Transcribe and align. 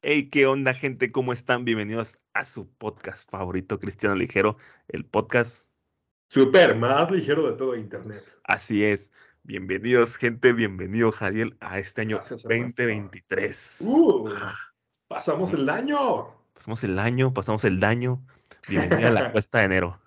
Hey, 0.00 0.28
¿qué 0.30 0.46
onda, 0.46 0.74
gente? 0.74 1.10
¿Cómo 1.10 1.32
están? 1.32 1.64
Bienvenidos 1.64 2.18
a 2.32 2.44
su 2.44 2.68
podcast 2.68 3.28
favorito, 3.28 3.80
Cristiano 3.80 4.14
Ligero, 4.14 4.56
el 4.86 5.04
podcast. 5.04 5.72
Super 6.28 6.76
más 6.76 7.10
ligero 7.10 7.50
de 7.50 7.56
todo 7.56 7.74
Internet. 7.74 8.22
Así 8.44 8.84
es. 8.84 9.10
Bienvenidos, 9.42 10.16
gente. 10.16 10.52
Bienvenido, 10.52 11.10
Jadiel, 11.10 11.56
a 11.58 11.80
este 11.80 12.02
año 12.02 12.18
Gracias, 12.18 12.44
hermano. 12.44 12.66
2023. 12.76 13.80
Uh, 13.86 14.28
pasamos 15.08 15.52
el 15.52 15.68
año. 15.68 16.28
Pasamos 16.54 16.84
el 16.84 16.96
año, 17.00 17.34
pasamos 17.34 17.64
el 17.64 17.80
daño. 17.80 18.24
Bienvenida 18.68 19.08
a 19.08 19.12
la 19.12 19.32
cuesta 19.32 19.58
de 19.58 19.64
enero. 19.64 20.00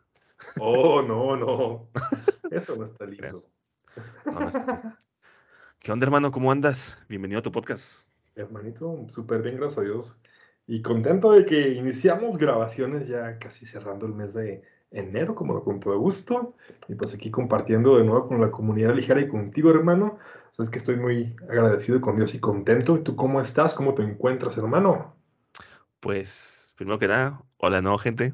Oh, 0.57 1.01
no, 1.01 1.35
no. 1.35 1.89
Eso 2.49 2.77
no 2.77 2.85
está 2.85 3.05
lindo. 3.07 3.37
No, 4.25 4.39
no 4.39 4.47
está. 4.47 4.97
¿Qué 5.79 5.91
onda, 5.91 6.05
hermano? 6.05 6.31
¿Cómo 6.31 6.49
andas? 6.49 6.97
Bienvenido 7.09 7.39
a 7.39 7.43
tu 7.43 7.51
podcast. 7.51 8.10
Hermanito, 8.35 9.05
súper 9.09 9.41
bien, 9.41 9.57
gracias 9.57 9.79
a 9.79 9.81
Dios. 9.81 10.21
Y 10.67 10.81
contento 10.81 11.31
de 11.31 11.45
que 11.45 11.69
iniciamos 11.69 12.37
grabaciones 12.37 13.07
ya 13.07 13.37
casi 13.39 13.65
cerrando 13.65 14.05
el 14.05 14.13
mes 14.13 14.33
de 14.33 14.63
enero, 14.91 15.35
como 15.35 15.63
con 15.63 15.79
todo 15.79 15.97
gusto. 15.99 16.55
Y 16.87 16.95
pues 16.95 17.13
aquí 17.13 17.31
compartiendo 17.31 17.97
de 17.97 18.03
nuevo 18.03 18.27
con 18.27 18.39
la 18.39 18.51
comunidad 18.51 18.95
ligera 18.95 19.21
y 19.21 19.27
contigo, 19.27 19.69
hermano. 19.71 20.19
Sabes 20.55 20.69
que 20.69 20.77
estoy 20.77 20.97
muy 20.97 21.35
agradecido 21.49 21.99
con 22.01 22.15
Dios 22.15 22.33
y 22.33 22.39
contento. 22.39 22.97
¿Y 22.97 23.03
tú 23.03 23.15
cómo 23.15 23.41
estás? 23.41 23.73
¿Cómo 23.73 23.93
te 23.93 24.03
encuentras, 24.03 24.57
hermano? 24.57 25.15
Pues, 25.99 26.73
primero 26.77 26.99
que 26.99 27.07
nada, 27.07 27.41
hola, 27.57 27.81
no, 27.81 27.97
gente. 27.97 28.33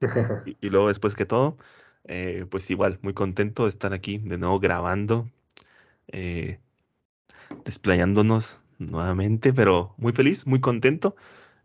Y, 0.44 0.56
y 0.60 0.70
luego, 0.70 0.88
después 0.88 1.14
que 1.14 1.24
todo, 1.24 1.56
eh, 2.04 2.46
pues 2.50 2.70
igual, 2.70 2.98
muy 3.02 3.14
contento 3.14 3.62
de 3.62 3.70
estar 3.70 3.94
aquí 3.94 4.18
de 4.18 4.38
nuevo 4.38 4.60
grabando, 4.60 5.28
eh, 6.08 6.60
desplayándonos 7.64 8.65
nuevamente, 8.78 9.52
pero 9.52 9.94
muy 9.98 10.12
feliz, 10.12 10.46
muy 10.46 10.60
contento. 10.60 11.16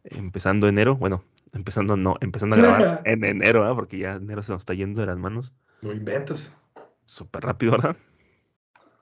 Empezando 0.06 0.68
enero, 0.70 0.96
bueno, 0.98 1.24
empezando 1.54 1.98
no, 1.98 2.18
empezando 2.22 2.56
a 2.56 2.60
grabar 2.60 2.94
en 3.06 3.26
enero, 3.26 3.66
¿ah? 3.66 3.76
porque 3.76 4.00
ya 4.00 4.14
enero 4.14 4.44
se 4.44 4.54
nos 4.54 4.62
está 4.64 4.74
yendo 4.76 5.02
de 5.02 5.08
las 5.08 5.18
manos 5.20 5.56
No 5.84 5.92
inventes. 5.94 6.52
súper 7.06 7.44
rápido, 7.44 7.72
¿verdad? 7.74 7.98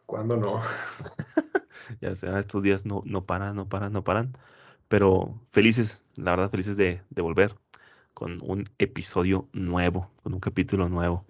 ¿Cuándo 0.05 0.35
no? 0.37 0.61
Ya 2.01 2.15
sea, 2.15 2.39
estos 2.39 2.63
días 2.63 2.85
no, 2.85 3.01
no 3.05 3.25
paran, 3.25 3.55
no 3.55 3.67
paran, 3.69 3.93
no 3.93 4.03
paran. 4.03 4.33
Pero 4.87 5.39
felices, 5.51 6.05
la 6.15 6.31
verdad, 6.33 6.51
felices 6.51 6.77
de, 6.77 7.01
de 7.09 7.21
volver 7.21 7.55
con 8.15 8.39
un 8.43 8.65
episodio 8.79 9.49
nuevo, 9.53 10.11
con 10.23 10.33
un 10.33 10.39
capítulo 10.39 10.89
nuevo. 10.89 11.25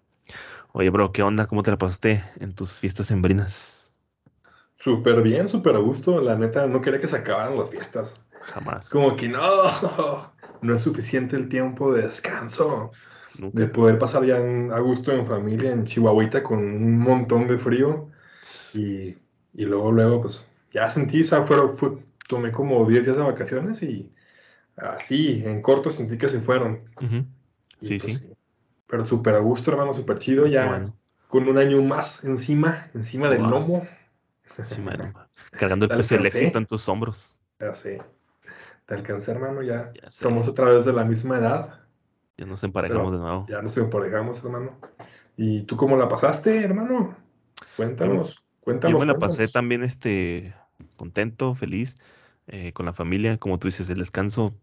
Oye, 0.74 0.90
bro, 0.92 1.12
¿qué 1.14 1.24
onda? 1.24 1.48
¿Cómo 1.48 1.64
te 1.64 1.72
la 1.72 1.78
pasaste 1.78 2.24
en 2.40 2.56
tus 2.56 2.80
fiestas 2.80 3.08
sembrinas? 3.08 3.79
Súper 4.80 5.22
bien, 5.22 5.48
súper 5.48 5.76
a 5.76 5.80
gusto. 5.80 6.22
La 6.22 6.36
neta, 6.36 6.66
no 6.68 6.82
quería 6.82 7.00
que 7.02 7.08
se 7.08 7.18
acabaran 7.18 7.58
las 7.58 7.70
fiestas. 7.70 8.20
Jamás. 8.42 8.90
Como 8.90 9.16
que 9.16 9.28
no, 9.28 9.42
no 10.62 10.76
es 10.76 10.82
suficiente 10.82 11.36
el 11.36 11.50
tiempo 11.50 11.94
de 11.94 12.04
descanso. 12.04 12.92
Nunca. 13.38 13.62
De 13.62 13.68
poder 13.68 14.00
pasar 14.00 14.24
ya 14.26 14.38
en- 14.38 14.72
a 14.72 14.80
gusto 14.80 15.12
en 15.12 15.26
familia, 15.26 15.72
en 15.72 15.86
Chihuahuita, 15.86 16.42
con 16.44 16.60
un 16.60 16.98
montón 17.00 17.48
de 17.48 17.58
frío. 17.58 18.10
Y, 18.74 19.18
y 19.54 19.66
luego, 19.66 19.92
luego, 19.92 20.22
pues 20.22 20.52
ya 20.74 20.90
sentí, 20.90 21.22
o 21.22 21.26
sea, 21.26 21.44
fueron, 21.44 21.78
fue- 21.78 21.98
tomé 22.28 22.52
como 22.52 22.86
10 22.86 23.06
días 23.06 23.18
de 23.18 23.24
vacaciones 23.24 23.82
y 23.84 24.12
así, 24.78 25.44
en 25.46 25.62
corto 25.62 25.92
sentí 25.92 26.18
que 26.18 26.30
se 26.30 26.40
fueron. 26.40 26.82
Y, 27.82 27.86
Sí, 27.86 27.98
pues, 27.98 28.22
sí. 28.22 28.30
Pero 28.88 29.06
súper 29.06 29.36
a 29.36 29.40
gusto, 29.40 29.72
hermano, 29.72 29.94
súper 29.94 30.20
chido. 30.20 30.48
Ya 30.48 30.68
bueno. 30.68 30.96
con 31.28 31.48
un 31.48 31.58
año 31.58 31.82
más 31.84 32.24
encima, 32.24 32.90
encima 32.94 33.30
del 33.30 33.42
lomo. 33.44 33.88
Sí, 34.62 34.82
mano. 34.82 35.14
Cargando 35.52 35.86
el 35.86 35.98
peso 35.98 36.16
del 36.16 36.26
éxito 36.26 36.58
en 36.58 36.66
tus 36.66 36.88
hombros. 36.90 37.42
Ya 37.60 37.74
sé. 37.74 38.02
Te 38.86 38.96
alcancé, 38.96 39.32
hermano, 39.32 39.62
ya. 39.62 39.92
Somos 40.08 40.48
otra 40.48 40.66
vez 40.66 40.86
de 40.86 40.94
la 40.94 41.04
misma 41.04 41.38
edad. 41.38 41.82
Ya 42.38 42.46
nos 42.46 42.64
emparejamos 42.64 43.12
de 43.12 43.20
nuevo. 43.20 43.46
Ya 43.50 43.62
nos 43.62 43.78
emparejamos, 43.78 44.40
hermano. 44.40 44.80
¿Y 45.38 45.64
tú 45.64 45.78
cómo 45.78 45.96
la 45.98 46.08
pasaste, 46.08 46.64
hermano? 46.64 47.16
Cuéntanos, 47.76 48.46
cuéntanos. 48.62 48.94
Yo 48.94 49.06
me 49.06 49.12
la 49.12 49.20
pasé 49.20 49.48
también 49.48 49.84
este, 49.84 50.56
contento, 50.96 51.54
feliz, 51.54 51.98
eh, 52.48 52.74
con 52.74 52.86
la 52.86 52.94
familia. 52.94 53.38
Como 53.38 53.60
tú 53.60 53.68
dices, 53.68 53.90
el 53.90 54.00
descanso 54.00 54.56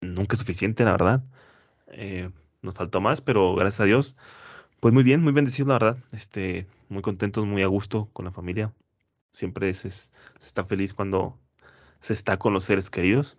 nunca 0.00 0.34
es 0.34 0.40
suficiente, 0.40 0.84
la 0.84 0.92
verdad. 0.92 1.24
Eh, 1.88 2.30
nos 2.62 2.74
faltó 2.74 3.00
más, 3.00 3.20
pero 3.20 3.54
gracias 3.54 3.80
a 3.80 3.84
Dios, 3.84 4.16
pues 4.80 4.92
muy 4.94 5.02
bien, 5.02 5.22
muy 5.22 5.32
bendecido, 5.32 5.68
la 5.68 5.74
verdad. 5.74 5.98
Este, 6.12 6.66
muy 6.88 7.02
contentos, 7.02 7.46
muy 7.46 7.62
a 7.62 7.66
gusto 7.66 8.08
con 8.12 8.24
la 8.24 8.32
familia. 8.32 8.72
Siempre 9.36 9.72
se, 9.74 9.88
es- 9.88 10.12
se 10.38 10.46
está 10.48 10.64
feliz 10.64 10.94
cuando 10.94 11.38
se 12.00 12.12
está 12.14 12.38
con 12.38 12.52
los 12.54 12.64
seres 12.64 12.90
queridos. 12.90 13.38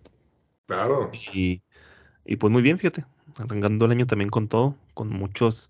Claro. 0.67 1.11
Y, 1.33 1.61
y 2.25 2.35
pues 2.37 2.51
muy 2.51 2.61
bien, 2.61 2.77
fíjate, 2.77 3.05
arrancando 3.37 3.85
el 3.85 3.91
año 3.91 4.07
también 4.07 4.29
con 4.29 4.47
todo, 4.47 4.75
con 4.93 5.09
muchos, 5.09 5.69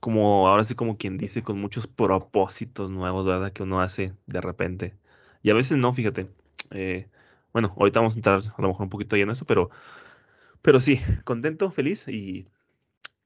como 0.00 0.48
ahora 0.48 0.64
sí 0.64 0.74
como 0.74 0.96
quien 0.98 1.18
dice, 1.18 1.42
con 1.42 1.60
muchos 1.60 1.86
propósitos 1.86 2.90
nuevos, 2.90 3.26
¿verdad? 3.26 3.52
Que 3.52 3.62
uno 3.64 3.80
hace 3.82 4.14
de 4.26 4.40
repente. 4.40 4.96
Y 5.42 5.50
a 5.50 5.54
veces 5.54 5.78
no, 5.78 5.92
fíjate. 5.92 6.28
Eh, 6.72 7.08
bueno, 7.52 7.74
ahorita 7.78 8.00
vamos 8.00 8.14
a 8.16 8.18
entrar 8.18 8.40
a 8.40 8.62
lo 8.62 8.68
mejor 8.68 8.84
un 8.84 8.90
poquito 8.90 9.16
ya 9.16 9.24
en 9.24 9.30
eso, 9.30 9.46
pero, 9.46 9.70
pero 10.62 10.80
sí, 10.80 11.00
contento, 11.24 11.70
feliz 11.70 12.08
y, 12.08 12.48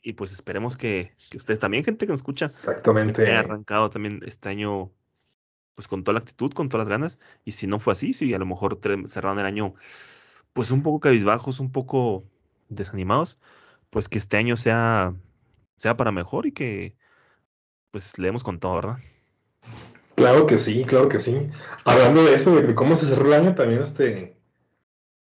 y 0.02 0.14
pues 0.14 0.32
esperemos 0.32 0.76
que, 0.76 1.12
que 1.30 1.36
ustedes 1.38 1.60
también, 1.60 1.84
gente 1.84 2.06
que 2.06 2.12
nos 2.12 2.20
escucha, 2.20 2.46
Exactamente. 2.46 3.24
he 3.24 3.34
arrancado 3.36 3.90
también 3.90 4.20
este 4.26 4.48
año 4.50 4.92
pues 5.78 5.86
con 5.86 6.02
toda 6.02 6.14
la 6.14 6.18
actitud, 6.18 6.50
con 6.50 6.68
todas 6.68 6.88
las 6.88 6.88
ganas. 6.88 7.20
Y 7.44 7.52
si 7.52 7.68
no 7.68 7.78
fue 7.78 7.92
así, 7.92 8.12
si 8.12 8.34
a 8.34 8.38
lo 8.40 8.46
mejor 8.46 8.80
cerraron 9.06 9.38
el 9.38 9.46
año 9.46 9.74
pues 10.52 10.72
un 10.72 10.82
poco 10.82 10.98
cabizbajos, 10.98 11.60
un 11.60 11.70
poco 11.70 12.24
desanimados, 12.68 13.40
pues 13.88 14.08
que 14.08 14.18
este 14.18 14.38
año 14.38 14.56
sea, 14.56 15.14
sea 15.76 15.96
para 15.96 16.10
mejor 16.10 16.46
y 16.46 16.52
que 16.52 16.96
pues 17.92 18.18
leemos 18.18 18.42
con 18.42 18.58
todo, 18.58 18.74
¿verdad? 18.74 18.96
Claro 20.16 20.46
que 20.48 20.58
sí, 20.58 20.84
claro 20.84 21.08
que 21.08 21.20
sí. 21.20 21.48
Hablando 21.84 22.24
de 22.24 22.34
eso, 22.34 22.56
de 22.56 22.74
cómo 22.74 22.96
se 22.96 23.06
cerró 23.06 23.28
el 23.28 23.34
año, 23.34 23.54
también 23.54 23.80
este, 23.80 24.36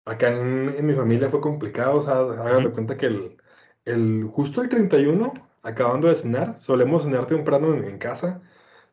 acá 0.05 0.29
en, 0.29 0.77
en 0.79 0.87
mi 0.87 0.95
familia 0.95 1.29
fue 1.29 1.41
complicado, 1.41 1.97
o 1.97 2.03
sea, 2.03 2.19
hagan 2.21 2.63
de 2.63 2.71
cuenta 2.71 2.97
que 2.97 3.07
el, 3.07 3.37
el, 3.85 4.31
justo 4.33 4.63
el 4.63 4.69
31, 4.69 5.33
acabando 5.65 6.07
de 6.07 6.15
cenar, 6.15 6.57
solemos 6.57 7.03
cenar 7.03 7.27
temprano 7.27 7.75
en, 7.75 7.83
en 7.83 7.99
casa, 7.99 8.43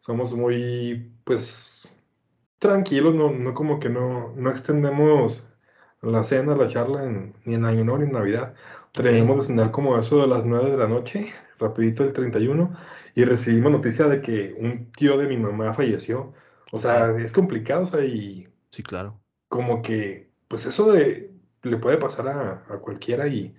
somos 0.04 0.34
muy, 0.36 1.14
pues, 1.26 1.90
tranquilos, 2.60 3.16
no, 3.16 3.32
no 3.32 3.54
como 3.54 3.80
que 3.80 3.90
no, 3.90 4.34
no 4.36 4.50
extendemos 4.52 5.48
la 6.02 6.24
cena, 6.24 6.56
la 6.56 6.68
charla, 6.70 7.04
en- 7.06 7.36
ni 7.46 7.56
en 7.56 7.66
Año 7.66 7.84
Nuevo 7.86 8.00
ni 8.00 8.06
en 8.08 8.14
Navidad. 8.14 8.56
Terminamos 8.94 9.38
de 9.40 9.48
cenar 9.48 9.72
como 9.72 9.98
eso 10.00 10.22
de 10.22 10.28
las 10.28 10.46
9 10.46 10.72
de 10.72 10.78
la 10.78 10.88
noche, 10.88 11.34
rapidito 11.60 12.04
el 12.04 12.14
31, 12.14 12.76
y 13.16 13.26
recibimos 13.26 13.72
noticia 13.72 14.08
de 14.08 14.22
que 14.22 14.56
un 14.60 14.92
tío 14.94 15.18
de 15.18 15.28
mi 15.28 15.38
mamá 15.38 15.74
falleció. 15.74 16.34
O 16.72 16.80
sea, 16.80 17.12
es 17.20 17.34
complicado, 17.34 17.84
o 17.84 17.86
sea, 17.86 18.06
y 18.06 18.48
Sí, 18.72 18.84
claro. 18.84 19.22
como 19.48 19.82
que, 19.82 20.32
pues 20.48 20.66
eso 20.66 20.92
de, 20.92 21.32
le 21.64 21.78
puede 21.78 21.98
pasar 21.98 22.28
a, 22.28 22.52
a 22.74 22.80
cualquiera 22.80 23.28
y, 23.28 23.56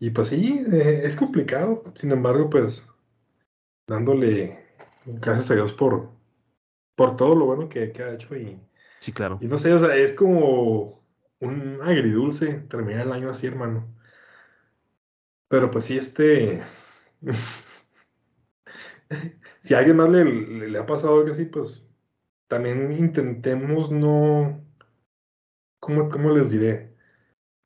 y 0.00 0.10
pues 0.10 0.28
sí, 0.30 0.64
eh, 0.72 1.02
es 1.04 1.16
complicado. 1.16 1.84
Sin 1.96 2.12
embargo, 2.12 2.50
pues 2.50 2.88
dándole 3.86 4.69
gracias 5.04 5.50
a 5.50 5.54
Dios 5.54 5.72
por, 5.72 6.10
por 6.94 7.16
todo 7.16 7.34
lo 7.34 7.46
bueno 7.46 7.68
que, 7.68 7.92
que 7.92 8.02
ha 8.02 8.14
hecho 8.14 8.36
y, 8.36 8.60
Sí, 9.00 9.12
claro. 9.12 9.38
y 9.40 9.46
no 9.48 9.58
sé, 9.58 9.72
o 9.72 9.84
sea, 9.84 9.96
es 9.96 10.12
como 10.12 11.02
un 11.40 11.80
agridulce 11.82 12.60
terminar 12.68 13.06
el 13.06 13.12
año 13.12 13.30
así, 13.30 13.46
hermano. 13.46 13.88
Pero 15.48 15.70
pues 15.70 15.86
sí, 15.86 15.96
este... 15.96 16.62
si 19.60 19.74
a 19.74 19.78
alguien 19.78 19.96
más 19.96 20.10
le, 20.10 20.24
le, 20.24 20.68
le 20.68 20.78
ha 20.78 20.86
pasado 20.86 21.18
algo 21.18 21.32
así, 21.32 21.46
pues 21.46 21.86
también 22.48 22.92
intentemos 22.92 23.90
no... 23.90 24.62
¿Cómo, 25.80 26.08
cómo 26.10 26.30
les 26.30 26.50
diré? 26.50 26.94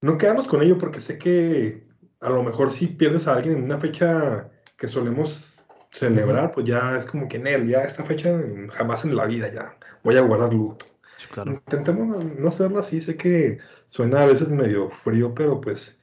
No 0.01 0.19
quedamos 0.19 0.47
con 0.47 0.63
ello 0.63 0.79
porque 0.79 1.01
sé 1.01 1.19
que 1.19 1.89
a 2.21 2.31
lo 2.31 2.45
mejor 2.45 2.71
si 2.71 2.87
pierdes 2.87 3.27
a 3.27 3.35
alguien 3.35 3.57
en 3.59 3.65
una 3.65 3.79
fecha 3.79 4.53
que 4.77 4.87
solemos 4.87 5.54
celebrar, 5.95 6.53
pues 6.53 6.67
ya 6.67 6.97
es 6.99 7.07
como 7.07 7.29
que 7.29 7.39
en 7.39 7.47
él, 7.49 7.69
ya 7.69 7.85
esta 7.85 8.05
fecha 8.05 8.31
jamás 8.73 9.05
en 9.07 9.17
la 9.17 9.27
vida 9.27 9.51
ya 9.53 9.79
voy 10.05 10.17
a 10.17 10.23
guardar 10.23 10.55
luto. 10.55 10.87
Sí, 11.17 11.27
claro. 11.29 11.61
Intentemos 11.67 12.09
no- 12.25 12.49
hacerlo 12.49 12.81
así, 12.81 13.01
sé 13.01 13.17
que 13.17 13.59
suena 13.89 14.23
a 14.23 14.27
veces 14.27 14.51
medio 14.51 14.91
frío, 14.91 15.35
pero 15.35 15.61
pues 15.61 16.01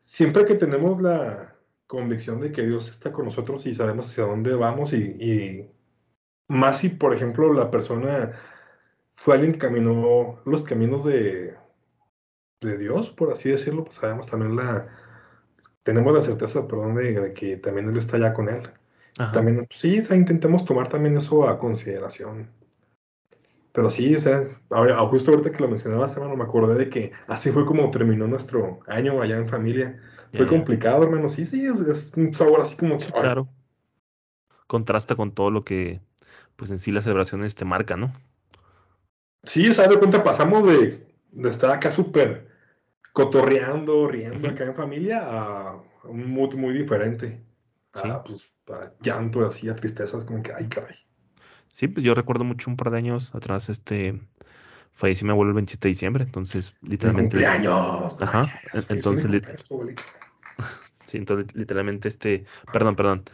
siempre 0.00 0.46
que 0.46 0.54
tenemos 0.56 1.02
la 1.02 1.56
convicción 1.86 2.40
de 2.40 2.52
que 2.52 2.62
Dios 2.66 2.90
está 2.90 3.12
con 3.12 3.26
nosotros 3.26 3.66
y 3.66 3.74
sabemos 3.74 4.08
hacia 4.08 4.24
dónde 4.24 4.54
vamos 4.56 4.92
y, 4.94 4.98
y 5.20 5.70
más 6.48 6.78
si, 6.80 6.90
por 6.90 7.14
ejemplo, 7.14 7.52
la 7.54 7.70
persona 7.70 8.32
fue 9.16 9.34
alguien 9.36 9.52
que 9.54 9.58
caminó 9.60 10.40
los 10.46 10.64
caminos 10.64 11.04
de, 11.04 11.56
de 12.60 12.78
Dios, 12.78 13.10
por 13.10 13.32
así 13.32 13.50
decirlo, 13.50 13.84
pues 13.84 13.96
sabemos 13.96 14.28
también 14.30 14.54
la, 14.56 14.88
tenemos 15.84 16.14
la 16.14 16.22
certeza, 16.22 16.66
perdón, 16.68 16.96
de, 16.96 17.12
de 17.20 17.34
que 17.34 17.56
también 17.58 17.88
Él 17.90 17.98
está 17.98 18.18
ya 18.18 18.34
con 18.34 18.48
Él. 18.50 18.70
Ajá. 19.18 19.32
También, 19.32 19.66
sí, 19.70 19.98
o 19.98 20.02
sea, 20.02 20.16
intentemos 20.16 20.64
tomar 20.64 20.88
también 20.88 21.16
eso 21.16 21.48
a 21.48 21.58
consideración. 21.58 22.48
pero 23.72 23.90
sí, 23.90 24.14
o 24.14 24.18
sea, 24.18 24.42
ahora, 24.70 24.98
justo 25.06 25.30
ahorita 25.30 25.52
que 25.52 25.62
lo 25.62 25.68
mencionabas, 25.68 26.12
hermano, 26.12 26.36
me 26.36 26.44
acordé 26.44 26.74
de 26.76 26.90
que 26.90 27.12
así 27.28 27.50
fue 27.50 27.64
como 27.66 27.90
terminó 27.90 28.26
nuestro 28.26 28.80
año 28.88 29.20
allá 29.22 29.36
en 29.36 29.48
familia. 29.48 30.00
Fue 30.34 30.46
complicado, 30.46 31.04
hermano. 31.04 31.28
Sí, 31.28 31.44
sí, 31.46 31.64
es, 31.64 31.80
es 31.80 32.12
un 32.16 32.34
sabor 32.34 32.60
así 32.60 32.76
como 32.76 32.98
Sí, 32.98 33.12
claro. 33.12 33.48
Contrasta 34.66 35.14
con 35.14 35.32
todo 35.32 35.50
lo 35.50 35.64
que, 35.64 36.00
pues 36.56 36.70
en 36.70 36.78
sí 36.78 36.92
las 36.92 37.04
celebraciones 37.04 37.54
te 37.54 37.64
marcan, 37.64 38.00
¿no? 38.00 38.12
Sí, 39.44 39.68
o 39.68 39.74
sea, 39.74 39.88
de 39.88 39.98
cuenta 39.98 40.22
pasamos 40.24 40.66
de, 40.66 41.06
de 41.32 41.48
estar 41.48 41.70
acá 41.70 41.90
súper 41.92 42.48
cotorreando, 43.12 44.06
riendo 44.08 44.48
acá 44.48 44.64
en 44.64 44.74
familia 44.74 45.20
a 45.24 45.82
un 46.04 46.30
mood 46.30 46.54
muy 46.54 46.74
diferente. 46.74 47.40
Sí. 47.94 48.08
A, 48.08 48.22
pues, 48.22 48.46
a 48.68 48.92
llanto, 49.00 49.44
así, 49.44 49.68
a 49.68 49.76
tristezas, 49.76 50.24
como 50.24 50.42
que, 50.42 50.52
ay, 50.52 50.68
caray. 50.68 50.94
Sí, 51.72 51.88
pues 51.88 52.04
yo 52.04 52.14
recuerdo 52.14 52.44
mucho 52.44 52.70
un 52.70 52.76
par 52.76 52.90
de 52.90 52.98
años 52.98 53.34
atrás, 53.34 53.68
este, 53.68 54.20
falleció 54.92 55.26
mi 55.26 55.32
abuelo 55.32 55.50
el 55.50 55.56
27 55.56 55.88
de 55.88 55.90
diciembre, 55.90 56.24
entonces 56.24 56.74
Mi 56.80 56.90
literalmente, 56.90 57.36
cumpleaños. 57.36 58.16
Ajá, 58.20 58.60
es 58.72 58.88
mi 58.90 58.96
entonces 58.96 59.26
cumpleaños, 59.26 59.64
sí, 61.02 61.18
entonces 61.18 61.54
literalmente 61.54 62.08
este, 62.08 62.44
perdón, 62.72 62.96
perdón, 62.96 63.24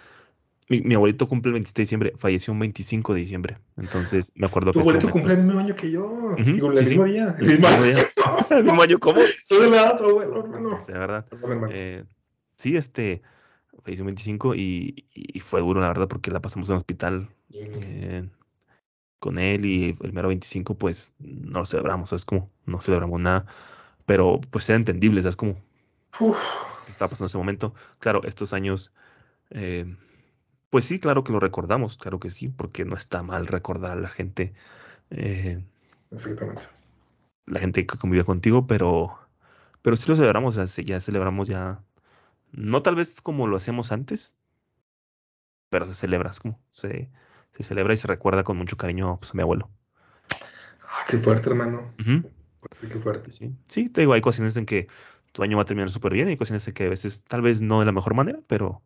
mi, 0.69 0.81
mi 0.81 0.95
abuelito 0.95 1.29
cumple 1.29 1.51
el 1.51 1.55
27 1.55 1.81
de 1.81 1.83
diciembre, 1.85 2.13
falleció 2.19 2.53
un 2.53 2.59
25 2.59 3.15
de 3.15 3.21
diciembre, 3.21 3.59
entonces 3.77 4.33
me 4.35 4.47
acuerdo 4.47 4.73
Tu 4.73 4.79
que 4.79 4.83
ese 4.83 4.91
abuelito 4.91 5.13
cumple 5.13 5.33
el 5.35 5.43
mismo 5.45 5.61
año 5.61 5.75
que 5.77 5.91
yo. 5.91 6.05
Ujú, 6.05 6.43
Digo, 6.43 6.71
el 6.71 6.77
sí, 6.79 6.85
sí. 6.85 6.91
mismo 6.91 7.05
día. 7.05 7.37
El 7.39 7.47
mismo 7.47 7.83
día. 7.83 8.11
el 8.51 8.65
mismo 8.65 8.83
año, 8.83 8.99
¿cómo? 8.99 9.21
Soy 9.43 9.61
de 9.63 9.71
la 9.71 9.77
edad, 9.77 9.99
tu 9.99 10.05
abuelo, 10.05 10.41
hermano. 10.41 10.77
O 10.77 10.81
sea, 10.81 10.99
¿verdad? 10.99 11.27
Eh, 11.71 12.05
sí, 12.57 12.77
este, 12.77 13.23
falleció 13.85 14.05
un 14.05 14.09
25 14.09 14.55
y, 14.57 15.07
y 15.15 15.41
fue 15.41 15.61
duro, 15.61 15.81
la 15.81 15.89
verdad, 15.89 16.09
porque 16.09 16.31
la 16.33 16.41
pasamos 16.43 16.69
en 16.71 16.75
el 16.75 16.79
hospital 16.79 17.29
eh, 17.53 18.29
con 19.21 19.39
él 19.39 19.67
y 19.67 19.97
el 20.03 20.13
mero 20.13 20.29
25, 20.29 20.77
pues 20.79 21.15
no 21.19 21.61
lo 21.61 21.67
celebramos, 21.67 22.13
es 22.13 22.25
como, 22.27 22.51
no 22.67 22.81
celebramos 22.81 23.21
nada, 23.21 23.47
pero 24.07 24.41
pues 24.51 24.69
era 24.71 24.77
entendible, 24.79 25.23
¿sabes? 25.23 25.37
Como 25.37 25.57
Uf, 26.19 26.39
que 26.85 26.93
estaba 26.93 27.11
pasando 27.11 27.27
ese 27.27 27.39
momento. 27.39 27.75
Claro, 27.99 28.23
estos 28.25 28.53
años, 28.53 28.93
eh, 29.51 29.97
pues 30.71 30.85
sí, 30.87 31.01
claro 31.01 31.25
que 31.25 31.33
lo 31.33 31.41
recordamos, 31.41 31.99
claro 31.99 32.21
que 32.21 32.31
sí, 32.31 32.49
porque 32.49 32.85
no 32.85 32.97
está 32.97 33.23
mal 33.23 33.47
recordar 33.47 33.93
a 33.93 34.01
la 34.01 34.09
gente, 34.09 34.55
eh, 35.11 35.65
exactamente. 36.11 36.65
la 37.47 37.61
gente 37.61 37.87
que 37.87 37.99
convive 37.99 38.25
contigo, 38.25 38.67
pero, 38.67 39.19
pero 39.83 39.97
sí 39.97 40.09
lo 40.09 40.17
celebramos, 40.17 40.55
sea, 40.55 40.67
ya 40.67 41.01
celebramos 41.01 41.49
ya, 41.49 41.83
no 42.57 42.83
tal 42.83 42.95
vez 42.95 43.21
como 43.21 43.47
lo 43.47 43.57
hacíamos 43.57 43.93
antes, 43.93 44.37
pero 45.71 45.87
se 45.87 45.95
celebra, 45.95 46.31
es 46.31 46.41
como, 46.41 46.61
se, 46.71 47.11
se 47.51 47.63
celebra 47.63 47.95
y 47.95 47.97
se 47.97 48.07
recuerda 48.07 48.45
con 48.45 48.57
mucho 48.57 48.77
cariño 48.77 49.19
pues, 49.19 49.33
a 49.33 49.35
mi 49.35 49.43
abuelo. 49.43 49.71
Ah, 50.83 51.05
qué 51.09 51.19
fuerte, 51.19 51.51
hermano. 51.51 51.95
Sí, 51.99 52.23
Qué 52.89 52.99
fuerte. 52.99 53.33
Sí, 53.33 53.55
sí, 53.69 53.89
te 53.91 54.03
digo, 54.03 54.15
hay 54.15 54.21
ocasiones 54.21 54.57
en 54.57 54.67
que 54.67 54.87
tu 55.33 55.43
año 55.43 55.57
va 55.57 55.63
a 55.63 55.67
terminar 55.67 55.91
súper 55.91 56.13
bien, 56.15 56.29
hay 56.29 56.35
ocasiones 56.35 56.67
en 56.69 56.75
que 56.75 56.85
a 56.85 56.89
veces 56.89 57.23
tal 57.23 57.43
vez 57.43 57.61
no 57.61 57.81
de 57.81 57.87
la 57.87 57.93
mejor 57.93 58.15
manera, 58.15 58.39
pero 58.47 58.83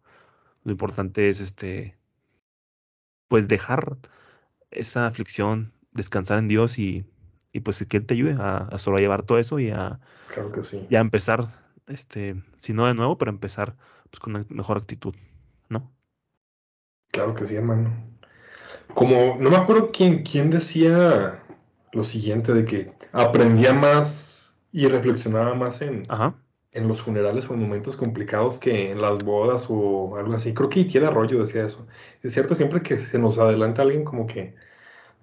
lo 0.65 0.73
importante 0.73 1.29
es 1.29 1.41
este, 1.41 1.97
pues 3.29 3.49
dejar 3.49 3.99
esa 4.71 5.07
aflicción, 5.07 5.73
descansar 5.93 6.39
en 6.39 6.49
Dios 6.49 6.79
y, 6.79 7.05
y 7.53 7.61
pues 7.61 7.85
que 7.87 7.99
Él 7.99 8.07
te 8.07 8.15
ayude 8.15 8.37
a, 8.41 8.69
a 8.71 8.79
sobrellevar 8.79 9.23
todo 9.23 9.39
eso 9.39 9.59
y 9.59 9.71
a, 9.71 10.01
Claro 10.33 10.53
que 10.53 10.63
sí. 10.63 10.87
y 10.91 10.97
a 10.97 11.01
empezar, 11.01 11.47
este, 11.89 12.43
si 12.57 12.73
no 12.73 12.87
de 12.87 12.95
nuevo, 12.95 13.19
pero 13.19 13.31
empezar 13.31 13.77
pues 14.11 14.21
con 14.21 14.37
una 14.37 14.45
mejor 14.49 14.77
actitud, 14.77 15.15
¿no? 15.69 15.93
Claro 17.11 17.35
que 17.35 17.47
sí, 17.47 17.57
hermano. 17.57 17.93
Como, 18.95 19.37
no 19.39 19.51
me 19.51 19.57
acuerdo 19.57 19.91
quién, 19.93 20.23
quién 20.23 20.51
decía 20.51 21.43
lo 21.93 22.05
siguiente, 22.05 22.53
de 22.53 22.65
que 22.65 22.93
aprendía 23.13 23.73
más 23.73 24.57
y 24.73 24.87
reflexionaba 24.87 25.55
más 25.55 25.83
en, 25.83 26.03
Ajá, 26.09 26.35
en 26.73 26.89
los 26.89 27.03
funerales 27.03 27.49
o 27.49 27.55
en 27.55 27.61
momentos 27.61 27.97
complicados 27.97 28.59
que 28.59 28.91
en 28.91 29.01
las 29.03 29.19
bodas 29.25 29.67
o 29.69 30.17
algo 30.17 30.35
así. 30.35 30.55
Creo 30.55 30.69
que 30.69 30.81
Itiel 30.81 31.07
Arroyo 31.07 31.41
decía 31.41 31.65
eso. 31.65 31.87
Es 32.23 32.33
cierto, 32.33 32.55
siempre 32.55 32.83
que 32.83 32.99
se 32.99 33.19
nos 33.19 33.39
adelanta 33.39 33.83
alguien, 33.83 34.05
como 34.05 34.27
que 34.27 34.55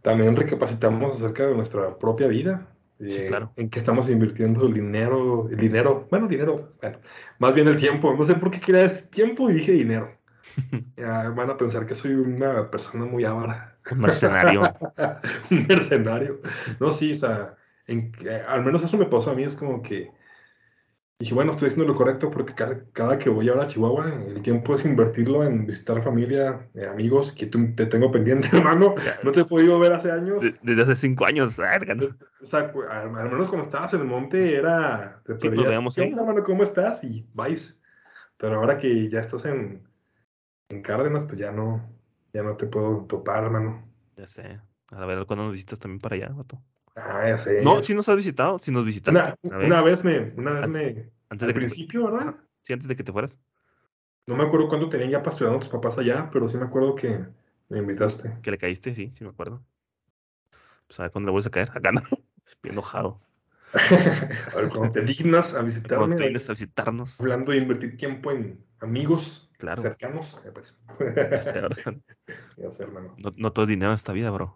también 0.01 0.35
recapacitamos 0.35 1.17
acerca 1.17 1.47
de 1.47 1.55
nuestra 1.55 1.97
propia 1.99 2.27
vida. 2.27 2.67
Sí, 2.99 3.21
eh, 3.21 3.25
claro. 3.25 3.51
En 3.57 3.69
qué 3.69 3.79
estamos 3.79 4.09
invirtiendo 4.09 4.65
el 4.65 4.73
dinero, 4.73 5.49
el 5.49 5.57
dinero, 5.57 6.07
bueno, 6.09 6.27
dinero, 6.27 6.73
bueno, 6.81 6.99
más 7.39 7.53
bien 7.53 7.67
el 7.67 7.77
tiempo. 7.77 8.13
No 8.17 8.23
sé 8.23 8.35
por 8.35 8.51
qué 8.51 8.59
quería 8.59 8.81
decir 8.83 9.09
tiempo 9.09 9.49
y 9.49 9.53
dije 9.53 9.71
dinero. 9.73 10.11
Ya 10.95 11.29
van 11.29 11.49
a 11.49 11.57
pensar 11.57 11.85
que 11.85 11.95
soy 11.95 12.13
una 12.13 12.69
persona 12.71 13.05
muy 13.05 13.25
avara. 13.25 13.77
Un 13.91 13.99
mercenario. 13.99 14.61
un 15.51 15.67
mercenario. 15.67 16.41
No, 16.79 16.93
sí, 16.93 17.11
o 17.11 17.15
sea, 17.15 17.55
en- 17.87 18.11
eh, 18.25 18.41
al 18.47 18.63
menos 18.63 18.83
eso 18.83 18.97
me 18.97 19.05
pasó 19.05 19.31
a 19.31 19.35
mí, 19.35 19.43
es 19.43 19.55
como 19.55 19.81
que 19.81 20.11
dije, 21.19 21.33
bueno, 21.33 21.51
estoy 21.51 21.69
haciendo 21.69 21.91
lo 21.91 21.97
correcto 21.97 22.29
porque 22.29 22.53
cada, 22.53 22.83
cada 22.91 23.17
que 23.17 23.29
voy 23.29 23.47
ahora 23.49 23.63
a 23.63 23.67
Chihuahua, 23.67 24.13
el 24.27 24.41
tiempo 24.41 24.75
es 24.75 24.85
invertirlo 24.85 25.43
en 25.43 25.65
visitar 25.65 26.03
familia, 26.03 26.69
eh, 26.73 26.87
amigos, 26.87 27.31
que 27.31 27.47
tú- 27.47 27.73
te 27.75 27.85
tengo 27.85 28.11
pendiente, 28.11 28.49
hermano. 28.53 28.95
No 29.23 29.31
te 29.31 29.41
he 29.41 29.45
podido 29.45 29.79
ver 29.79 29.93
hace 29.93 30.11
años. 30.11 30.43
de- 30.43 30.55
Desde 30.61 30.81
hace 30.83 30.95
cinco 30.95 31.25
años, 31.25 31.57
¿no? 31.95 32.05
O 32.41 32.45
sea, 32.45 32.71
al, 32.89 33.11
menos 33.11 33.47
cuando 33.47 33.63
estabas 33.65 33.93
en 33.93 34.01
el 34.01 34.07
monte 34.07 34.55
era, 34.55 35.21
te 35.25 35.39
Sí, 35.39 35.47
perdías, 35.47 35.67
veíamos 35.67 35.95
¿qué 35.95 36.01
onda, 36.01 36.21
hermano? 36.21 36.43
¿Cómo 36.43 36.63
estás? 36.63 37.03
Y 37.03 37.25
vais. 37.33 37.81
Pero 38.37 38.57
ahora 38.57 38.77
que 38.77 39.09
ya 39.09 39.19
estás 39.21 39.45
en, 39.45 39.87
en 40.69 40.81
Cárdenas, 40.81 41.25
pues 41.25 41.39
ya 41.39 41.51
no, 41.51 41.81
ya 42.33 42.43
no 42.43 42.57
te 42.57 42.65
puedo 42.67 43.05
topar, 43.05 43.45
hermano. 43.45 43.87
Ya 44.17 44.27
sé. 44.27 44.59
A 44.91 45.05
ver, 45.05 45.25
cuando 45.25 45.45
nos 45.45 45.53
visitas 45.53 45.79
también 45.79 45.99
para 46.01 46.15
allá, 46.15 46.29
vato? 46.29 46.61
Ah, 46.95 47.27
ya 47.27 47.37
sé. 47.37 47.61
No, 47.63 47.83
sí 47.83 47.93
nos 47.93 48.07
has 48.09 48.15
visitado, 48.15 48.57
sí 48.57 48.71
nos 48.71 48.85
visitaste 48.85 49.19
Una, 49.19 49.35
una 49.43 49.65
una 49.65 49.81
vez, 49.83 50.03
me, 50.03 50.33
una 50.37 50.51
vez 50.51 50.63
Antes- 50.63 50.81
me, 50.95 51.11
antes 51.29 51.41
al 51.41 51.47
de 51.47 51.53
que 51.53 51.59
te, 51.59 51.67
principio, 51.67 52.05
¿verdad? 52.05 52.21
Ajá. 52.29 52.43
sí, 52.61 52.73
antes 52.73 52.87
de 52.87 52.95
que 52.95 53.03
te 53.03 53.11
fueras, 53.11 53.39
No 54.27 54.35
me 54.35 54.43
acuerdo 54.43 54.67
cuándo 54.67 54.87
tenían 54.87 55.09
ya 55.09 55.23
pastoreando 55.23 55.59
tus 55.59 55.69
papás 55.69 55.97
allá, 55.97 56.29
pero 56.31 56.47
sí 56.47 56.57
me 56.57 56.65
acuerdo 56.65 56.93
que 56.95 57.25
me 57.69 57.79
invitaste. 57.79 58.31
que 58.41 58.51
le 58.51 58.57
caíste, 58.57 58.93
sí, 58.95 59.11
sí 59.11 59.23
me 59.23 59.31
acuerdo. 59.31 59.63
Pues 60.87 60.99
a 60.99 61.03
ver 61.03 61.11
cuándo 61.11 61.27
le 61.29 61.31
vuelves 61.31 61.47
a 61.47 61.51
caer, 61.51 61.71
acá 61.75 61.91
no, 61.91 62.01
bien 62.61 62.73
enojado. 62.73 63.19
a 63.73 64.55
ver, 64.57 64.69
cuando 64.69 64.91
te 64.93 65.01
dignas 65.01 65.53
a 65.53 65.61
Cuando 65.61 65.65
visitarme, 65.65 66.15
te 66.15 66.23
vienes 66.23 66.49
a 66.49 66.53
visitarnos, 66.53 67.19
hablando 67.19 67.51
de 67.51 67.57
invertir 67.57 67.97
tiempo 67.97 68.31
en 68.31 68.63
amigos 68.79 69.49
claro, 69.57 69.81
cercanos, 69.81 70.41
eh, 70.45 70.51
pues. 70.53 70.79
ya 71.31 71.41
sé, 71.41 71.61
¿verdad? 71.61 71.95
ya 72.57 72.71
sé, 72.71 72.83
hermano. 72.83 73.15
No, 73.17 73.33
no 73.35 73.51
todo 73.53 73.63
es 73.63 73.69
dinero 73.69 73.91
en 73.91 73.95
esta 73.95 74.13
vida, 74.13 74.29
bro. 74.31 74.55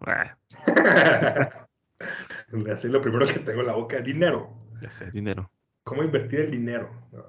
Hace 2.72 2.88
lo 2.90 3.02
primero 3.02 3.28
que 3.28 3.40
tengo 3.40 3.62
en 3.62 3.68
la 3.68 3.74
boca, 3.74 4.00
dinero. 4.02 4.50
ya 4.82 4.90
sé, 4.90 5.12
dinero, 5.12 5.52
¿Cómo 5.84 6.04
invertir 6.04 6.42
el 6.42 6.52
dinero? 6.52 6.90
No, 7.12 7.26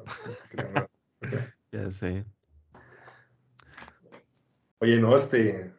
no, 0.55 0.71
no. 0.75 0.89
ya 1.73 1.91
sé. 1.91 2.25
Oye, 4.81 4.99
no, 4.99 5.17
este, 5.17 5.73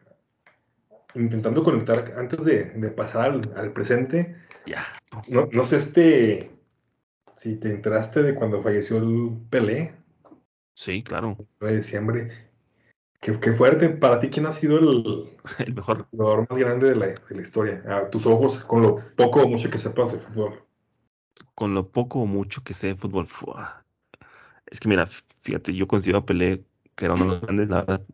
intentando 1.14 1.62
conectar 1.62 2.12
antes 2.16 2.44
de, 2.44 2.64
de 2.64 2.90
pasar 2.90 3.30
al, 3.32 3.52
al 3.56 3.72
presente, 3.72 4.36
Ya, 4.66 4.84
no, 5.28 5.48
no 5.52 5.64
sé, 5.64 5.76
este, 5.76 6.50
si 7.36 7.56
te 7.56 7.70
enteraste 7.70 8.22
de 8.22 8.34
cuando 8.34 8.62
falleció 8.62 8.98
el 8.98 9.30
Pelé, 9.50 9.94
Sí, 10.74 11.02
claro, 11.02 11.36
el 11.38 11.46
9 11.60 11.74
de 11.74 11.82
diciembre. 11.82 12.51
Qué, 13.22 13.40
qué 13.40 13.52
fuerte. 13.52 13.88
Para 13.88 14.20
ti, 14.20 14.28
¿quién 14.28 14.44
ha 14.46 14.52
sido 14.52 14.78
el 14.78 15.38
el 15.58 15.74
mejor. 15.74 16.08
jugador 16.10 16.46
más 16.50 16.58
grande 16.58 16.88
de 16.90 16.96
la, 16.96 17.06
de 17.06 17.34
la 17.34 17.42
historia? 17.42 17.82
A 17.88 18.10
tus 18.10 18.26
ojos, 18.26 18.58
con 18.64 18.82
lo 18.82 18.96
poco 19.16 19.42
o 19.42 19.48
mucho 19.48 19.70
que 19.70 19.78
sepas 19.78 20.12
de 20.12 20.18
fútbol. 20.18 20.62
Con 21.54 21.72
lo 21.74 21.90
poco 21.90 22.20
o 22.20 22.26
mucho 22.26 22.62
que 22.62 22.74
sé 22.74 22.88
de 22.88 22.94
fútbol, 22.96 23.26
es 24.66 24.80
que 24.80 24.88
mira, 24.88 25.06
fíjate, 25.06 25.74
yo 25.74 25.86
considero 25.86 26.18
a 26.18 26.26
Pelé 26.26 26.64
que 26.94 27.04
era 27.06 27.14
uno 27.14 27.24
de 27.26 27.30
los 27.32 27.40
grandes, 27.42 27.68
la 27.68 27.80
verdad. 27.84 28.06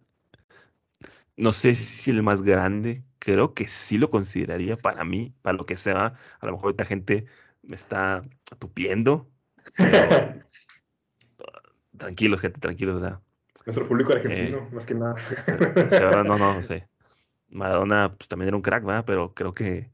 No 1.37 1.53
sé 1.53 1.75
si 1.75 2.11
el 2.11 2.23
más 2.23 2.43
grande, 2.43 3.05
creo 3.19 3.55
que 3.55 3.69
sí 3.69 3.99
lo 3.99 4.11
consideraría 4.11 4.77
para 4.77 5.05
mí, 5.05 5.35
para 5.43 5.57
lo 5.57 5.67
que 5.67 5.77
sea. 5.77 6.15
A 6.41 6.47
lo 6.47 6.53
mejor 6.53 6.73
esta 6.73 6.85
gente 6.85 7.27
me 7.63 7.77
está 7.77 8.23
tupiendo, 8.59 9.31
pero 9.81 10.29
tranquilos, 11.97 12.41
gente, 12.41 12.61
tranquilos, 12.61 12.97
o 12.97 13.01
sea, 13.01 13.23
Nuestro 13.67 13.87
público 13.89 14.13
Eh, 14.13 14.19
argentino, 14.19 14.69
más 14.73 14.87
que 14.87 14.95
nada. 14.95 15.17
se 15.91 16.05
verdad, 16.05 16.25
no, 16.25 16.39
no, 16.39 16.55
no 16.55 16.63
sé. 16.63 16.89
Maradona, 17.49 18.17
pues 18.17 18.29
también 18.29 18.49
era 18.49 18.57
un 18.57 18.63
crack, 18.63 18.85
¿verdad? 18.85 19.05
Pero 19.07 19.35
creo 19.35 19.55
que, 19.55 19.93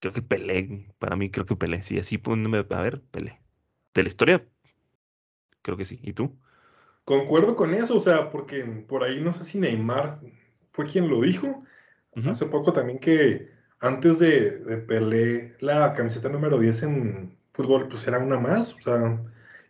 creo 0.00 0.12
que 0.14 0.22
Pelé, 0.22 0.88
para 0.98 1.16
mí 1.16 1.30
creo 1.30 1.46
que 1.46 1.56
Pelé, 1.56 1.82
sí, 1.82 1.98
así 1.98 2.20
a 2.70 2.82
ver, 2.82 3.02
Pelé. 3.10 3.40
De 3.94 4.02
la 4.04 4.08
historia, 4.10 4.46
creo 5.62 5.76
que 5.76 5.84
sí. 5.84 5.98
¿Y 6.02 6.12
tú? 6.12 6.38
Concuerdo 7.04 7.56
con 7.56 7.74
eso, 7.74 7.96
o 7.96 8.00
sea, 8.00 8.30
porque 8.30 8.64
por 8.64 9.02
ahí 9.02 9.20
no 9.20 9.34
sé 9.34 9.44
si 9.44 9.58
Neymar 9.58 10.20
fue 10.72 10.86
quien 10.86 11.08
lo 11.08 11.20
dijo. 11.20 11.64
Hace 12.24 12.46
poco 12.46 12.72
también 12.72 13.00
que 13.00 13.50
antes 13.80 14.18
de, 14.20 14.58
de 14.60 14.78
Pelé, 14.78 15.56
la 15.60 15.94
camiseta 15.94 16.28
número 16.28 16.58
10 16.60 16.82
en 16.84 17.38
fútbol, 17.52 17.88
pues 17.88 18.06
era 18.06 18.18
una 18.20 18.38
más. 18.38 18.74
O 18.76 18.82
sea, 18.82 19.20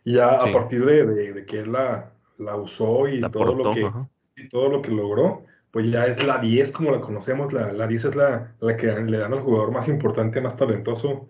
ya 0.05 0.37
Sí. 0.37 0.49
a 0.49 0.51
partir 0.51 0.85
de, 0.85 1.05
de- 1.05 1.33
de 1.33 1.45
que 1.45 1.59
él 1.61 1.71
la, 1.73 2.12
la 2.37 2.55
usó 2.55 3.07
y 3.07 3.19
La 3.19 3.29
todo 3.29 3.55
lo 3.55 3.73
que, 3.73 3.85
ajá. 3.85 4.09
y 4.35 4.47
todo 4.49 4.69
lo 4.69 4.81
que 4.81 4.91
logró, 4.91 5.45
pues 5.71 5.89
ya 5.89 6.05
es 6.05 6.23
la 6.23 6.37
10 6.37 6.71
como 6.71 6.91
la 6.91 7.01
conocemos, 7.01 7.51
la, 7.53 7.73
la 7.73 7.87
10 7.87 8.05
es 8.05 8.15
la, 8.15 8.55
la 8.59 8.77
que 8.77 8.87
le 8.87 9.17
dan 9.17 9.33
al 9.33 9.41
jugador 9.41 9.71
más 9.71 9.87
importante, 9.87 10.41
más 10.41 10.55
talentoso 10.55 11.29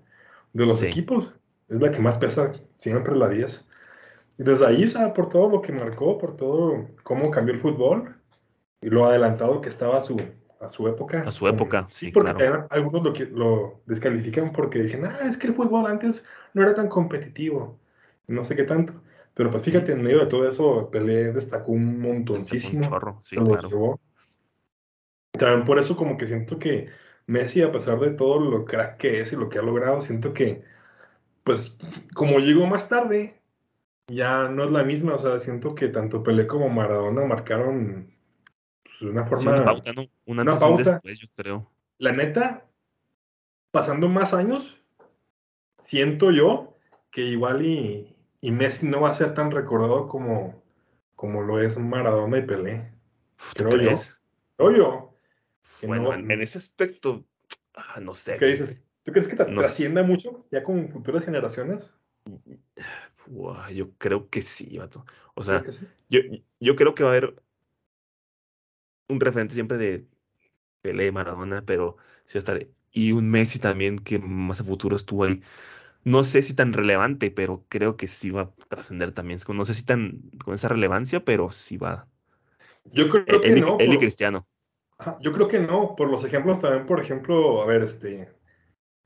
de 0.53 0.65
los 0.65 0.83
equipos, 0.83 1.37
es 1.69 1.79
la 1.79 1.91
que 1.91 1.99
más 1.99 2.17
pesa 2.17 2.51
siempre 2.75 3.15
la 3.15 3.29
10. 3.29 3.65
Y 4.37 4.43
desde 4.43 4.65
ahí, 4.65 4.85
o 4.85 4.89
sea, 4.89 5.13
por 5.13 5.29
todo 5.29 5.49
lo 5.49 5.61
que 5.61 5.71
marcó, 5.71 6.17
por 6.17 6.35
todo 6.35 6.87
cómo 7.03 7.31
cambió 7.31 7.53
el 7.53 7.59
fútbol 7.59 8.15
y 8.81 8.89
lo 8.89 9.05
adelantado 9.05 9.61
que 9.61 9.69
estaba 9.69 9.97
a 9.97 10.01
su, 10.01 10.19
a 10.59 10.69
su 10.69 10.87
época. 10.87 11.23
A 11.25 11.31
su 11.31 11.47
época, 11.47 11.85
sí, 11.89 12.11
porque 12.11 12.51
algunos 12.69 13.03
lo, 13.03 13.13
lo 13.31 13.81
descalifican 13.85 14.51
porque 14.51 14.81
dicen, 14.81 15.05
ah, 15.05 15.27
es 15.29 15.37
que 15.37 15.47
el 15.47 15.53
fútbol 15.53 15.87
antes 15.87 16.25
no 16.53 16.63
era 16.63 16.73
tan 16.73 16.89
competitivo, 16.89 17.77
no 18.27 18.43
sé 18.43 18.55
qué 18.55 18.63
tanto. 18.63 18.93
Pero 19.33 19.49
pues 19.49 19.63
fíjate, 19.63 19.93
en 19.93 20.03
medio 20.03 20.19
de 20.19 20.27
todo 20.27 20.47
eso, 20.47 20.89
Pelé 20.91 21.33
destacó 21.33 21.71
un 21.71 21.99
montoncísimo. 21.99 22.83
Un 22.83 22.89
chorro, 22.89 23.17
sí, 23.21 23.35
claro. 23.35 23.99
También 25.31 25.65
por 25.65 25.79
eso 25.79 25.97
como 25.97 26.17
que 26.17 26.27
siento 26.27 26.59
que 26.59 26.89
Messi, 27.25 27.61
a 27.61 27.71
pesar 27.71 27.99
de 27.99 28.11
todo 28.11 28.39
lo 28.39 28.65
crack 28.65 28.97
que 28.97 29.21
es 29.21 29.33
y 29.33 29.35
lo 29.35 29.49
que 29.49 29.57
ha 29.57 29.63
logrado, 29.63 30.01
siento 30.01 30.33
que, 30.33 30.63
pues, 31.43 31.79
como 32.13 32.37
llegó 32.39 32.67
más 32.67 32.89
tarde, 32.89 33.41
ya 34.07 34.49
no 34.49 34.63
es 34.63 34.71
la 34.71 34.83
misma. 34.83 35.15
O 35.15 35.19
sea, 35.19 35.39
siento 35.39 35.73
que 35.73 35.87
tanto 35.87 36.21
Pelé 36.21 36.45
como 36.45 36.69
Maradona 36.69 37.25
marcaron 37.25 38.13
pues, 38.83 39.01
una 39.01 39.25
forma... 39.25 39.51
una 39.53 39.65
pauta, 39.65 39.93
¿no? 39.93 40.05
Una, 40.25 40.45
pauta. 40.45 40.83
Después, 40.83 41.19
yo 41.19 41.27
creo. 41.35 41.71
La 41.97 42.11
neta, 42.11 42.65
pasando 43.71 44.09
más 44.09 44.35
años, 44.35 44.79
siento 45.77 46.29
yo 46.29 46.77
que 47.11 47.21
igual 47.21 47.65
y, 47.65 48.12
y 48.43 48.51
Messi 48.51 48.85
no 48.85 48.99
va 48.99 49.09
a 49.09 49.13
ser 49.13 49.33
tan 49.33 49.51
recordado 49.51 50.09
como, 50.09 50.61
como 51.15 51.41
lo 51.43 51.61
es 51.61 51.77
Maradona 51.77 52.39
y 52.39 52.41
Pelé. 52.41 52.91
¿Tú 53.55 53.63
creo 53.63 53.69
crees? 53.69 54.19
yo. 54.59 54.69
yo. 54.69 55.15
Bueno, 55.87 56.13
en, 56.13 56.41
ese 56.41 56.57
aspecto, 56.57 57.23
ah, 57.73 58.01
no 58.01 58.13
sé. 58.13 58.35
¿Qué 58.35 58.47
dices? 58.47 58.83
¿Tú 59.03 59.13
crees 59.13 59.29
que 59.29 59.37
trascienda 59.37 60.03
mucho 60.03 60.45
ya 60.51 60.61
con 60.61 60.89
futuras 60.89 61.23
generaciones? 61.23 61.95
yo 63.73 63.91
creo 63.97 64.29
que 64.29 64.41
sí, 64.41 64.77
vato. 64.77 65.05
O 65.35 65.43
sea, 65.43 65.63
Yo, 66.09 66.19
yo 66.59 66.75
creo 66.75 66.95
que 66.95 67.03
va 67.03 67.11
a 67.11 67.13
haber 67.13 67.41
un 69.07 69.21
referente 69.21 69.53
siempre 69.53 69.77
de 69.77 70.05
Pelé, 70.81 71.13
Maradona, 71.13 71.63
pero 71.65 71.95
sí 72.25 72.39
estaré. 72.39 72.71
Y 72.91 73.13
un 73.13 73.29
Messi 73.29 73.59
también 73.59 73.99
que 73.99 74.19
más 74.19 74.59
a 74.59 74.65
futuro 74.65 74.97
estuvo 74.97 75.23
ahí. 75.23 75.41
No 76.03 76.23
sé 76.23 76.41
si 76.41 76.53
tan 76.53 76.73
relevante, 76.73 77.31
pero 77.31 77.63
creo 77.69 77.95
que 77.95 78.07
sí 78.07 78.29
va 78.29 78.41
a 78.41 78.51
trascender 78.67 79.11
también. 79.11 79.39
No 79.49 79.65
sé 79.65 79.73
si 79.73 79.85
tan 79.85 80.21
con 80.43 80.53
esa 80.53 80.67
relevancia, 80.67 81.23
pero 81.23 81.51
sí 81.51 81.77
va. 81.77 82.07
Yo 82.91 83.09
creo 83.09 83.41
que 83.41 83.55
no. 83.55 83.77
Él 83.79 83.93
y 83.93 83.97
Cristiano. 83.97 84.45
Yo 85.21 85.31
creo 85.31 85.47
que 85.47 85.59
no, 85.59 85.95
por 85.95 86.09
los 86.09 86.23
ejemplos 86.23 86.59
también, 86.59 86.85
por 86.85 86.99
ejemplo, 86.99 87.61
a 87.61 87.65
ver, 87.65 87.83
este, 87.83 88.29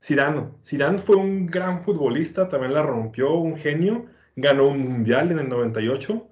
Zidane. 0.02 0.50
Zidane 0.64 0.98
fue 0.98 1.16
un 1.16 1.46
gran 1.46 1.82
futbolista, 1.82 2.48
también 2.48 2.74
la 2.74 2.82
rompió, 2.82 3.34
un 3.34 3.56
genio, 3.56 4.06
ganó 4.36 4.68
un 4.68 4.80
mundial 4.80 5.30
en 5.32 5.38
el 5.40 5.48
98 5.48 6.28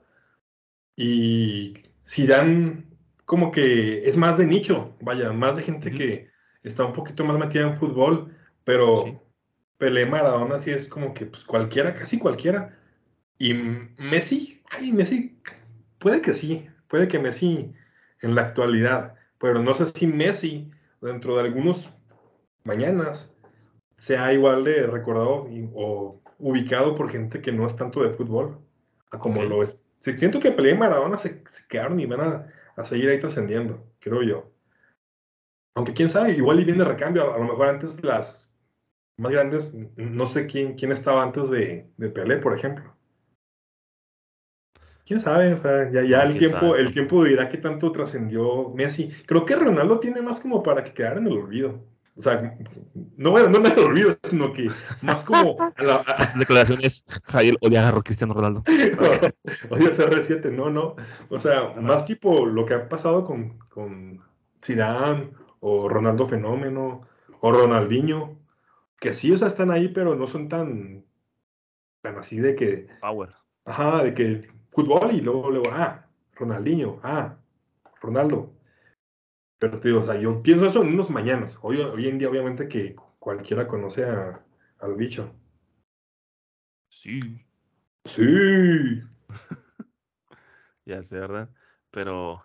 y 0.97 1.75
Zidane 2.07 2.85
como 3.25 3.51
que 3.51 4.09
es 4.09 4.17
más 4.17 4.39
de 4.39 4.47
nicho, 4.47 4.97
vaya, 5.01 5.33
más 5.33 5.57
de 5.57 5.63
gente 5.63 5.91
que 5.91 6.31
está 6.63 6.85
un 6.85 6.93
poquito 6.93 7.25
más 7.25 7.39
metida 7.39 7.65
en 7.65 7.77
fútbol, 7.77 8.33
pero 8.63 9.26
Pelé 9.79 10.07
Maradona 10.07 10.59
sí 10.59 10.71
es 10.71 10.89
como 10.89 11.15
que 11.15 11.27
pues 11.27 11.45
cualquiera, 11.45 11.95
casi 11.95 12.19
cualquiera. 12.19 12.79
Y 13.39 13.55
Messi, 13.55 14.63
ay, 14.71 14.93
Messi, 14.93 15.39
puede 15.99 16.21
que 16.23 16.35
sí, 16.35 16.67
puede 16.89 17.09
que 17.09 17.19
Messi 17.19 17.75
en 18.23 18.35
la 18.35 18.43
actualidad 18.43 19.17
pero 19.39 19.63
no 19.63 19.75
sé 19.75 19.87
si 19.87 20.07
Messi, 20.07 20.71
dentro 21.01 21.37
de 21.37 21.43
algunos 21.43 21.93
mañanas, 22.65 23.35
sea 23.97 24.33
igual 24.33 24.65
de 24.65 24.87
recordado 24.87 25.49
o 25.75 26.21
ubicado 26.39 26.95
por 26.95 27.11
gente 27.11 27.41
que 27.41 27.53
no 27.53 27.67
es 27.67 27.77
tanto 27.77 28.03
de 28.03 28.11
fútbol, 28.11 28.59
a 29.11 29.19
como 29.19 29.43
lo 29.43 29.63
es. 29.63 29.83
siento 30.01 30.41
que 30.41 30.53
Pelé 30.53 30.71
y 30.71 30.77
Maradona 30.77 31.19
se, 31.19 31.43
quedaron 31.69 32.01
y 32.01 32.07
van 32.07 32.49
a, 32.77 32.85
seguir 32.85 33.09
ahí 33.09 33.21
trascendiendo, 33.21 33.87
creo 34.01 34.23
yo. 34.23 34.51
Aunque 35.75 35.93
quién 35.93 36.11
sabe, 36.11 36.33
igual 36.33 36.61
y 36.61 36.65
viene 36.65 36.85
recambio, 36.85 37.35
a, 37.35 37.39
lo 37.39 37.45
mejor 37.45 37.69
antes 37.69 38.03
las 38.03 38.46
más 39.19 39.33
grandes, 39.33 39.75
no 39.97 40.27
sé 40.27 40.47
quién, 40.47 40.75
quién 40.75 40.93
estaba 40.93 41.23
antes 41.23 41.51
de, 41.51 41.89
de 41.97 42.09
Pelé, 42.11 42.39
por 42.39 42.57
ejemplo 42.57 42.97
quién 45.07 45.21
sabe, 45.21 45.55
o 45.55 45.59
sea, 45.59 45.91
ya, 45.91 46.03
ya 46.03 46.23
el 46.23 46.37
tiempo, 46.37 46.75
el 46.75 46.91
tiempo 46.93 47.25
dirá 47.25 47.49
qué 47.49 47.59
tanto 47.59 47.93
trascendió 47.93 48.71
Messi. 48.75 49.11
Creo 49.27 49.47
que 49.47 49.57
Ronaldo 49.57 50.01
tiene 50.01 50.21
más 50.21 50.41
como 50.41 50.63
para 50.63 50.83
que 50.85 50.93
quedara 50.93 51.19
en 51.19 51.29
el 51.29 51.39
olvido. 51.39 51.85
O 52.17 52.23
sea, 52.23 52.57
no, 53.17 53.31
bueno, 53.31 53.51
no 53.51 53.59
en 53.59 53.73
el 53.73 53.79
olvido, 53.79 54.17
sino 54.23 54.53
que 54.53 54.69
más 55.03 55.25
como. 55.25 55.57
A 55.61 55.73
la, 55.83 56.03
declaraciones, 56.39 57.05
Jair 57.25 57.57
odia 57.61 57.89
a 57.89 58.03
Cristiano 58.03 58.35
Ronaldo. 58.35 58.63
odia 59.71 59.91
CR7, 59.91 60.51
no, 60.51 60.71
no. 60.71 60.97
O 61.29 61.39
sea, 61.39 61.75
más 61.81 62.07
tipo 62.07 62.47
lo 62.47 62.65
que 62.65 62.75
ha 62.75 62.89
pasado 62.89 63.25
con, 63.25 63.59
con 63.69 64.21
Zidane 64.65 65.31
o 65.61 65.89
Ronaldo 65.89 66.27
Fenómeno 66.27 67.03
o 67.41 67.53
Ronaldinho, 67.53 68.39
que 68.99 69.13
sí, 69.13 69.33
o 69.33 69.39
sea, 69.39 69.49
están 69.49 69.71
ahí, 69.71 69.89
pero 69.89 70.15
no 70.15 70.27
son 70.27 70.49
tan, 70.49 71.05
tan 72.03 72.19
así 72.19 72.39
de 72.39 72.57
que. 72.57 72.89
Power. 73.01 73.35
Ajá, 73.65 74.03
de 74.05 74.15
que 74.15 74.49
fútbol 74.71 75.13
y 75.13 75.21
luego, 75.21 75.51
luego, 75.51 75.71
ah, 75.73 76.07
Ronaldinho, 76.35 77.01
ah, 77.03 77.37
Ronaldo. 78.01 78.53
Pero 79.59 79.81
te 79.81 79.89
digo, 79.89 80.01
o 80.03 80.07
sea, 80.07 80.21
yo 80.21 80.43
pienso 80.43 80.67
eso 80.67 80.83
en 80.83 80.89
unos 80.89 81.11
mañanas. 81.11 81.59
Hoy, 81.63 81.81
hoy 81.81 82.09
en 82.09 82.19
día, 82.19 82.29
obviamente, 82.29 82.69
que 82.69 82.95
cualquiera 83.19 83.67
conoce 83.67 84.05
a, 84.05 84.45
al 84.81 84.95
bicho. 84.95 85.35
Sí. 86.89 87.21
Sí. 88.05 89.03
ya 90.85 91.03
sé, 91.03 91.19
¿verdad? 91.19 91.49
Pero 91.91 92.43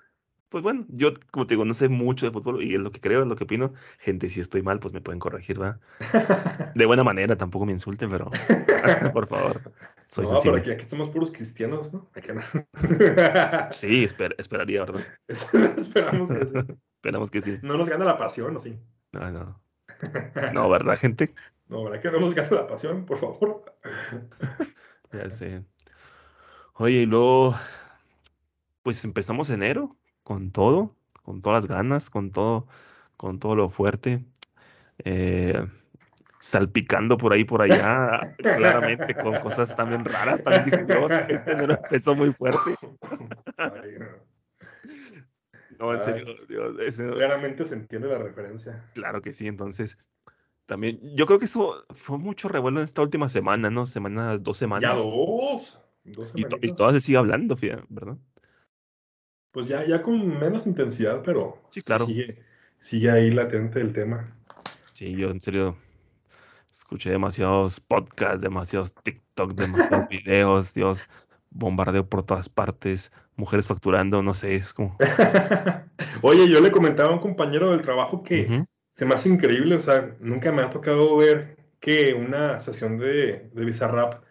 pues 0.51 0.63
bueno, 0.63 0.86
yo 0.89 1.13
como 1.31 1.48
te 1.48 1.53
digo, 1.53 1.63
no 1.63 1.74
sé 1.74 1.88
mucho 1.88 2.25
de 2.25 2.31
fútbol 2.34 2.62
y 2.62 2.75
es 2.75 2.81
lo 2.81 2.91
que 2.91 3.00
creo, 3.00 3.22
es 3.22 3.27
lo 3.27 3.38
que 3.38 3.46
opino. 3.46 3.72
Gente, 4.00 4.27
si 4.27 4.41
estoy 4.41 4.62
mal, 4.62 4.79
pues 4.79 4.93
me 4.93 5.00
pueden 5.00 5.17
corregir, 5.17 5.58
¿verdad? 5.58 5.79
De 6.75 6.86
buena 6.86 7.05
manera, 7.05 7.38
tampoco 7.38 7.65
me 7.65 7.72
insulten, 7.72 8.10
pero 8.10 8.29
por 9.13 9.27
favor, 9.27 9.62
soy 10.05 10.25
no, 10.25 10.39
pero 10.43 10.58
aquí, 10.58 10.72
aquí, 10.72 10.86
somos 10.86 11.10
puros 11.10 11.31
cristianos, 11.31 11.93
¿no? 11.93 12.12
sí, 13.72 14.03
esperaría, 14.03 14.81
¿verdad? 14.81 15.05
Esperamos 15.77 16.29
que 16.29 16.46
sí. 16.46 16.53
Esperamos 16.96 17.31
que 17.31 17.41
sí. 17.41 17.58
No 17.62 17.77
nos 17.77 17.88
gana 17.88 18.03
la 18.03 18.17
pasión, 18.17 18.53
¿o 18.58 18.60
sí? 18.60 18.77
No, 19.13 19.31
no. 19.31 19.62
No, 20.53 20.70
¿verdad, 20.70 20.98
gente? 20.98 21.34
No, 21.70 21.86
¿verdad 21.86 22.01
que 22.01 22.12
no 22.12 22.20
nos 22.20 22.36
gana 22.36 22.51
la 22.51 22.67
pasión, 22.67 23.05
por 23.05 23.20
favor? 23.20 23.63
ya 25.13 25.29
sé. 25.29 25.63
Oye, 26.74 27.03
y 27.03 27.05
luego, 27.05 27.55
pues 28.84 29.05
empezamos 29.05 29.50
enero 29.50 29.96
con 30.24 30.51
todo, 30.51 30.96
con 31.24 31.42
todas 31.42 31.63
las 31.63 31.68
ganas, 31.68 32.10
con 32.10 32.32
todo, 32.32 32.68
con 33.18 33.40
todo 33.40 33.56
lo 33.56 33.70
fuerte. 33.70 34.24
Eh, 35.04 35.66
salpicando 36.42 37.18
por 37.18 37.34
ahí, 37.34 37.44
por 37.44 37.62
allá, 37.62 38.20
claramente 38.38 39.13
con 39.16 39.40
cosas 39.40 39.75
también 39.75 40.04
raras. 40.04 40.44
También 40.44 40.66
dije, 40.66 40.86
Dios, 40.86 41.12
este 41.30 41.51
enero 41.51 41.78
empezó 41.82 42.16
muy 42.16 42.34
fuerte. 42.34 42.75
no, 45.80 45.94
en 45.94 46.00
serio, 46.00 46.25
Dios, 46.50 46.75
Claramente 46.96 47.66
se 47.66 47.75
entiende 47.75 48.08
la 48.08 48.18
referencia. 48.18 48.90
Claro 48.96 49.22
que 49.22 49.32
sí, 49.32 49.48
entonces. 49.48 49.98
También, 50.66 51.00
yo 51.16 51.25
creo 51.25 51.38
que 51.38 51.46
eso 51.46 51.86
fue 51.90 52.18
mucho 52.18 52.48
revuelo 52.48 52.80
en 52.80 52.86
esta 52.86 53.01
última 53.01 53.30
semana, 53.30 53.70
¿no? 53.70 53.86
Semana, 53.86 54.38
dos 54.38 54.58
semanas. 54.58 54.90
Ya 54.90 54.96
dos. 54.96 55.80
dos 56.06 56.34
y, 56.34 56.42
y, 56.66 56.74
todavía 56.74 57.00
se 57.00 57.06
sigue 57.08 57.18
hablando, 57.18 57.56
¿verdad? 57.90 58.18
Pues 59.51 59.67
ya, 59.67 59.86
ya 59.86 60.01
con 60.01 60.39
menos 60.39 60.65
intensidad, 60.65 61.22
pero 61.24 61.62
sí, 61.70 61.81
claro. 61.81 62.05
sigue, 62.05 62.41
sigue 62.79 63.12
ahí 63.12 63.31
latente 63.31 63.81
el 63.81 63.91
tema. 63.93 64.36
Sí, 64.93 65.15
yo 65.15 65.29
en 65.29 65.41
serio 65.41 65.77
escuché 66.72 67.12
demasiados 67.12 67.79
podcasts, 67.79 68.41
demasiados 68.41 68.93
TikTok, 68.93 69.53
demasiados 69.53 70.08
videos, 70.10 70.74
Dios, 70.74 71.10
bombardeo 71.50 72.08
por 72.08 72.24
todas 72.24 72.50
partes, 72.50 73.12
mujeres 73.36 73.67
facturando, 73.67 74.24
no 74.24 74.34
sé, 74.34 74.55
es 74.55 74.74
como... 74.74 74.98
Oye, 76.22 76.50
yo 76.50 76.62
le 76.62 76.72
comentaba 76.72 77.10
a 77.10 77.13
un 77.13 77.20
compañero 77.20 77.72
del 77.72 77.81
trabajo 77.81 78.24
que 78.24 78.65
se 78.89 79.05
me 79.05 79.15
hace 79.15 79.29
increíble, 79.29 79.75
o 79.75 79.81
sea, 79.81 80.15
nunca 80.20 80.51
me 80.51 80.62
ha 80.62 80.70
tocado 80.70 81.17
ver 81.17 81.58
que 81.79 82.13
una 82.13 82.60
sesión 82.60 82.98
de, 82.98 83.50
de 83.53 83.65
Bizarrap 83.65 84.24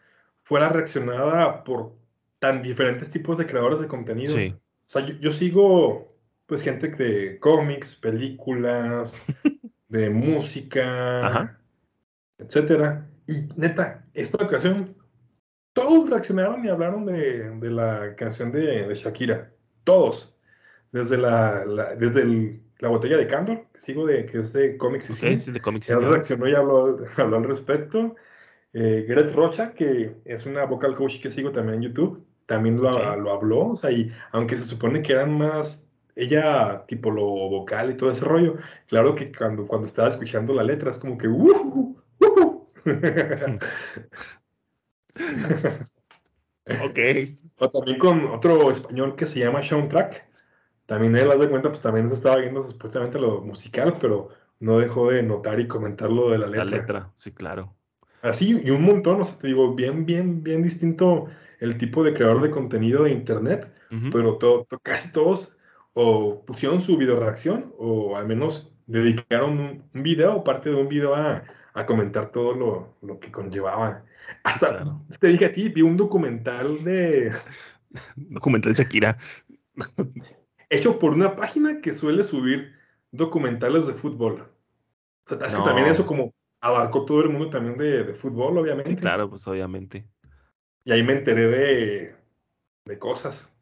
fuera 0.44 0.68
reaccionada 0.68 1.64
por 1.64 1.94
tan 2.38 2.62
diferentes 2.62 3.10
tipos 3.10 3.36
de 3.36 3.46
creadores 3.46 3.80
de 3.80 3.86
contenido. 3.86 4.34
Sí. 4.34 4.54
O 4.90 4.92
sea, 4.92 5.06
yo, 5.06 5.30
sigo 5.30 6.08
pues 6.46 6.62
gente 6.62 6.88
de 6.88 7.38
cómics, 7.38 7.94
películas, 7.94 9.24
de 9.88 10.10
música, 10.10 11.56
etcétera. 12.38 13.06
Y 13.28 13.48
neta, 13.56 14.04
esta 14.14 14.44
ocasión, 14.44 14.96
todos 15.74 16.10
reaccionaron 16.10 16.64
y 16.64 16.68
hablaron 16.68 17.06
de, 17.06 17.70
la 17.70 18.16
canción 18.16 18.50
de, 18.50 18.92
Shakira. 18.96 19.52
Todos. 19.84 20.36
desde 20.90 21.18
la, 21.18 21.64
la- 21.64 21.94
desde 21.94 22.22
el- 22.22 22.60
la 22.80 22.88
botella 22.88 23.16
de 23.16 23.28
Candor, 23.28 23.66
que 23.72 23.80
sigo 23.80 24.04
de, 24.06 24.26
que 24.26 24.40
es 24.40 24.52
de 24.52 24.76
cómics 24.76 25.10
y 25.10 25.12
Ok, 25.12 25.18
cine. 25.20 25.36
sí, 25.36 25.52
de 25.52 25.60
cómics. 25.60 25.88
Él 25.88 26.02
reaccionó 26.02 26.48
y 26.48 26.54
habló, 26.56 26.98
habló 27.16 27.36
al 27.36 27.44
respecto. 27.44 28.16
Eh, 28.72 29.04
Gret 29.08 29.32
Rocha, 29.36 29.72
que 29.72 30.16
es 30.24 30.46
una 30.46 30.64
vocal 30.64 30.96
coach 30.96 31.20
que 31.20 31.30
sigo 31.30 31.52
también 31.52 31.76
en 31.76 31.82
YouTube, 31.90 32.26
también 32.50 32.76
lo, 32.76 32.90
Ok. 32.90 33.16
lo 33.18 33.30
habló. 33.32 33.68
O 33.68 33.76
sea, 33.76 33.92
y 33.92 34.10
aunque 34.32 34.56
se 34.56 34.64
supone 34.64 35.02
que 35.02 35.12
eran 35.12 35.38
más 35.38 35.88
ella, 36.16 36.84
tipo 36.88 37.10
lo 37.10 37.24
vocal 37.24 37.92
y 37.92 37.96
todo 37.96 38.10
ese 38.10 38.24
rollo, 38.24 38.56
claro 38.88 39.14
que 39.14 39.30
cuando, 39.32 39.66
cuando 39.68 39.86
estaba 39.86 40.08
escuchando 40.08 40.52
la 40.52 40.64
letra 40.64 40.90
es 40.90 40.98
como 40.98 41.16
que 41.16 41.28
"Ujú, 41.28 41.96
ujú". 42.18 42.60
Ok. 46.82 46.98
O 47.58 47.68
también 47.68 47.98
con 47.98 48.24
otro 48.26 48.70
español 48.70 49.16
que 49.16 49.26
se 49.26 49.38
llama 49.40 49.62
Sean 49.62 49.88
Track. 49.88 50.24
También 50.86 51.14
él, 51.16 51.30
haz 51.30 51.38
de 51.40 51.48
cuenta, 51.48 51.68
pues 51.68 51.80
también 51.80 52.08
se 52.08 52.14
estaba 52.14 52.36
viendo 52.36 52.62
supuestamente 52.62 53.18
lo 53.18 53.40
musical, 53.42 53.96
pero 54.00 54.28
no 54.58 54.78
dejó 54.78 55.10
de 55.10 55.22
notar 55.22 55.60
y 55.60 55.68
comentar 55.68 56.10
lo 56.10 56.30
de 56.30 56.38
la 56.38 56.46
La 56.48 56.64
letra. 56.64 56.78
letra, 56.78 57.12
sí, 57.16 57.32
claro. 57.32 57.74
Así, 58.22 58.60
y 58.62 58.70
un 58.70 58.82
montón, 58.82 59.20
o 59.20 59.24
sea, 59.24 59.38
te 59.38 59.46
digo, 59.46 59.74
bien, 59.74 60.04
bien, 60.04 60.42
bien 60.42 60.62
distinto 60.62 61.26
el 61.60 61.78
tipo 61.78 62.02
de 62.02 62.14
creador 62.14 62.42
de 62.42 62.50
contenido 62.50 63.04
de 63.04 63.12
internet, 63.12 63.72
pero 64.12 64.36
to- 64.38 64.66
to- 64.68 64.78
casi 64.80 65.12
todos 65.12 65.56
o 65.94 66.44
pusieron 66.46 66.80
su 66.80 66.96
video 66.96 67.18
reacción 67.18 67.72
o 67.78 68.16
al 68.16 68.26
menos 68.26 68.72
dedicaron 68.86 69.58
un, 69.58 69.84
un 69.94 70.02
video 70.02 70.36
o 70.36 70.44
parte 70.44 70.70
de 70.70 70.76
un 70.76 70.88
video 70.88 71.14
a, 71.14 71.42
a 71.74 71.86
comentar 71.86 72.30
todo 72.32 72.54
lo, 72.54 72.94
lo 73.02 73.18
que 73.20 73.30
conllevaba. 73.32 74.04
Hasta, 74.44 74.68
claro. 74.68 75.02
te 75.18 75.26
dije 75.28 75.44
a 75.46 75.52
ti, 75.52 75.68
vi 75.68 75.82
un 75.82 75.96
documental 75.96 76.82
de, 76.84 77.32
Documental 78.16 78.72
de 78.72 78.78
Shakira. 78.82 79.18
hecho 80.68 80.98
por 80.98 81.12
una 81.12 81.36
página 81.36 81.80
que 81.80 81.92
suele 81.92 82.24
subir 82.24 82.72
documentales 83.10 83.86
de 83.86 83.94
fútbol. 83.94 84.46
O 85.26 85.28
sea, 85.28 85.64
también 85.64 85.88
eso 85.88 86.06
como 86.06 86.32
abarcó 86.60 87.04
todo 87.04 87.22
el 87.22 87.30
mundo 87.30 87.50
también 87.50 87.76
de, 87.76 88.04
de 88.04 88.14
fútbol, 88.14 88.58
obviamente. 88.58 88.90
Sí, 88.90 88.96
claro, 88.96 89.28
pues 89.28 89.46
obviamente. 89.48 90.06
Y 90.84 90.92
ahí 90.92 91.02
me 91.02 91.12
enteré 91.14 91.46
de, 91.48 92.14
de 92.84 92.98
cosas. 92.98 93.54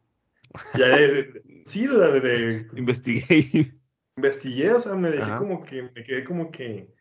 Ya 0.77 0.87
de- 0.87 1.43
sí, 1.65 1.87
de, 1.87 2.67
Investigué 2.75 3.79
investigué, 4.19 4.73
o 4.73 4.79
sea, 4.81 4.95
me 4.95 5.11
dejé 5.11 5.23
Ajá. 5.23 5.37
como 5.39 5.63
que, 5.63 5.83
me 5.83 6.03
quedé 6.03 6.25
como 6.25 6.51
que, 6.51 6.93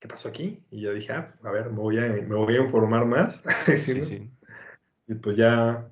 ¿qué 0.00 0.08
pasó 0.08 0.28
aquí? 0.28 0.64
Y 0.70 0.82
yo 0.82 0.92
dije, 0.94 1.12
ah, 1.12 1.26
pues, 1.26 1.38
a 1.44 1.50
ver, 1.50 1.70
me 1.70 1.78
voy 1.78 1.98
a, 1.98 2.02
me 2.08 2.34
voy 2.36 2.56
a 2.56 2.62
informar 2.62 3.06
más. 3.06 3.42
Sí, 3.66 3.76
Sí, 3.76 4.00
¿no? 4.00 4.04
sí. 4.04 4.30
Y 5.08 5.14
pues 5.14 5.36
ya 5.36 5.88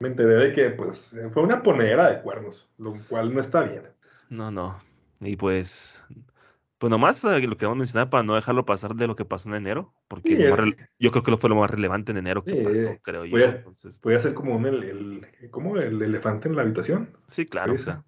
me 0.00 0.08
enteré 0.08 0.34
de 0.34 0.52
que, 0.52 0.70
pues, 0.70 1.14
fue 1.32 1.42
una 1.42 1.62
ponedera 1.62 2.10
de 2.10 2.22
cuernos, 2.22 2.68
lo 2.78 2.94
cual 3.08 3.32
no 3.34 3.40
está 3.40 3.62
bien. 3.62 3.84
No, 4.30 4.50
no. 4.50 4.82
Y 5.20 5.36
pues, 5.36 6.04
pues 6.82 6.90
nomás 6.90 7.22
eh, 7.24 7.40
lo 7.46 7.56
queremos 7.56 7.78
mencionar 7.78 8.10
para 8.10 8.24
no 8.24 8.34
dejarlo 8.34 8.64
pasar 8.64 8.96
de 8.96 9.06
lo 9.06 9.14
que 9.14 9.24
pasó 9.24 9.48
en 9.48 9.54
enero, 9.54 9.94
porque 10.08 10.34
Sí, 10.34 10.34
rele- 10.36 10.76
yo 10.98 11.12
creo 11.12 11.22
que 11.22 11.30
lo 11.30 11.38
fue 11.38 11.48
lo 11.48 11.54
más 11.54 11.70
relevante 11.70 12.10
en 12.10 12.18
enero 12.18 12.44
que 12.44 12.56
Sí, 12.56 12.62
pasó, 12.62 12.98
creo 13.02 13.24
yo. 13.24 13.36
a- 13.36 13.50
Entonces, 13.50 14.00
Podía 14.00 14.18
ser 14.18 14.34
como 14.34 14.56
un, 14.56 14.66
el, 14.66 14.82
el- 14.82 15.50
como 15.52 15.76
el 15.76 16.02
elefante 16.02 16.48
en 16.48 16.56
la 16.56 16.62
habitación. 16.62 17.08
sí, 17.28 17.46
claro, 17.46 17.74
o 17.74 17.78
sea, 17.78 18.02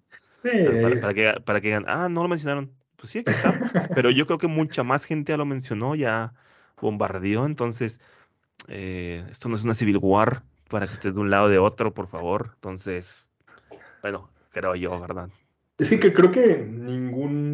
para, 0.81 0.99
para 0.99 1.13
que, 1.13 1.33
para 1.45 1.61
que 1.61 1.67
digan, 1.69 1.85
ah, 1.87 2.09
no 2.09 2.21
lo 2.23 2.27
mencionaron. 2.29 2.73
Pues 2.97 3.11
sí, 3.11 3.19
aquí 3.19 3.31
está. 3.31 3.61
Pero 3.93 4.09
yo 4.11 4.25
creo 4.25 4.37
que 4.39 4.47
mucha 4.47 4.83
más 4.83 5.05
gente 5.05 5.31
ya 5.31 5.37
lo 5.37 5.45
mencionó, 5.45 5.95
ya 5.95 6.33
bombardeó. 6.81 7.45
Entonces, 7.45 8.01
eh, 8.67 9.25
esto 9.31 9.49
no 9.49 9.55
es 9.55 9.63
una 9.63 9.73
civil 9.73 9.99
war 10.01 10.43
para 10.69 10.87
que 10.87 10.93
estés 10.95 11.15
de 11.15 11.21
un 11.21 11.29
lado 11.31 11.45
o 11.45 11.49
de 11.49 11.59
otro, 11.59 11.93
por 11.93 12.07
favor. 12.07 12.51
Entonces, 12.55 13.29
bueno, 14.01 14.29
creo 14.51 14.75
yo, 14.75 14.99
¿verdad? 14.99 15.29
Es 15.77 15.89
que 15.99 16.13
creo 16.13 16.31
que 16.31 16.57
ningún, 16.65 17.44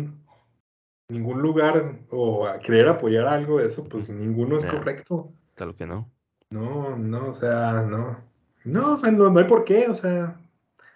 ningún 1.11 1.41
lugar 1.41 1.99
o 2.09 2.47
a 2.47 2.59
querer 2.59 2.87
apoyar 2.87 3.27
algo 3.27 3.59
de 3.59 3.65
eso, 3.67 3.87
pues 3.87 4.09
ninguno 4.09 4.57
es 4.57 4.63
Ya. 4.63 4.71
correcto. 4.71 5.31
Claro 5.55 5.75
que 5.75 5.85
no. 5.85 6.09
No, 6.49 6.97
no, 6.97 7.29
o 7.29 7.33
sea, 7.33 7.81
no. 7.87 8.17
No, 8.63 8.93
o 8.93 8.97
sea, 8.97 9.11
no, 9.11 9.29
no 9.29 9.39
hay 9.39 9.45
por 9.45 9.63
qué, 9.63 9.87
o 9.87 9.95
sea, 9.95 10.35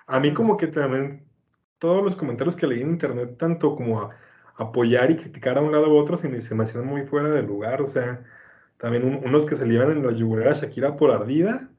a 0.08 0.20
mí 0.20 0.34
como 0.34 0.58
que 0.58 0.68
también 0.68 1.24
todos 1.80 2.04
los 2.04 2.16
comentarios 2.16 2.56
que 2.56 2.68
leí 2.68 2.82
en 2.82 2.92
internet, 2.92 3.38
tanto 3.38 3.76
como 3.76 4.02
a 4.02 4.10
apoyar 4.58 5.12
y 5.12 5.18
criticar 5.18 5.58
a 5.58 5.62
un 5.62 5.72
lado 5.72 5.90
u 5.94 5.98
otro, 5.98 6.16
se 6.18 6.30
me, 6.30 6.42
se 6.42 6.56
me 6.56 6.64
hacían 6.64 6.86
muy 6.86 7.04
fuera 7.04 7.30
de 7.30 7.42
lugar, 7.44 7.82
o 7.82 7.88
sea, 7.88 8.24
también 8.78 9.04
un- 9.04 9.26
unos 9.28 9.46
que 9.46 9.56
se 9.56 9.66
le 9.66 9.74
iban 9.76 9.92
en 9.92 10.06
la 10.06 10.12
yugular 10.14 10.48
a 10.50 10.54
Shakira 10.54 10.96
por 10.96 11.12
ardida, 11.12 11.70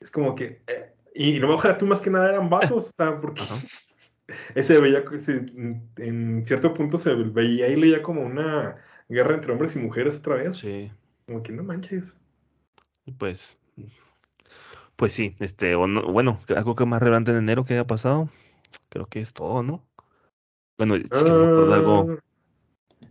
es 0.00 0.10
como 0.10 0.34
que, 0.34 0.62
eh, 0.66 0.92
y 1.14 1.38
no 1.40 1.48
me 1.48 1.54
ojalá 1.54 1.78
tú 1.78 1.86
más 1.86 2.00
que 2.00 2.10
nada 2.10 2.28
eran 2.28 2.50
vatos, 2.50 2.88
o 2.90 2.92
sea, 2.92 3.20
porque. 3.20 3.42
Ese 4.54 4.80
veía, 4.80 5.04
que 5.04 5.18
se- 5.18 5.46
en 5.96 6.44
cierto 6.46 6.74
punto 6.74 6.98
se 6.98 7.14
veía 7.14 7.68
y 7.68 7.76
leía 7.76 8.02
como 8.02 8.22
una 8.22 8.76
guerra 9.08 9.34
entre 9.34 9.52
hombres 9.52 9.76
y 9.76 9.78
mujeres 9.78 10.16
otra 10.16 10.36
vez, 10.36 10.56
Sí. 10.56 10.90
como 11.26 11.42
que 11.42 11.52
no 11.52 11.62
manches. 11.62 12.16
Pues, 13.18 13.58
pues 14.96 15.12
sí, 15.12 15.36
este, 15.38 15.74
o 15.74 15.86
no- 15.86 16.02
bueno, 16.12 16.40
algo 16.56 16.74
que 16.74 16.86
más 16.86 17.00
relevante 17.00 17.30
en 17.30 17.38
enero 17.38 17.64
que 17.64 17.74
haya 17.74 17.86
pasado, 17.86 18.28
creo 18.88 19.06
que 19.06 19.20
es 19.20 19.32
todo, 19.32 19.62
¿no? 19.62 19.84
Bueno, 20.78 20.94
es 20.96 21.08
que 21.10 21.30
no 21.30 21.40
me 21.40 21.46
acuerdo 21.46 21.70
de 21.70 21.74
algo. 21.74 22.06
Ah, 22.10 22.16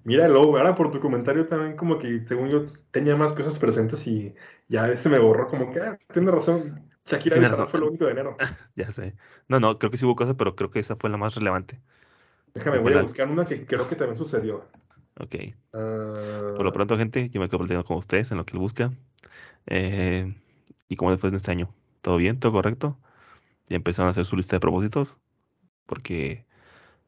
Mira, 0.03 0.27
luego, 0.27 0.57
ahora 0.57 0.75
por 0.75 0.91
tu 0.91 0.99
comentario 0.99 1.47
también 1.47 1.75
como 1.75 1.97
que 1.97 2.23
según 2.23 2.49
yo 2.49 2.67
tenía 2.91 3.15
más 3.15 3.33
cosas 3.33 3.57
presentes 3.57 4.05
y 4.05 4.35
ya 4.67 4.95
se 4.97 5.09
me 5.09 5.17
borró 5.17 5.47
como 5.47 5.71
que, 5.71 5.79
ah, 5.79 5.97
tienes 6.13 6.31
razón, 6.31 6.89
Shakira 7.07 7.37
Bizarrap 7.37 7.69
fue 7.69 7.79
lo 7.79 7.87
único 7.87 8.05
de 8.05 8.11
enero. 8.11 8.37
Ya 8.75 8.91
sé. 8.91 9.13
No, 9.47 9.59
no, 9.59 9.77
creo 9.79 9.91
que 9.91 9.97
sí 9.97 10.05
hubo 10.05 10.15
cosas, 10.15 10.35
pero 10.37 10.55
creo 10.55 10.69
que 10.71 10.79
esa 10.79 10.95
fue 10.95 11.09
la 11.09 11.17
más 11.17 11.35
relevante. 11.35 11.79
Déjame, 12.53 12.79
voy 12.79 12.93
a 12.93 13.01
buscar 13.01 13.27
una 13.29 13.45
que 13.45 13.65
creo 13.65 13.87
que 13.87 13.95
también 13.95 14.17
sucedió. 14.17 14.65
Ok. 15.19 15.35
Ah, 15.73 16.53
Por 16.55 16.65
lo 16.65 16.71
pronto, 16.71 16.97
gente, 16.97 17.29
yo 17.29 17.39
me 17.41 17.47
quedo 17.47 17.59
platicando 17.59 17.85
con 17.85 17.97
ustedes 17.97 18.31
en 18.31 18.37
lo 18.37 18.45
que 18.45 18.53
él 18.53 18.59
busca. 18.59 18.91
Eh, 19.67 20.35
¿y 20.89 20.95
cómo 20.95 21.11
les 21.11 21.19
fue 21.19 21.29
en 21.29 21.35
este 21.35 21.51
año? 21.51 21.73
¿Todo 22.01 22.17
bien? 22.17 22.39
¿Todo 22.39 22.53
correcto? 22.53 22.97
¿Ya 23.69 23.77
empezaron 23.77 24.07
a 24.07 24.11
hacer 24.11 24.25
su 24.25 24.37
lista 24.37 24.57
de 24.57 24.61
propósitos? 24.61 25.19
Porque 25.87 26.45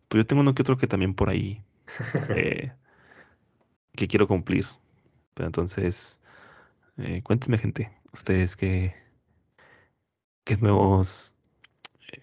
pues 0.10 0.24
yo 0.24 0.28
tengo 0.28 0.42
uno 0.42 0.56
que 0.56 0.64
otro 0.64 0.78
que 0.78 0.88
también 0.88 1.14
por 1.16 1.30
ahí 1.30 1.64
eh, 2.30 2.74
que 3.96 4.08
quiero 4.08 4.28
cumplir. 4.28 4.68
Pero 5.34 5.48
entonces, 5.48 6.22
eh, 6.98 7.22
cuéntenme, 7.24 7.58
gente, 7.58 7.92
ustedes 8.14 8.56
qué, 8.58 8.96
qué 10.48 10.58
nuevos, 10.58 11.38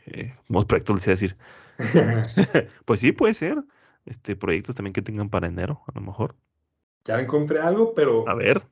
eh, 0.06 0.32
nuevos 0.48 0.66
proyectos 0.66 0.96
les 0.96 1.06
iba 1.08 1.12
a 1.12 1.16
decir. 1.16 1.38
Pues 2.84 3.00
sí, 3.00 3.12
puede 3.12 3.34
ser. 3.34 3.64
Este, 4.06 4.36
proyectos 4.36 4.74
también 4.76 4.92
que 4.92 5.02
tengan 5.02 5.30
para 5.30 5.48
enero, 5.48 5.82
a 5.88 5.92
lo 5.98 6.00
mejor. 6.06 6.36
ya 7.06 7.18
encontré 7.20 7.60
algo, 7.60 7.94
pero 7.94 8.30
A 8.30 8.34
ver. 8.34 8.66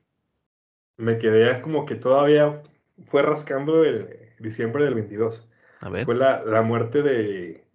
me 0.97 1.17
quedé 1.19 1.61
como 1.61 1.85
que 1.85 1.95
todavía 1.95 2.61
fue 3.07 3.21
rascando 3.23 3.83
el 3.83 4.29
diciembre 4.39 4.85
del 4.85 4.95
22. 4.95 5.49
A 5.81 5.89
ver. 5.89 6.07
Fue 6.07 6.15
la, 6.15 6.43
la 6.43 6.61
muerte 6.63 7.01
de, 7.01 7.65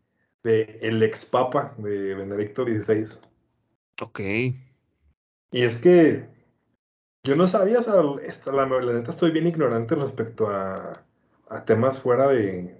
de 0.43 0.79
el 0.83 1.03
ex 1.03 1.25
papa 1.27 1.75
de 1.79 2.15
Benedicto 2.15 2.65
XVI. 2.65 3.19
Ok. 4.01 4.21
Y 5.51 5.63
es 5.63 5.79
que 5.79 6.29
yo 7.25 7.37
no 7.37 7.49
sabía, 7.49 7.81
o 7.81 7.83
sea, 7.83 7.95
esta- 8.25 8.53
la, 8.53 8.67
la 8.67 8.93
neta 8.95 9.11
estoy 9.13 9.31
bien 9.33 9.47
ignorante 9.47 9.95
respecto 9.97 10.49
a, 10.49 10.93
a 11.51 11.65
temas 11.65 12.01
fuera 12.01 12.29
de, 12.29 12.77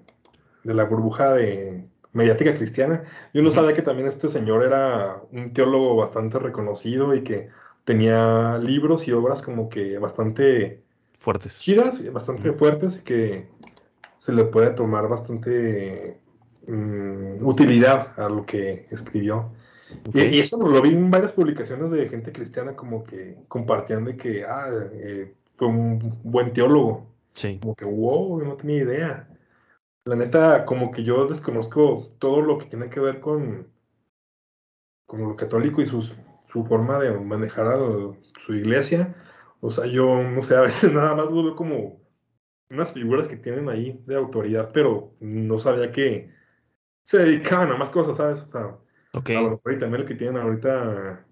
de 0.65 0.75
la 0.75 0.85
burbuja 0.85 1.35
de 1.35 1.89
mediática 2.13 2.57
cristiana. 2.57 3.05
Yo 3.33 3.43
no 3.43 3.51
sabía 3.51 3.75
que 3.75 3.83
también 3.83 4.09
este 4.09 4.29
señor 4.29 4.65
era 4.65 5.23
un 5.33 5.53
teólogo 5.53 5.97
bastante 5.97 6.39
reconocido 6.39 7.15
y 7.15 7.23
que 7.23 7.49
tenía 7.85 8.59
libros 8.59 9.09
y 9.09 9.13
obras 9.13 9.43
como 9.43 9.69
que 9.69 9.99
bastante 9.99 10.83
Fuertes. 11.13 11.59
chidas, 11.59 12.13
bastante 12.13 12.53
fuertes 12.53 12.99
y 13.01 13.05
que 13.05 13.49
se 14.19 14.33
le 14.33 14.45
puede 14.45 14.71
tomar 14.71 15.09
bastante 15.09 16.21
mm, 16.67 17.45
utilidad 17.47 18.13
a 18.21 18.29
lo 18.29 18.45
que 18.47 18.87
escribió. 18.91 19.51
Y 20.13 20.41
eso 20.41 20.59
lo 20.59 20.83
vi 20.83 20.91
en 20.91 21.11
varias 21.11 21.33
publicaciones 21.33 21.91
de 21.91 22.09
gente 22.09 22.31
cristiana 22.31 22.77
como 22.77 23.05
que 23.05 23.37
compartían 23.49 24.05
de 24.05 24.17
que 24.17 24.45
ah, 24.45 24.69
eh, 24.93 25.35
fue 25.57 25.69
un 25.69 26.19
buen 26.23 26.53
teólogo. 26.53 27.07
Sí. 27.33 27.59
Como 27.61 27.75
que, 27.75 27.85
wow, 27.85 28.43
no 28.43 28.57
tenía 28.57 28.83
idea. 28.83 29.29
La 30.05 30.17
neta, 30.17 30.65
como 30.65 30.91
que 30.91 31.05
yo 31.05 31.27
desconozco 31.27 32.15
todo 32.19 32.41
lo 32.41 32.59
que 32.59 32.67
tiene 32.67 32.89
que 32.89 33.01
ver 33.01 33.21
con, 33.21 33.69
con 35.07 35.23
lo 35.23 35.37
católico 35.37 35.83
y 35.83 35.87
sus, 35.87 36.15
su 36.51 36.65
forma 36.65 36.99
de 36.99 37.13
manejar 37.13 37.67
a 37.67 37.79
su 38.39 38.55
iglesia. 38.55 39.15
O 39.61 39.71
sea, 39.71 39.87
yo, 39.87 40.23
no 40.23 40.43
sé, 40.43 40.57
a 40.57 40.63
veces 40.63 40.93
nada 40.95 41.15
más 41.15 41.31
lo 41.31 41.43
veo 41.43 41.57
como 41.57 42.01
unas 42.71 42.93
figuras 42.93 43.29
que 43.29 43.37
tienen 43.37 43.69
ahí 43.69 44.03
de 44.07 44.17
autoridad, 44.17 44.71
pero 44.73 45.15
no 45.21 45.59
sabía 45.59 45.93
que 45.93 46.33
se 47.05 47.19
dedicaban 47.19 47.73
a 47.73 47.77
más 47.77 47.91
cosas, 47.91 48.19
¿sabes? 48.19 48.43
O 48.43 48.51
sea, 48.51 48.77
a 49.13 49.41
lo 49.41 49.51
mejor 49.51 49.73
y 49.73 49.79
también 49.79 50.03
el 50.03 50.09
que 50.09 50.15
tienen 50.15 50.37
ahorita, 50.37 51.27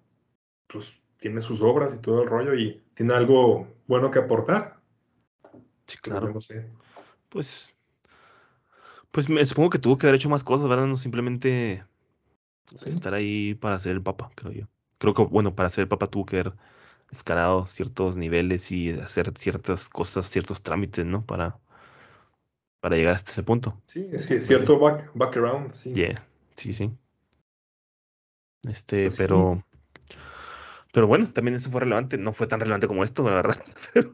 pues 0.69 0.99
tiene 1.19 1.41
sus 1.41 1.61
obras 1.61 1.95
y 1.95 2.01
todo 2.01 2.23
el 2.23 2.29
rollo 2.29 2.55
y 2.55 2.83
tiene 2.95 3.15
algo 3.15 3.69
bueno 3.87 4.11
que 4.11 4.19
aportar. 4.19 4.76
Sí, 5.87 5.99
claro. 5.99 6.33
no 6.33 6.41
sé. 6.41 6.67
Pues, 7.29 7.77
Pues 9.11 9.29
me 9.29 9.45
supongo 9.45 9.71
que 9.71 9.79
tuvo 9.79 9.97
que 9.99 10.07
haber 10.07 10.17
hecho 10.17 10.29
más 10.29 10.45
cosas, 10.45 10.69
¿verdad? 10.69 10.87
No 10.87 10.97
simplemente 10.97 11.85
Sí. 12.77 12.91
estar 12.91 13.15
ahí 13.15 13.55
para 13.55 13.79
ser 13.79 13.93
el 13.93 14.03
papa, 14.03 14.31
creo 14.35 14.53
yo. 14.53 14.67
Creo 14.99 15.15
que, 15.15 15.23
bueno, 15.23 15.55
para 15.55 15.69
ser 15.71 15.83
el 15.83 15.89
papa 15.89 16.09
tuvo 16.09 16.27
que 16.27 16.41
haber 16.41 16.55
escalado 17.11 17.67
ciertos 17.67 18.17
niveles 18.19 18.73
y 18.73 18.91
hacer 18.91 19.33
ciertas 19.37 19.89
cosas, 19.89 20.27
ciertos 20.27 20.63
trámites, 20.63 21.07
¿no? 21.07 21.25
Para, 21.25 21.59
para 22.81 22.97
llegar 22.97 23.15
hasta 23.15 23.31
ese 23.31 23.43
punto. 23.43 23.81
Sí, 23.87 24.09
sí, 24.19 24.43
cierto 24.43 24.79
back, 24.79 25.11
background, 25.15 25.73
sí. 25.75 25.93
Yeah, 25.93 26.21
sí, 26.55 26.73
sí. 26.73 26.91
Este, 28.69 29.05
Pues 29.05 29.15
sí. 29.15 29.23
pero. 29.23 29.63
Pero 30.93 31.07
bueno, 31.07 31.31
también 31.31 31.55
eso 31.57 31.71
fue 31.71 31.81
relevante. 31.81 32.17
No 32.17 32.33
fue 32.33 32.47
tan 32.47 32.59
relevante 32.59 32.87
como 32.87 33.05
esto, 33.05 33.23
la 33.23 33.35
verdad. 33.35 33.63
Pero 33.93 34.13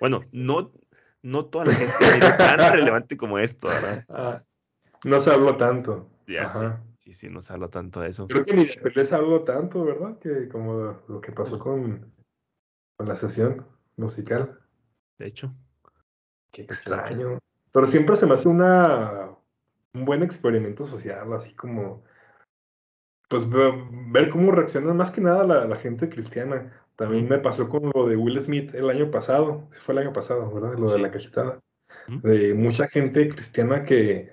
bueno, 0.00 0.24
no, 0.32 0.72
no 1.24 1.46
toda 1.46 1.64
la 1.64 1.72
gente 1.72 1.94
tan 2.36 2.72
relevante 2.72 3.16
como 3.16 3.38
esto, 3.38 3.68
¿verdad? 3.68 4.04
Ah, 4.08 4.42
no 5.04 5.20
se 5.20 5.30
habló 5.30 5.56
tanto. 5.56 6.08
Ya, 6.26 6.50
sí. 6.50 6.64
Ajá. 6.64 6.82
Sí, 6.98 7.12
sí, 7.12 7.28
no 7.28 7.40
se 7.42 7.52
habla 7.52 7.68
tanto 7.68 8.00
de 8.00 8.08
eso. 8.08 8.26
Creo 8.28 8.44
que 8.44 8.54
ni 8.54 8.66
se 8.66 9.14
habló 9.14 9.42
tanto, 9.42 9.84
¿verdad? 9.84 10.18
Que 10.18 10.48
como 10.48 11.02
lo 11.08 11.20
que 11.20 11.32
pasó 11.32 11.58
con, 11.58 12.12
con 12.96 13.08
la 13.08 13.14
sesión 13.16 13.66
musical. 13.96 14.60
De 15.18 15.26
hecho, 15.26 15.52
Qué 16.52 16.62
extraño. 16.62 17.38
Pero 17.72 17.86
siempre 17.86 18.16
se 18.16 18.26
me 18.26 18.34
hace 18.34 18.48
una 18.48 19.30
un 19.92 20.04
buen 20.04 20.22
experimento 20.22 20.86
social, 20.86 21.32
así 21.32 21.54
como 21.54 22.04
pues 23.28 23.48
ve- 23.48 23.88
ver 24.10 24.30
cómo 24.30 24.52
reacciona 24.52 24.92
más 24.94 25.10
que 25.10 25.20
nada 25.20 25.44
la, 25.44 25.64
la 25.64 25.76
gente 25.76 26.08
cristiana. 26.08 26.72
También 26.96 27.28
me 27.28 27.38
pasó 27.38 27.68
con 27.68 27.90
lo 27.94 28.06
de 28.06 28.16
Will 28.16 28.40
Smith 28.40 28.74
el 28.74 28.88
año 28.88 29.10
pasado, 29.10 29.68
fue 29.84 29.94
el 29.94 29.98
año 29.98 30.12
pasado, 30.12 30.52
¿verdad? 30.52 30.78
Lo 30.78 30.86
de 30.86 30.94
Sí. 30.94 31.00
la 31.00 31.10
cachetada. 31.10 31.60
De 32.06 32.54
mucha 32.54 32.86
gente 32.86 33.28
cristiana 33.28 33.84
que 33.84 34.30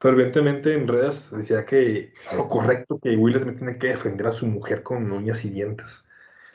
fervientemente 0.00 0.74
en 0.74 0.88
redes 0.88 1.30
decía 1.30 1.64
que 1.64 2.12
lo 2.36 2.48
correcto 2.48 2.98
que 3.00 3.16
Will 3.16 3.38
Smith 3.38 3.58
tiene 3.58 3.78
que 3.78 3.88
defender 3.88 4.26
a 4.26 4.32
su 4.32 4.46
mujer 4.46 4.82
con 4.82 5.10
uñas 5.12 5.44
y 5.44 5.50
dientes. 5.50 6.08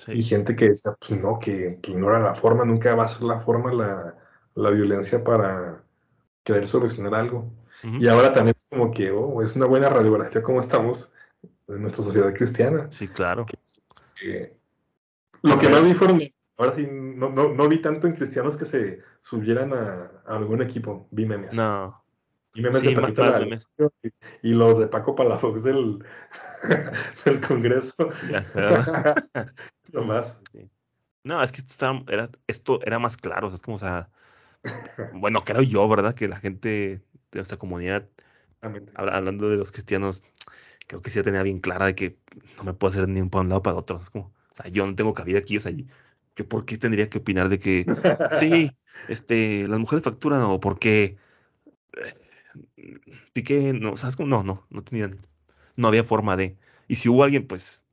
Y 0.07 0.21
sí. 0.21 0.23
gente 0.23 0.55
que 0.55 0.69
decía, 0.69 0.91
pues 0.99 1.19
no, 1.19 1.39
que, 1.39 1.79
que 1.81 1.95
no 1.95 2.09
era 2.09 2.19
la 2.19 2.35
forma, 2.35 2.65
nunca 2.65 2.93
va 2.95 3.05
a 3.05 3.07
ser 3.07 3.23
la 3.23 3.39
forma 3.39 3.73
la, 3.73 4.15
la 4.55 4.69
violencia 4.69 5.23
para 5.23 5.83
querer 6.43 6.67
solucionar 6.67 7.15
algo. 7.15 7.51
Ujú. 7.83 7.95
Y 7.97 8.07
ahora 8.07 8.33
también 8.33 8.55
es 8.55 8.67
como 8.69 8.91
que, 8.91 9.11
oh, 9.11 9.41
es 9.41 9.55
una 9.55 9.65
buena 9.65 9.89
radiografía 9.89 10.43
cómo 10.43 10.59
estamos 10.59 11.13
en 11.67 11.81
nuestra 11.81 12.03
sociedad 12.03 12.33
cristiana. 12.33 12.87
Sí, 12.91 13.07
claro. 13.07 13.45
Que 14.15 14.56
lo 15.43 15.59
que 15.59 15.69
no 15.69 15.83
vi 15.83 15.93
fueron, 15.93 16.19
ahora 16.57 16.73
sí, 16.73 16.87
no, 16.91 17.29
no, 17.29 17.49
no 17.53 17.67
vi 17.69 17.81
tanto 17.81 18.07
en 18.07 18.13
cristianos 18.13 18.57
que 18.57 18.65
se 18.65 19.01
subieran 19.21 19.73
a, 19.73 20.11
a 20.25 20.37
algún 20.37 20.61
equipo, 20.61 21.07
vi 21.11 21.25
memes. 21.25 21.53
No. 21.53 22.03
Y 22.53 22.61
memes 22.61 22.81
Sí, 22.81 22.87
de 22.87 22.93
más 22.95 23.01
Paquita 23.01 23.21
más 23.23 23.31
la 23.31 23.39
memes. 23.39 23.67
y, 24.03 24.49
y 24.49 24.51
los 24.53 24.79
de 24.79 24.87
Paco 24.87 25.15
Palafox 25.15 25.63
del, 25.63 26.03
del 27.25 27.41
Congreso. 27.41 28.09
Ya 28.31 28.41
sé. 28.43 28.61
No 29.93 30.01
más. 30.03 30.39
Sí. 30.51 30.69
No, 31.23 31.43
es 31.43 31.51
que 31.51 31.57
esto, 31.59 31.71
estaba- 31.71 32.03
era, 32.07 32.29
esto 32.47 32.79
era 32.83 32.99
más 32.99 33.17
claro. 33.17 33.47
o 33.47 33.49
sea, 33.51 33.55
es 33.55 33.61
como, 33.61 33.75
o 33.75 33.79
sea, 33.79 34.09
bueno, 35.13 35.43
creo 35.43 35.61
yo, 35.61 35.87
¿verdad? 35.87 36.13
Que 36.15 36.27
la 36.27 36.37
gente 36.37 36.69
de 37.31 37.39
nuestra 37.39 37.57
comunidad, 37.57 38.07
habla- 38.95 39.17
hablando 39.17 39.49
de 39.49 39.57
los 39.57 39.71
cristianos, 39.71 40.23
creo 40.87 41.01
que 41.01 41.09
sí 41.09 41.19
la 41.19 41.23
tenía 41.23 41.43
bien 41.43 41.59
clara 41.59 41.85
de 41.87 41.95
que 41.95 42.17
no 42.57 42.63
me 42.63 42.73
puedo 42.73 42.89
hacer 42.91 43.07
ni 43.07 43.21
un 43.21 43.29
para 43.29 43.41
un 43.43 43.49
lado 43.49 43.61
para 43.61 43.77
otro. 43.77 43.97
Es 43.97 44.09
como, 44.09 44.33
sea, 44.57 44.71
yo 44.71 44.85
no 44.85 44.95
tengo 44.95 45.13
cabida 45.13 45.39
aquí, 45.39 45.57
o 45.57 45.59
sea, 45.59 45.71
yo 45.71 46.47
por 46.49 46.65
qué 46.65 46.77
tendría 46.77 47.09
que 47.09 47.19
opinar 47.19 47.49
de 47.49 47.59
que 47.59 47.85
sí, 48.31 48.71
este, 49.09 49.67
las 49.67 49.79
mujeres 49.79 50.03
facturan 50.03 50.41
o 50.41 50.59
porque 50.59 51.17
Piqué, 53.33 53.73
no, 53.73 53.95
¿sabes 53.97 54.15
cómo? 54.15 54.29
No, 54.29 54.43
no, 54.43 54.65
no 54.69 54.83
tenían, 54.83 55.19
no 55.77 55.87
había 55.87 56.03
forma 56.03 56.35
de. 56.37 56.57
Y 56.87 56.95
si 56.95 57.09
hubo 57.09 57.23
alguien, 57.23 57.47
pues, 57.47 57.85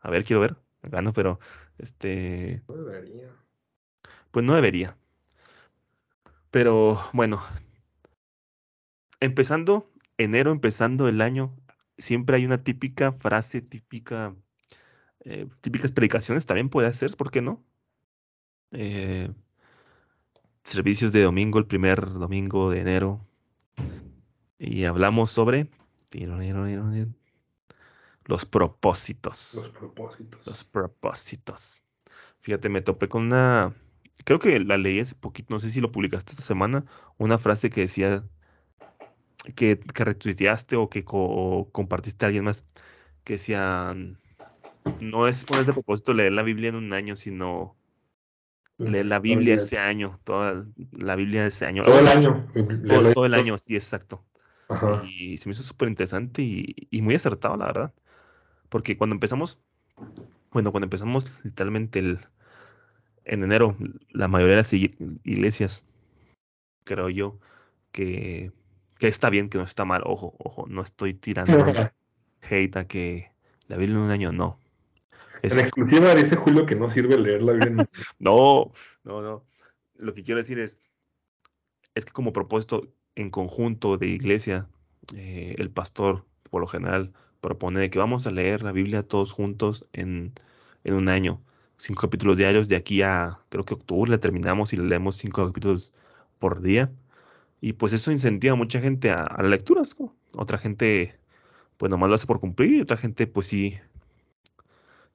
a 0.00 0.10
ver, 0.10 0.24
quiero 0.24 0.40
ver, 0.40 0.56
gano, 0.82 1.12
pero 1.12 1.40
este, 1.78 2.62
No 2.68 2.76
debería. 2.76 3.30
pues 4.30 4.44
no 4.44 4.54
debería. 4.54 4.96
Pero 6.50 7.00
bueno, 7.12 7.40
empezando 9.20 9.90
enero, 10.18 10.52
empezando 10.52 11.08
el 11.08 11.20
año, 11.20 11.54
siempre 11.98 12.36
hay 12.36 12.46
una 12.46 12.62
típica 12.62 13.12
frase, 13.12 13.60
típica, 13.60 14.34
eh, 15.26 15.48
típicas 15.60 15.92
predicaciones, 15.92 16.46
también 16.46 16.70
puede 16.70 16.86
hacer, 16.88 17.16
¿por 17.16 17.30
qué 17.30 17.42
no? 17.42 17.62
Eh, 18.70 19.30
servicios 20.62 21.12
de 21.12 21.22
domingo, 21.22 21.58
el 21.58 21.66
primer 21.66 22.00
domingo 22.12 22.70
de 22.70 22.80
enero. 22.80 23.20
Y 24.58 24.84
hablamos 24.84 25.30
sobre 25.30 25.68
los 28.24 28.42
Los 28.42 28.44
propósitos. 28.46 29.72
propósitos. 29.78 30.46
Los 30.46 30.64
propósitos. 30.64 31.84
Fíjate, 32.40 32.68
me 32.68 32.80
topé 32.80 33.08
con 33.08 33.24
una, 33.24 33.74
creo 34.24 34.38
que 34.38 34.60
la 34.60 34.78
leí 34.78 35.00
hace 35.00 35.14
poquito, 35.14 35.52
no 35.54 35.60
sé 35.60 35.70
si 35.70 35.80
lo 35.80 35.90
publicaste 35.92 36.32
esta 36.32 36.42
semana, 36.42 36.84
una 37.18 37.38
frase 37.38 37.70
que 37.70 37.82
decía 37.82 38.24
que, 39.54 39.78
que 39.78 40.04
retuiteaste 40.04 40.76
o 40.76 40.88
que 40.88 41.04
co- 41.04 41.68
compartiste 41.72 42.24
a 42.24 42.28
alguien 42.28 42.44
más, 42.44 42.64
que 43.24 43.34
decía, 43.34 43.94
no 45.00 45.28
es 45.28 45.44
ponerte 45.44 45.72
propósito 45.72 46.14
leer 46.14 46.32
la 46.32 46.42
Biblia 46.42 46.70
en 46.70 46.76
un 46.76 46.92
año, 46.92 47.16
sino 47.16 47.76
leer 48.78 49.06
la 49.06 49.18
Biblia 49.18 49.54
ese 49.54 49.78
año, 49.78 50.18
toda 50.24 50.66
la 50.92 51.16
Biblia 51.16 51.42
de 51.42 51.48
ese 51.48 51.66
año. 51.66 51.84
Todo 51.84 51.98
el 51.98 52.08
año. 52.08 52.46
Todo, 53.14 53.26
el 53.26 53.34
año, 53.34 53.58
sí, 53.58 53.74
exacto. 53.74 54.24
Ajá. 54.68 55.02
Y 55.04 55.38
se 55.38 55.48
me 55.48 55.52
hizo 55.52 55.62
súper 55.62 55.88
interesante 55.88 56.42
y, 56.42 56.88
y 56.90 57.02
muy 57.02 57.14
acertado, 57.14 57.56
la 57.56 57.66
verdad. 57.66 57.94
Porque 58.68 58.96
cuando 58.96 59.14
empezamos, 59.14 59.60
bueno, 60.52 60.72
cuando 60.72 60.86
empezamos 60.86 61.32
literalmente 61.44 61.98
el, 62.00 62.18
en 63.24 63.42
enero, 63.42 63.76
la 64.10 64.28
mayoría 64.28 64.52
de 64.52 64.56
las 64.58 64.72
ig- 64.72 64.96
iglesias, 65.24 65.86
creo 66.84 67.08
yo, 67.10 67.38
que, 67.92 68.52
que 68.98 69.08
está 69.08 69.30
bien, 69.30 69.48
que 69.48 69.58
no 69.58 69.64
está 69.64 69.84
mal. 69.84 70.02
Ojo, 70.04 70.34
ojo, 70.38 70.66
no 70.68 70.82
estoy 70.82 71.14
tirando 71.14 71.58
hate 72.42 72.76
a 72.76 72.86
que 72.86 73.32
la 73.68 73.76
Biblia 73.76 73.96
en 73.98 74.04
un 74.04 74.10
año, 74.10 74.32
no. 74.32 74.58
En 75.42 75.58
exclusiva 75.58 76.14
dice 76.14 76.36
Julio 76.36 76.66
que 76.66 76.74
no 76.74 76.88
sirve 76.90 77.18
leerla 77.18 77.52
bien. 77.52 77.76
no, 78.18 78.72
no, 79.04 79.22
no. 79.22 79.44
Lo 79.96 80.14
que 80.14 80.22
quiero 80.22 80.38
decir 80.38 80.58
es, 80.58 80.78
es 81.94 82.04
que 82.04 82.12
como 82.12 82.32
propósito 82.32 82.92
en 83.14 83.30
conjunto 83.30 83.96
de 83.96 84.08
iglesia, 84.08 84.68
eh, 85.14 85.54
el 85.58 85.70
pastor, 85.70 86.24
por 86.50 86.60
lo 86.60 86.66
general, 86.66 87.12
propone 87.40 87.90
que 87.90 87.98
vamos 87.98 88.26
a 88.26 88.30
leer 88.30 88.62
la 88.62 88.72
Biblia 88.72 89.02
todos 89.02 89.32
juntos 89.32 89.88
en, 89.92 90.32
en 90.84 90.94
un 90.94 91.08
año. 91.08 91.40
Cinco 91.76 92.02
capítulos 92.02 92.38
diarios, 92.38 92.68
de 92.68 92.76
aquí 92.76 93.02
a, 93.02 93.38
creo 93.48 93.64
que 93.64 93.74
octubre, 93.74 94.10
la 94.10 94.18
terminamos 94.18 94.72
y 94.72 94.76
leemos 94.76 95.16
cinco 95.16 95.46
capítulos 95.46 95.92
por 96.38 96.60
día. 96.62 96.90
Y 97.60 97.74
pues 97.74 97.92
eso 97.92 98.12
incentiva 98.12 98.52
a 98.52 98.56
mucha 98.56 98.80
gente 98.80 99.10
a, 99.10 99.22
a 99.22 99.42
la 99.42 99.50
lectura. 99.50 99.82
es 99.82 99.94
como, 99.94 100.14
Otra 100.34 100.58
gente, 100.58 101.18
pues 101.76 101.90
nomás 101.90 102.08
lo 102.08 102.14
hace 102.14 102.26
por 102.26 102.40
cumplir, 102.40 102.72
y 102.72 102.80
otra 102.80 102.96
gente, 102.96 103.26
pues 103.26 103.46
sí, 103.46 103.78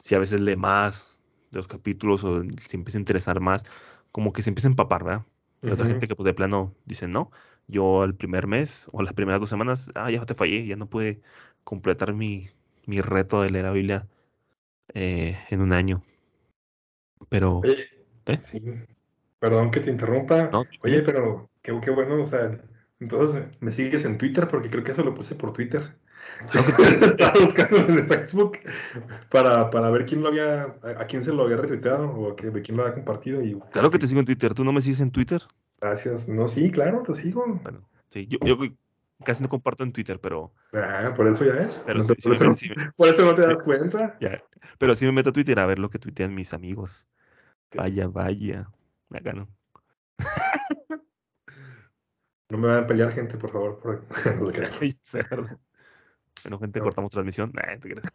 sí 0.01 0.15
a 0.15 0.19
veces 0.19 0.41
lee 0.41 0.57
más 0.57 1.25
de 1.51 1.59
los 1.59 1.69
capítulos 1.69 2.25
o 2.25 2.43
se 2.59 2.77
empieza 2.77 2.99
a 2.99 3.01
interesar 3.01 3.41
más, 3.41 3.65
como 4.11 4.33
que 4.33 4.43
se 4.43 4.51
empieza 4.51 4.67
a 4.69 4.71
empapar, 4.73 5.05
¿verdad? 5.05 5.25
Y 5.65 5.71
otra 5.71 5.87
Ujú. 5.87 5.87
gente 5.87 6.07
que 6.07 6.15
pues 6.17 6.25
de 6.25 6.33
plano 6.35 6.75
dice, 6.85 7.07
no, 7.07 7.31
yo 7.67 8.03
el 8.05 8.15
primer 8.15 8.47
mes 8.47 8.89
o 8.93 9.03
las 9.03 9.13
primeras 9.13 9.41
dos 9.41 9.49
semanas, 9.51 9.91
ah, 9.95 10.11
ya 10.11 10.25
te 10.25 10.35
fallé, 10.35 10.67
ya 10.67 10.75
no 10.77 10.89
pude 10.89 11.21
completar 11.65 12.13
mi, 12.13 12.49
mi 12.87 13.01
reto 13.01 13.41
de 13.41 13.51
leer 13.51 13.65
la 13.65 13.71
Biblia 13.73 14.09
eh, 14.93 15.37
en 15.51 15.61
un 15.61 15.73
año. 15.73 16.03
Pero, 17.29 17.63
Oye, 17.63 17.87
¿eh? 18.27 18.37
sí. 18.37 18.59
Perdón 19.39 19.71
que 19.71 19.79
te 19.81 19.89
interrumpa. 19.91 20.51
No, 20.51 20.65
Oye, 20.81 21.01
pero 21.03 21.49
qué, 21.63 21.79
qué 21.83 21.91
bueno, 21.91 22.21
o 22.21 22.25
sea, 22.25 22.61
entonces 22.99 23.45
me 23.61 23.71
sigues 23.71 24.05
en 24.05 24.17
Twitter 24.17 24.47
porque 24.49 24.69
creo 24.71 24.83
que 24.83 24.91
eso 24.93 25.03
lo 25.03 25.15
puse 25.15 25.35
por 25.35 25.53
Twitter. 25.53 25.95
Claro 26.51 26.73
que. 26.75 26.81
Estaba 27.05 27.39
buscando 27.39 27.77
desde 27.83 28.03
Facebook 28.03 28.57
para, 29.29 29.69
para 29.69 29.89
ver 29.91 30.05
quién 30.05 30.21
lo 30.21 30.29
había, 30.29 30.63
a, 30.83 31.01
a 31.01 31.05
quién 31.07 31.23
se 31.23 31.31
lo 31.31 31.43
había 31.43 31.57
retuiteado 31.57 32.09
o 32.11 32.35
que, 32.35 32.49
de 32.49 32.61
quién 32.61 32.77
lo 32.77 32.83
había 32.83 32.95
compartido. 32.95 33.41
Y 33.43 33.59
Claro 33.71 33.89
que 33.91 33.99
te 33.99 34.07
sigo 34.07 34.19
en 34.19 34.25
Twitter. 34.25 34.53
¿Tú 34.53 34.63
no 34.63 34.71
me 34.73 34.81
sigues 34.81 35.01
en 35.01 35.11
Twitter? 35.11 35.41
gracias. 35.79 36.27
No, 36.27 36.47
sí, 36.47 36.69
claro, 36.71 37.03
te 37.03 37.13
sigo. 37.15 37.45
Bueno, 37.63 37.87
sí, 38.09 38.27
yo, 38.27 38.37
yo 38.45 38.57
casi 39.23 39.43
no 39.43 39.49
comparto 39.49 39.83
en 39.83 39.91
Twitter, 39.91 40.19
pero, 40.19 40.51
Ah, 40.73 41.11
por 41.15 41.27
eso 41.27 41.43
ya 41.45 41.53
ves. 41.53 41.83
pero 41.85 41.97
No 41.99 42.03
sí, 42.03 42.13
te- 42.15 42.21
sí 42.21 42.29
por, 42.29 42.31
me 42.31 42.35
eso, 42.35 42.45
met- 42.51 42.55
sí 42.55 42.69
me- 42.75 42.91
por 42.91 43.09
eso 43.09 43.21
no 43.23 43.35
te 43.35 43.41
das 43.41 43.61
cuenta. 43.63 44.17
ya, 44.19 44.43
pero 44.79 44.95
sí 44.95 45.05
me 45.05 45.11
meto 45.11 45.29
a 45.29 45.33
Twitter 45.33 45.59
a 45.59 45.65
ver 45.65 45.79
lo 45.79 45.89
que 45.89 45.99
tuitean 45.99 46.33
mis 46.33 46.53
amigos. 46.53 47.07
Vaya, 47.75 48.07
vaya. 48.07 48.67
Acá 49.11 49.33
no. 49.33 49.47
No 52.49 52.57
me 52.57 52.67
van 52.67 52.83
a 52.83 52.87
pelear 52.87 53.11
gente, 53.13 53.37
por 53.37 53.49
favor. 53.51 53.79
por- 53.79 54.03
no 54.41 54.51
Bueno, 56.43 56.59
gente, 56.59 56.79
No. 56.79 56.85
cortamos 56.85 57.11
transmisión. 57.11 57.51
Nah, 57.55 57.79
te 57.79 57.89
creas. 57.89 58.11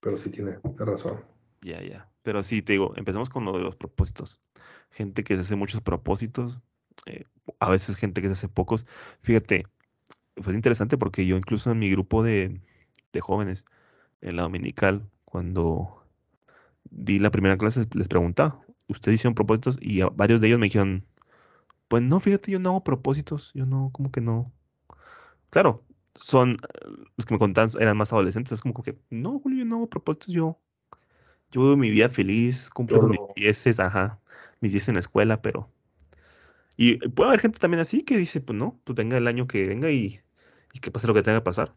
Pero 0.00 0.16
sí 0.16 0.30
tiene 0.30 0.58
razón. 0.76 1.20
Ya, 1.62 1.80
ya. 1.82 2.08
Pero 2.22 2.42
sí, 2.42 2.62
te 2.62 2.72
digo, 2.72 2.92
empezamos 2.96 3.30
con 3.30 3.44
lo 3.44 3.52
de 3.56 3.62
los 3.62 3.76
propósitos. 3.76 4.40
Gente 4.90 5.22
que 5.24 5.36
se 5.36 5.42
hace 5.42 5.56
muchos 5.56 5.80
propósitos 5.80 6.60
eh, 7.06 7.24
a 7.58 7.68
veces 7.70 7.96
gente 7.96 8.20
que 8.22 8.28
se 8.28 8.32
hace 8.34 8.48
pocos. 8.48 8.86
Fíjate, 9.20 9.66
fue 10.36 10.54
interesante 10.54 10.98
porque 10.98 11.26
yo 11.26 11.36
incluso 11.36 11.70
en 11.70 11.78
mi 11.78 11.90
grupo 11.90 12.22
de, 12.22 12.60
de 13.12 13.20
jóvenes, 13.20 13.64
en 14.20 14.36
la 14.36 14.42
dominical, 14.42 15.08
cuando 15.24 16.04
di 16.90 17.18
la 17.18 17.30
primera 17.30 17.56
clase, 17.56 17.86
les 17.94 18.08
preguntaba, 18.08 18.60
¿ustedes 18.88 19.16
hicieron 19.16 19.34
propósitos? 19.34 19.78
Y 19.80 20.02
varios 20.02 20.40
de 20.40 20.48
ellos 20.48 20.60
me 20.60 20.66
dijeron, 20.66 21.04
pues 21.88 22.02
no, 22.02 22.20
fíjate, 22.20 22.52
yo 22.52 22.58
no 22.58 22.70
hago 22.70 22.84
propósitos, 22.84 23.52
yo 23.54 23.66
no, 23.66 23.90
como 23.92 24.10
que 24.12 24.20
no. 24.20 24.52
Claro, 25.50 25.84
son, 26.14 26.56
los 27.16 27.26
que 27.26 27.34
me 27.34 27.38
contaban 27.38 27.70
eran 27.80 27.96
más 27.96 28.12
adolescentes, 28.12 28.52
es 28.52 28.60
como 28.60 28.74
que, 28.74 28.98
no, 29.10 29.38
Julio, 29.38 29.60
yo 29.60 29.64
no 29.64 29.76
hago 29.76 29.88
propósitos, 29.88 30.28
yo, 30.28 30.58
yo 31.50 31.62
vivo 31.62 31.76
mi 31.76 31.90
vida 31.90 32.08
feliz, 32.08 32.70
cumplo 32.70 33.02
mis 33.02 33.20
dieces, 33.36 33.80
ajá, 33.80 34.20
mis 34.60 34.72
dieces 34.72 34.88
en 34.88 34.94
la 34.94 35.00
escuela, 35.00 35.42
pero... 35.42 35.68
Y 36.76 36.96
puede 37.08 37.28
haber 37.28 37.40
gente 37.40 37.58
también 37.58 37.80
así 37.80 38.02
que 38.02 38.16
dice, 38.16 38.40
pues 38.40 38.58
no, 38.58 38.80
pues 38.84 38.96
venga 38.96 39.16
el 39.16 39.28
año 39.28 39.46
que 39.46 39.66
venga 39.66 39.90
y, 39.90 40.20
y 40.72 40.80
que 40.80 40.90
pase 40.90 41.06
lo 41.06 41.14
que 41.14 41.22
tenga 41.22 41.38
que 41.38 41.44
pasar. 41.44 41.74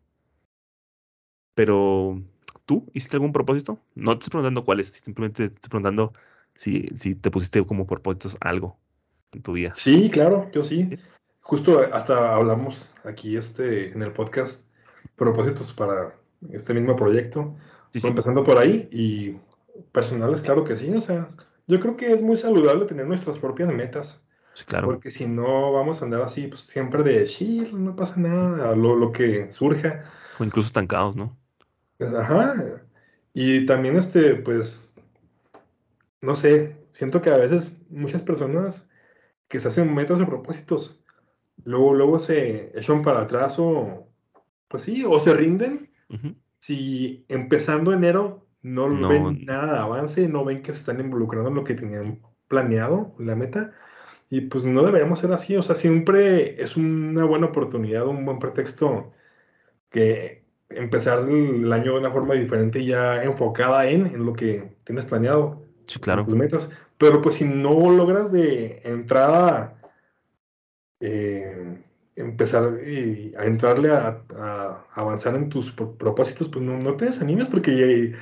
Pero, 1.53 2.21
¿tú 2.65 2.89
hiciste 2.93 3.17
algún 3.17 3.33
propósito? 3.33 3.79
No 3.93 4.13
te 4.13 4.23
estoy 4.23 4.31
preguntando 4.31 4.63
cuáles, 4.63 4.87
simplemente 4.91 5.49
te 5.49 5.55
estoy 5.55 5.69
preguntando 5.69 6.13
si, 6.53 6.87
si 6.95 7.15
te 7.15 7.29
pusiste 7.29 7.65
como 7.65 7.85
propósitos 7.85 8.37
algo 8.41 8.77
en 9.31 9.41
tu 9.41 9.53
vida. 9.53 9.73
Sí, 9.75 10.09
claro, 10.09 10.49
yo 10.51 10.63
sí. 10.63 10.97
Justo 11.45 11.79
hasta 11.93 12.33
hablamos 12.33 12.91
aquí 13.03 13.37
este, 13.37 13.91
en 13.91 14.01
el 14.01 14.11
podcast 14.11 14.65
propósitos 15.15 15.71
para 15.73 16.15
este 16.49 16.73
mismo 16.73 16.95
proyecto. 16.95 17.55
Empezando 17.93 18.43
por 18.43 18.57
ahí 18.57 18.89
y 18.91 19.37
personales, 19.91 20.41
claro 20.41 20.63
que 20.63 20.75
sí. 20.75 20.91
O 20.91 21.01
sea, 21.01 21.29
yo 21.67 21.79
creo 21.79 21.97
que 21.97 22.11
es 22.11 22.23
muy 22.23 22.35
saludable 22.35 22.85
tener 22.85 23.05
nuestras 23.05 23.37
propias 23.37 23.71
metas. 23.71 24.23
Sí, 24.55 24.65
claro. 24.65 24.87
Porque 24.87 25.11
si 25.11 25.27
no 25.27 25.71
vamos 25.71 26.01
a 26.01 26.05
andar 26.05 26.23
así, 26.23 26.47
pues 26.47 26.61
siempre 26.61 27.03
de 27.03 27.25
chill, 27.27 27.71
no 27.83 27.95
pasa 27.95 28.19
nada, 28.19 28.75
lo, 28.75 28.95
lo 28.95 29.11
que 29.11 29.51
surja. 29.51 30.03
O 30.39 30.43
incluso 30.43 30.65
estancados, 30.65 31.15
¿no? 31.15 31.37
Pues, 31.99 32.11
ajá. 32.11 32.55
Y 33.35 33.67
también, 33.67 33.97
este, 33.97 34.33
pues, 34.33 34.91
no 36.21 36.35
sé, 36.35 36.75
siento 36.89 37.21
que 37.21 37.29
a 37.29 37.37
veces 37.37 37.71
muchas 37.91 38.23
personas 38.23 38.89
que 39.47 39.59
se 39.59 39.67
hacen 39.67 39.93
metas 39.93 40.19
o 40.19 40.25
propósitos, 40.25 41.04
luego, 41.63 41.93
luego 41.93 42.19
se 42.19 42.71
echan 42.77 43.01
para 43.01 43.21
atrás 43.21 43.55
o, 43.59 44.07
pues 44.67 44.83
sí, 44.83 45.03
o 45.07 45.19
se 45.19 45.33
rinden. 45.33 45.89
Si 46.59 47.25
empezando 47.29 47.93
enero 47.93 48.47
no, 48.61 49.07
ven 49.07 49.45
nada 49.45 49.73
de 49.73 49.79
avance, 49.79 50.27
no 50.27 50.43
ven 50.43 50.63
que 50.63 50.73
se 50.73 50.79
están 50.79 50.99
involucrando 50.99 51.49
en 51.49 51.55
lo 51.55 51.63
que 51.63 51.75
tenían 51.75 52.19
planeado, 52.47 53.15
la 53.19 53.35
meta, 53.35 53.73
y 54.29 54.41
pues 54.41 54.65
no 54.65 54.83
deberíamos 54.83 55.19
ser 55.19 55.31
así, 55.31 55.55
o 55.55 55.61
sea, 55.61 55.75
siempre 55.75 56.61
es 56.61 56.75
una 56.75 57.25
buena 57.25 57.47
oportunidad, 57.47 58.07
un 58.07 58.25
buen 58.25 58.39
pretexto 58.39 59.11
que 59.91 60.43
empezar 60.69 61.19
el 61.29 61.71
año 61.71 61.93
de 61.93 61.99
una 61.99 62.11
forma 62.11 62.33
diferente 62.33 62.83
ya 62.83 63.23
enfocada 63.23 63.87
en, 63.87 64.07
en 64.07 64.25
lo 64.25 64.33
que 64.33 64.75
tienes 64.83 65.05
planeado. 65.05 65.63
Sí, 65.85 65.99
claro. 65.99 66.25
Tus 66.25 66.35
metas. 66.35 66.71
Pero 66.97 67.21
pues 67.21 67.35
si 67.35 67.45
no 67.45 67.91
logras 67.91 68.31
de 68.31 68.81
entrada 68.83 69.77
eh, 71.05 71.77
empezar 72.15 72.63
a 73.37 73.45
entrarle 73.45 73.91
a, 73.91 74.21
avanzar 74.93 75.35
en 75.35 75.49
tus 75.49 75.71
propósitos, 75.71 76.49
pues 76.49 76.63
no, 76.63 76.77
no 76.77 76.95
te 76.95 77.05
desanimes 77.05 77.47
porque 77.47 78.15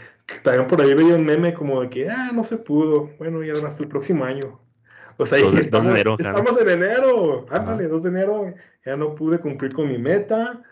también 0.44 0.68
por 0.68 0.82
ahí 0.82 0.94
veía 0.94 1.16
un 1.16 1.26
meme 1.26 1.54
como 1.54 1.82
de 1.82 1.90
que, 1.90 2.10
ah, 2.10 2.32
no 2.34 2.44
se 2.44 2.58
pudo, 2.58 3.12
bueno, 3.18 3.44
ya 3.44 3.54
hasta 3.54 3.84
el 3.84 3.90
próximo 3.90 4.26
año. 4.26 4.60
O 5.18 5.26
sea, 5.26 5.38
estamos, 5.60 5.88
enero, 5.88 6.16
estamos 6.18 6.60
en 6.60 6.70
enero, 6.70 7.46
ándale, 7.50 7.88
2 7.88 8.04
de 8.04 8.10
enero, 8.10 8.54
ya 8.86 8.98
no 8.98 9.16
pude 9.16 9.40
cumplir 9.40 9.74
con 9.74 9.88
mi 9.88 9.98
meta, 9.98 10.64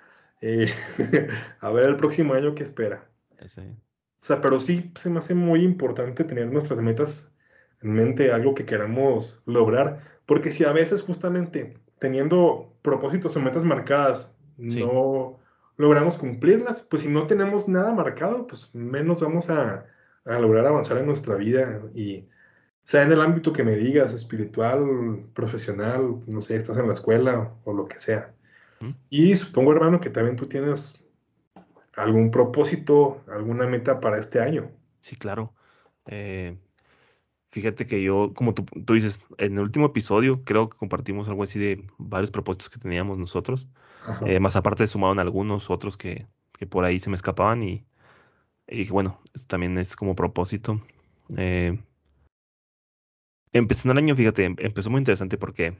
eh, 0.41 0.73
a 1.59 1.69
ver 1.71 1.89
el 1.89 1.95
próximo 1.95 2.33
año 2.33 2.55
qué 2.55 2.63
espera. 2.63 3.07
O 3.39 4.25
sea, 4.25 4.41
pero 4.41 4.59
sí 4.59 4.91
se 4.95 5.09
me 5.09 5.19
hace 5.19 5.33
muy 5.33 5.63
importante 5.63 6.23
tener 6.23 6.51
nuestras 6.51 6.79
metas 6.81 7.31
en 7.81 7.93
mente, 7.93 8.31
algo 8.31 8.53
que 8.53 8.65
queramos 8.65 9.41
lograr, 9.45 10.01
porque 10.25 10.51
si 10.51 10.63
a 10.63 10.71
veces 10.71 11.01
justamente 11.01 11.75
teniendo 12.01 12.73
propósitos 12.81 13.35
o 13.35 13.39
metas 13.39 13.63
marcadas 13.63 14.35
no 14.57 15.39
logramos 15.77 16.17
cumplirlas, 16.17 16.81
pues 16.81 17.03
si 17.03 17.07
no 17.07 17.27
tenemos 17.27 17.67
nada 17.67 17.93
marcado, 17.93 18.47
pues 18.47 18.73
menos 18.73 19.19
vamos 19.19 19.51
a, 19.51 19.85
a 20.25 20.39
lograr 20.39 20.65
avanzar 20.65 20.97
en 20.97 21.05
nuestra 21.05 21.35
vida 21.35 21.79
y 21.93 22.25
sea 22.81 23.03
en 23.03 23.11
el 23.11 23.21
ámbito 23.21 23.53
que 23.53 23.63
me 23.63 23.75
digas, 23.75 24.13
espiritual, 24.13 25.25
profesional, 25.35 26.23
no 26.25 26.41
sé, 26.41 26.55
estás 26.55 26.77
en 26.77 26.87
la 26.87 26.95
escuela 26.95 27.53
o 27.65 27.73
lo 27.73 27.87
que 27.87 27.99
sea. 27.99 28.33
Y 29.11 29.35
supongo, 29.35 29.71
hermano, 29.71 30.01
que 30.01 30.09
también 30.09 30.35
tú 30.35 30.47
tienes 30.47 30.99
algún 31.95 32.31
propósito, 32.31 33.21
alguna 33.27 33.67
meta 33.67 33.99
para 33.99 34.17
este 34.17 34.39
año. 34.39 34.71
Sí, 34.99 35.15
claro. 35.17 35.53
Eh, 36.07 36.57
fíjate 37.51 37.85
que 37.85 38.01
yo, 38.01 38.33
como 38.33 38.53
tú, 38.53 38.65
dices, 38.93 39.27
en 39.37 39.53
el 39.53 39.59
último 39.59 39.87
episodio 39.87 40.43
creo 40.43 40.69
que 40.69 40.77
compartimos 40.77 41.27
algo 41.27 41.43
así 41.43 41.59
de 41.59 41.85
varios 41.97 42.31
propósitos 42.31 42.69
que 42.69 42.79
teníamos 42.79 43.17
nosotros. 43.17 43.67
Eh, 44.25 44.39
más 44.39 44.55
aparte 44.55 44.87
sumaron 44.87 45.19
algunos 45.19 45.69
otros 45.69 45.97
que, 45.97 46.27
por 46.69 46.85
ahí 46.85 46.99
se 46.99 47.09
me 47.09 47.15
escapaban 47.15 47.61
y, 47.63 47.85
y 48.67 48.87
bueno, 48.89 49.19
también 49.47 49.77
es 49.77 49.95
como 49.95 50.15
propósito. 50.15 50.81
Eh, 51.37 51.77
empezando 53.51 53.91
el 53.93 53.99
año, 53.99 54.15
fíjate, 54.15 54.45
em, 54.45 54.55
empezó 54.59 54.89
muy 54.89 54.99
interesante 54.99 55.37
porque, 55.37 55.77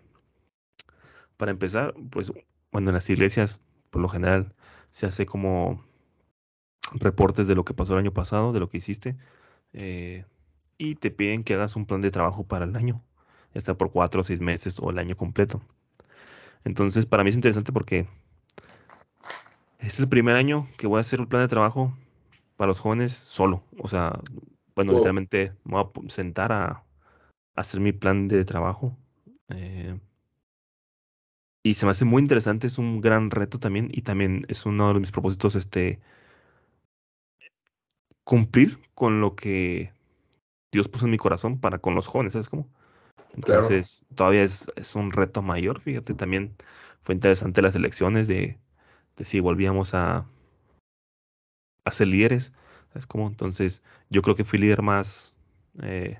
para 1.38 1.52
empezar, 1.52 1.94
pues 2.10 2.34
bueno, 2.72 2.90
en 2.90 2.96
las 2.96 3.10
iglesias, 3.10 3.62
por 3.90 4.02
lo 4.02 4.10
general, 4.10 4.54
se 4.92 5.06
hace 5.06 5.26
como 5.26 5.84
reportes 6.94 7.48
de 7.48 7.56
lo 7.56 7.64
que 7.64 7.74
pasó 7.74 7.94
el 7.94 8.00
año 8.00 8.14
pasado, 8.14 8.52
de 8.52 8.60
lo 8.60 8.70
que 8.70 8.78
hiciste, 8.78 9.16
eh, 9.74 10.26
y 10.82 10.96
te 10.96 11.12
piden 11.12 11.44
que 11.44 11.54
hagas 11.54 11.76
un 11.76 11.86
plan 11.86 12.02
de 12.02 12.10
trabajo 12.10 12.44
para 12.44 12.66
el 12.66 12.76
año, 12.76 13.04
ya 13.54 13.62
sea 13.62 13.76
por 13.76 13.92
cuatro 13.92 14.22
o 14.22 14.24
seis 14.24 14.42
meses 14.42 14.80
o 14.82 14.90
el 14.90 14.98
año 14.98 15.16
completo. 15.16 15.62
Entonces, 16.64 17.06
para 17.06 17.24
mí 17.24 17.30
es 17.30 17.36
interesante 17.36 17.72
porque 17.72 18.08
es 19.78 20.00
el 20.00 20.10
primer 20.10 20.36
año 20.36 20.68
que 20.78 20.88
voy 20.88 20.98
a 20.98 21.02
hacer 21.02 21.22
un 21.22 21.28
plan 21.28 21.44
de 21.44 21.50
trabajo 21.50 21.96
para 22.58 22.70
los 22.70 22.80
jóvenes 22.80 23.12
solo. 23.14 23.64
O 23.78 23.88
sea, 23.88 24.20
bueno, 24.76 24.94
literalmente 24.94 25.54
me 25.66 25.74
voy 25.74 25.84
a 25.84 26.10
sentar 26.10 26.52
a, 26.52 26.84
hacer 27.56 27.80
mi 27.80 27.92
plan 27.92 28.28
de 28.28 28.44
trabajo. 28.44 28.98
Eh, 29.50 30.00
y 31.62 31.76
se 31.76 31.86
me 31.86 31.92
hace 31.92 32.06
muy 32.06 32.24
interesante, 32.24 32.66
es 32.66 32.80
un 32.80 33.02
gran 33.02 33.30
reto 33.30 33.60
también 33.60 33.90
y 33.92 34.02
también 34.02 34.48
es 34.50 34.66
uno 34.66 34.92
de 34.96 35.00
mis 35.00 35.12
propósitos, 35.12 35.56
este, 35.56 36.00
cumplir 38.24 38.80
con 38.96 39.22
lo 39.22 39.36
que 39.36 39.94
Dios 40.72 40.88
puso 40.88 41.06
en 41.06 41.12
mi 41.12 41.18
corazón 41.18 41.60
para 41.60 41.80
con 41.80 41.96
los 41.96 42.08
jóvenes, 42.08 42.34
¿sabes 42.34 42.50
cómo? 42.50 42.68
Entonces, 43.34 44.06
todavía 44.16 44.44
es, 44.44 44.72
es, 44.76 44.96
un 44.96 45.12
reto 45.12 45.42
mayor, 45.42 45.80
fíjate, 45.80 46.14
también 46.14 46.54
fue 47.02 47.16
interesante 47.16 47.62
las 47.62 47.76
elecciones 47.76 48.28
de, 48.28 48.58
de 49.16 49.24
si 49.24 49.40
volvíamos 49.40 49.94
a, 49.94 50.26
a 51.86 51.92
ser 51.92 52.08
líderes, 52.08 52.54
¿sabes 52.90 53.08
cómo? 53.08 53.28
Entonces, 53.28 53.84
yo 54.10 54.22
creo 54.22 54.36
que 54.36 54.44
fui 54.44 54.60
líder 54.60 54.82
más, 54.82 55.38
eh, 55.82 56.20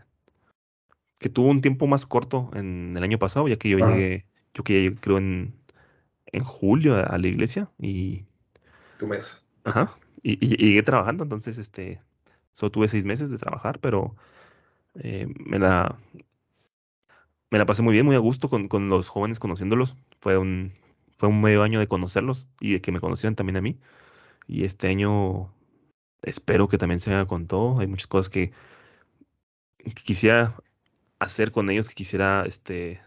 que 1.20 1.30
tuvo 1.30 1.50
un 1.50 1.62
tiempo 1.62 1.86
más 1.86 2.06
corto 2.06 2.50
en 2.54 2.96
el 2.96 3.04
año 3.04 3.20
pasado, 3.20 3.48
ya 3.48 3.58
que 3.58 3.70
yo 3.70 3.78
llegué 3.78 4.26
yo 4.54 4.64
que 4.64 4.96
creo 5.00 5.18
en, 5.18 5.54
en 6.28 6.44
julio 6.44 6.96
a, 6.96 7.18
la 7.18 7.28
iglesia 7.28 7.70
y... 7.80 8.26
Tu 9.00 9.08
mes. 9.08 9.46
Ajá. 9.64 9.98
Y, 10.24 10.38
llegué 10.58 10.84
trabajando, 10.84 11.24
entonces, 11.24 11.58
este, 11.58 12.02
solo 12.52 12.72
tuve 12.72 12.88
seis 12.88 13.06
meses 13.06 13.30
de 13.30 13.38
trabajar, 13.38 13.80
pero 13.80 14.16
eh, 14.96 15.28
me 15.46 15.60
la... 15.60 15.98
Me 17.52 17.60
la 17.60 17.66
pasé 17.66 17.82
muy 17.82 17.92
bien, 17.92 18.06
muy 18.06 18.16
a 18.16 18.20
gusto 18.20 18.50
con, 18.50 18.70
con 18.70 18.88
los 18.88 19.10
jóvenes, 19.10 19.38
conociéndolos. 19.38 19.98
Fue 20.22 20.38
un, 20.38 20.72
fue 21.18 21.28
un 21.28 21.42
medio 21.42 21.64
año 21.64 21.80
de 21.80 21.88
conocerlos 21.88 22.48
y 22.62 22.74
de 22.74 22.82
que 22.82 22.94
me 22.94 23.02
conocieran 23.02 23.36
también 23.36 23.58
a 23.58 23.62
mí. 23.62 23.78
Y 24.48 24.64
este 24.64 24.88
año 24.88 25.54
espero 26.22 26.68
que 26.68 26.78
también 26.78 27.00
se 27.00 27.14
haga 27.14 27.26
con 27.26 27.48
todo. 27.48 27.80
Hay 27.80 27.88
muchas 27.88 28.08
cosas 28.08 28.30
que, 28.30 28.52
que 29.80 29.94
quisiera 29.94 30.56
hacer 31.20 31.52
con 31.52 31.70
ellos, 31.70 31.90
que 31.90 31.96
quisiera 31.96 32.44
este, 32.48 33.02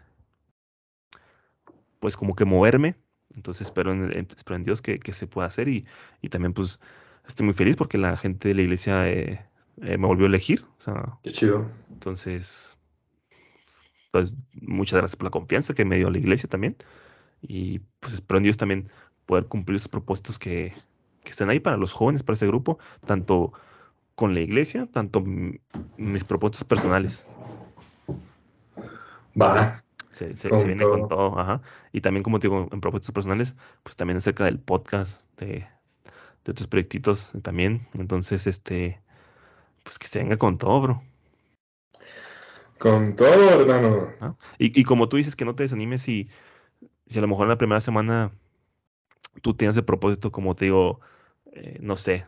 pues 1.99 2.17
como 2.17 2.35
que 2.35 2.45
moverme. 2.45 2.95
Entonces 3.35 3.67
espero 3.67 3.91
en, 3.91 4.27
espero 4.35 4.55
en 4.55 4.63
Dios 4.63 4.81
que, 4.81 4.99
se 5.11 5.27
pueda 5.27 5.47
hacer 5.47 5.67
y, 5.67 5.85
y, 6.21 6.29
también 6.29 6.53
pues 6.53 6.79
estoy 7.27 7.45
muy 7.45 7.53
feliz 7.53 7.75
porque 7.75 7.97
la 7.97 8.15
gente 8.15 8.47
de 8.47 8.55
la 8.55 8.61
iglesia 8.61 9.09
eh, 9.09 9.45
eh, 9.81 9.97
me 9.97 10.07
volvió 10.07 10.25
a 10.25 10.29
elegir. 10.29 10.65
O 10.77 10.81
sea, 10.81 11.17
Qué 11.23 11.31
chido. 11.31 11.65
Entonces, 11.91 12.79
pues 14.11 14.35
muchas 14.53 14.97
gracias 14.99 15.15
por 15.15 15.25
la 15.25 15.31
confianza 15.31 15.73
que 15.73 15.85
me 15.85 15.97
dio 15.97 16.09
la 16.09 16.17
iglesia 16.17 16.47
también. 16.49 16.75
Y 17.41 17.79
pues 17.99 18.13
espero 18.13 18.37
en 18.37 18.43
Dios 18.43 18.57
también 18.57 18.87
poder 19.25 19.45
cumplir 19.47 19.75
esos 19.77 19.87
propósitos 19.89 20.39
que, 20.39 20.73
que 21.23 21.31
estén 21.31 21.49
ahí 21.49 21.59
para 21.59 21.77
los 21.77 21.93
jóvenes, 21.93 22.23
para 22.23 22.35
ese 22.35 22.47
grupo, 22.47 22.79
tanto 23.05 23.53
con 24.15 24.33
la 24.33 24.39
iglesia, 24.39 24.87
tanto 24.91 25.21
mis 25.97 26.23
propósitos 26.23 26.63
personales. 26.63 27.29
Va, 29.39 29.83
Se, 30.09 30.33
se- 30.33 30.49
viene 30.65 30.83
con 30.83 31.07
todo. 31.09 31.37
ajá. 31.39 31.61
Y 31.91 32.01
también, 32.01 32.23
como 32.23 32.39
te 32.39 32.47
digo, 32.47 32.69
en 32.71 32.79
propuestas 32.81 33.11
personales, 33.11 33.55
pues 33.83 33.95
también 33.95 34.17
acerca 34.17 34.45
del 34.45 34.59
podcast, 34.59 35.25
de, 35.37 35.67
de 36.45 36.51
otros 36.51 36.67
proyectitos 36.67 37.33
también. 37.41 37.81
Entonces, 37.93 38.47
este, 38.47 39.01
pues 39.85 39.99
que 39.99 40.07
se 40.07 40.17
venga 40.19 40.35
con 40.37 40.57
todo, 40.57 40.81
bro. 40.81 41.03
Con 42.79 43.15
todo, 43.15 43.61
hermano. 43.61 44.09
¿ah? 44.19 44.35
Y, 44.57 44.77
y 44.79 44.83
como 44.83 45.07
tú 45.07 45.17
dices, 45.17 45.35
que 45.35 45.45
no 45.45 45.55
te 45.55 45.63
desanimes 45.63 46.01
si, 46.01 46.27
si 47.05 47.19
a 47.19 47.21
lo 47.21 47.27
mejor 47.27 47.45
en 47.45 47.49
la 47.49 47.57
primera 47.57 47.79
semana 47.79 48.31
tú 49.41 49.53
tienes 49.53 49.77
el 49.77 49.85
propósito, 49.85 50.31
como 50.31 50.55
te 50.55 50.65
digo, 50.65 50.99
eh, 51.53 51.77
no 51.81 51.95
sé, 51.95 52.25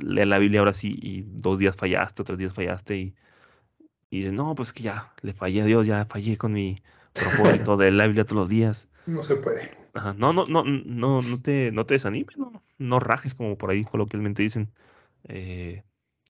leer 0.00 0.28
la 0.28 0.38
Biblia 0.38 0.60
ahora 0.60 0.72
sí 0.72 0.96
y 1.02 1.22
dos 1.26 1.58
días 1.58 1.76
fallaste, 1.76 2.22
otros 2.22 2.38
días 2.38 2.54
fallaste 2.54 2.96
y, 2.96 3.14
y 4.10 4.18
dices, 4.18 4.32
no, 4.32 4.54
pues 4.54 4.72
que 4.72 4.84
ya 4.84 5.12
le 5.22 5.32
fallé 5.32 5.62
a 5.62 5.64
Dios, 5.64 5.86
ya 5.88 6.06
fallé 6.06 6.36
con 6.36 6.52
mi 6.52 6.76
propósito 7.12 7.76
de 7.76 7.86
leer 7.86 7.94
la 7.94 8.06
Biblia 8.06 8.24
todos 8.24 8.38
los 8.40 8.48
días. 8.48 8.88
No 9.06 9.24
se 9.24 9.36
puede. 9.36 9.76
Ajá, 9.92 10.14
No, 10.16 10.32
no, 10.32 10.46
no, 10.46 10.62
no, 10.64 11.22
no 11.22 11.42
te, 11.42 11.72
no 11.72 11.84
te 11.84 11.94
desanimes, 11.94 12.36
no, 12.38 12.62
no 12.78 13.00
rajes 13.00 13.34
como 13.34 13.58
por 13.58 13.70
ahí 13.70 13.82
coloquialmente 13.82 14.42
dicen. 14.42 14.70
Eh, 15.28 15.82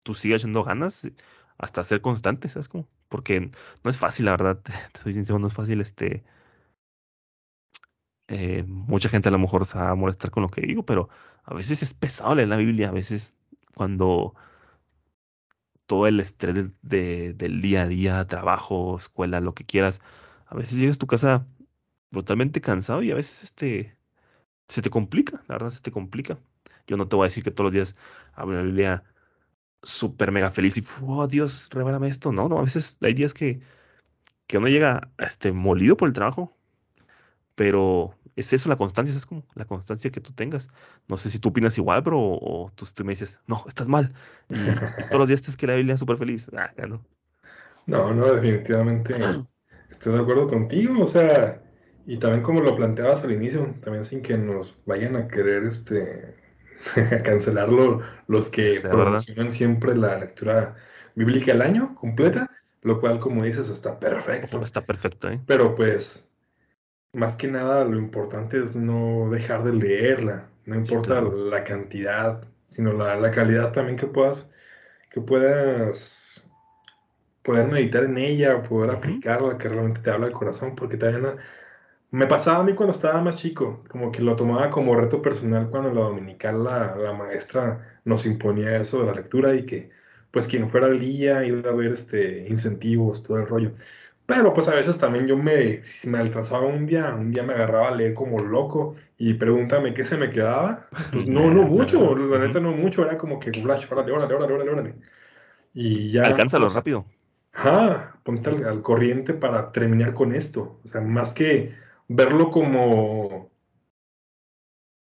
tú 0.05 0.14
sigue 0.14 0.37
echando 0.37 0.64
ganas 0.64 1.09
hasta 1.59 1.85
ser 1.85 2.03
constante, 2.03 2.51
¿sabes 2.51 2.69
cómo? 2.71 2.88
Porque 3.11 3.40
no 3.85 3.90
es 3.90 3.99
fácil, 3.99 4.27
la 4.27 4.33
verdad, 4.33 4.59
te, 4.64 4.73
soy 5.01 5.14
sincero, 5.14 5.40
no 5.40 5.49
es 5.49 5.55
fácil, 5.55 5.83
este, 5.83 6.25
eh, 8.29 8.64
mucha 8.67 9.09
gente 9.09 9.29
a 9.29 9.33
lo 9.33 9.38
mejor 9.38 9.67
se 9.67 9.79
va 9.79 9.90
a 9.90 9.95
molestar 9.95 10.31
con 10.31 10.43
lo 10.43 10.49
que 10.49 10.62
digo, 10.62 10.85
pero 10.85 11.09
a 11.45 11.55
veces 11.55 11.83
es 11.83 11.95
pesado 11.95 12.35
leer 12.35 12.49
la 12.49 12.57
Biblia, 12.57 12.88
a 12.88 12.93
veces 12.93 13.37
cuando 13.75 14.35
todo 15.87 16.07
el 16.07 16.21
estrés 16.21 16.55
del, 16.55 16.75
de- 16.83 17.35
del 17.35 17.61
día 17.61 17.83
a 17.83 17.88
día, 17.88 18.27
trabajo, 18.27 18.97
escuela, 18.99 19.40
lo 19.40 19.55
que 19.55 19.64
quieras, 19.67 20.01
a 20.47 20.55
veces 20.57 20.79
llegas 20.79 20.97
a 20.97 20.99
tu 21.01 21.07
casa 21.07 21.47
brutalmente 22.11 22.61
cansado 22.61 23.03
y 23.03 23.11
a 23.11 23.14
veces 23.14 23.43
este 23.45 23.97
se 24.69 24.83
te 24.83 24.90
complica, 24.90 25.45
la 25.49 25.57
verdad 25.57 25.71
se 25.71 25.83
te 25.83 25.93
complica. 25.93 26.38
Yo 26.88 26.97
no 26.97 27.09
te 27.09 27.17
voy 27.17 27.25
a 27.27 27.29
decir 27.29 27.45
que 27.45 27.51
todos 27.53 27.67
los 27.67 27.75
días 27.75 27.97
abro 28.35 28.57
la 28.59 28.62
Biblia 28.64 29.05
súper 29.85 30.33
mega 30.33 30.51
feliz 30.51 30.77
y, 30.79 30.85
oh 31.07 31.27
Dios, 31.29 31.68
revélame 31.73 32.09
esto. 32.09 32.33
No, 32.33 32.49
no, 32.49 32.59
a 32.59 32.62
veces 32.62 32.99
hay 33.03 33.14
días 33.14 33.35
que, 33.35 33.61
que 34.47 34.59
uno 34.59 34.68
llega 34.68 35.11
este, 35.18 35.53
molido 35.53 35.97
por 35.97 36.09
el 36.09 36.14
trabajo, 36.14 36.57
pero 37.55 38.14
es 38.37 38.53
eso 38.53 38.68
la 38.68 38.77
constancia, 38.77 39.16
es 39.16 39.27
como 39.27 39.47
la 39.55 39.64
constancia 39.64 40.11
que 40.11 40.20
tú 40.20 40.33
tengas. 40.33 40.68
No 41.09 41.16
sé 41.16 41.31
si 41.31 41.38
tú 41.38 41.51
opinas 41.51 41.79
igual, 41.79 42.03
bro, 42.03 42.18
o, 42.20 42.64
o 42.66 42.73
tú, 42.73 42.87
tú 42.94 43.05
me 43.05 43.12
dices, 43.12 43.40
no, 43.47 43.64
estás 43.68 43.88
mal. 43.88 44.12
Y, 44.51 44.57
y 44.57 45.09
todos 45.09 45.20
los 45.20 45.29
días 45.29 45.42
tienes 45.42 45.57
que 45.57 45.66
la 45.66 45.77
Biblia 45.77 45.97
súper 45.97 46.16
feliz. 46.16 46.51
Ah, 46.57 46.73
no. 46.88 47.05
No, 47.87 48.14
no, 48.14 48.33
definitivamente 48.33 49.14
estoy 49.90 50.14
de 50.14 50.20
acuerdo 50.20 50.49
contigo, 50.49 51.05
o 51.05 51.07
sea, 51.07 51.62
y 52.07 52.18
también 52.18 52.42
como 52.42 52.61
lo 52.61 52.77
planteabas 52.77 53.23
al 53.25 53.33
inicio, 53.33 53.75
también 53.83 54.05
sin 54.05 54.23
que 54.23 54.38
nos 54.38 54.77
vayan 54.87 55.16
a 55.16 55.29
querer 55.29 55.64
este 55.64 56.44
a 56.97 57.23
cancelarlo 57.23 58.03
los 58.27 58.49
que 58.49 58.81
¿verdad? 58.83 59.23
promocionan 59.25 59.51
siempre 59.51 59.94
la 59.97 60.18
lectura 60.18 60.77
bíblica 61.14 61.53
al 61.53 61.62
año 61.62 61.94
completa, 61.94 62.51
lo 62.83 63.01
cual 63.01 63.20
como 63.20 63.44
dices 63.44 63.68
está 63.68 63.99
perfecto. 63.99 64.62
Está 64.62 64.85
perfecto, 64.85 65.31
¿eh? 65.31 65.40
Pero 65.47 65.75
pues, 65.75 66.33
más 67.12 67.37
que 67.37 67.49
nada, 67.49 67.85
lo 67.85 67.99
importante 67.99 68.61
es 68.62 68.75
no 68.77 69.31
dejar 69.31 69.64
de 69.64 69.73
leerla. 69.73 70.51
No 70.66 70.75
Sí, 70.83 70.94
importa 70.94 71.14
claro. 71.14 71.31
la 71.31 71.64
cantidad, 71.64 72.44
sino 72.70 72.92
la, 72.92 73.16
la 73.16 73.31
calidad 73.31 73.73
también 73.73 73.99
que 73.99 74.07
puedas, 74.07 74.53
que 75.11 75.20
puedas 75.20 76.49
poder 77.42 77.68
meditar 77.70 78.05
en 78.05 78.18
ella, 78.18 78.62
poder 78.62 78.90
Ujú. 78.90 78.99
aplicarla, 78.99 79.59
que 79.59 79.68
realmente 79.68 80.01
te 80.01 80.11
habla 80.11 80.27
el 80.29 80.33
corazón, 80.33 80.75
porque 80.77 80.97
también 80.97 81.37
me 82.14 82.29
pasaba 82.29 82.61
a 82.61 82.62
mí 82.62 82.74
cuando 82.74 82.92
estaba 82.94 83.20
más 83.20 83.35
chico, 83.35 83.83
como 83.90 84.12
que 84.12 84.22
lo 84.22 84.37
tomaba 84.37 84.70
como 84.70 84.94
reto 84.94 85.20
personal 85.20 85.68
cuando 85.68 85.92
la 85.92 86.03
dominical 86.03 86.62
la, 86.62 86.94
la 86.94 87.12
maestra 87.12 88.00
nos 88.05 88.24
imponía 88.24 88.77
eso 88.77 89.00
de 89.00 89.07
la 89.07 89.14
lectura 89.14 89.53
y 89.57 89.66
que 89.66 89.90
pues 90.31 90.46
quien 90.46 90.70
fuera 90.70 90.87
al 90.87 91.00
día 91.00 91.44
iba 91.44 91.68
a 91.70 91.74
ver 91.74 91.92
este, 91.92 92.46
incentivos, 92.48 93.24
todo 93.24 93.38
el 93.38 93.48
rollo. 93.48 93.72
Pero 94.27 94.55
pues 94.55 94.68
a 94.68 94.74
veces 94.77 94.96
también 94.96 95.27
yo 95.27 95.37
me, 95.37 95.83
si 95.83 96.09
me 96.09 96.18
atrasaba 96.18 96.66
un 96.66 96.87
día, 96.87 97.12
un 97.14 97.33
día 97.33 97.42
me 97.42 97.55
agarraba 97.55 97.88
a 97.88 97.96
leer 97.96 98.14
como 98.14 98.38
loco 98.38 98.94
y 99.18 99.35
pregúntame 99.35 99.92
qué 99.92 100.05
se 100.05 100.16
me 100.16 100.31
quedaba. 100.31 100.87
Pues 101.11 101.27
no, 101.27 101.50
no 101.50 101.62
mucho, 101.64 102.14
la 102.16 102.38
neta 102.38 102.61
no 102.61 102.70
mucho, 102.72 103.05
era 103.05 103.18
como 103.18 103.40
que, 103.40 103.50
órale, 103.61 103.87
órale, 103.90 104.12
órale, 104.12 104.35
órale, 104.55 104.70
órale. 104.70 104.94
Y 105.74 106.12
ya, 106.12 106.27
Alcánzalo 106.27 106.66
pues, 106.66 106.74
rápido. 106.74 107.07
Ajá, 107.53 108.20
ponte 108.22 108.50
al, 108.50 108.64
al 108.64 108.83
corriente 108.83 109.35
para 109.35 109.72
terminar 109.72 110.14
con 110.14 110.33
esto. 110.33 110.81
O 110.85 110.88
sea, 110.88 111.00
más 111.00 111.33
que 111.33 111.83
verlo 112.09 112.51
como 112.51 113.51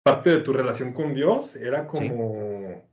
parte 0.03 0.29
de 0.31 0.41
tu 0.41 0.53
relación 0.53 0.93
con 0.93 1.13
Dios, 1.13 1.55
era 1.55 1.87
Sí, 1.93 2.09
como 2.09 2.83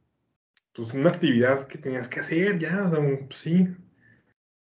pues 0.75 0.92
una 0.92 1.09
actividad 1.09 1.66
que 1.69 1.79
tenías 1.79 2.07
que 2.09 2.21
hacer 2.21 2.59
ya, 2.59 2.85
o 2.87 2.90
sea, 2.90 3.01
pues, 3.01 3.38
sí, 3.38 3.69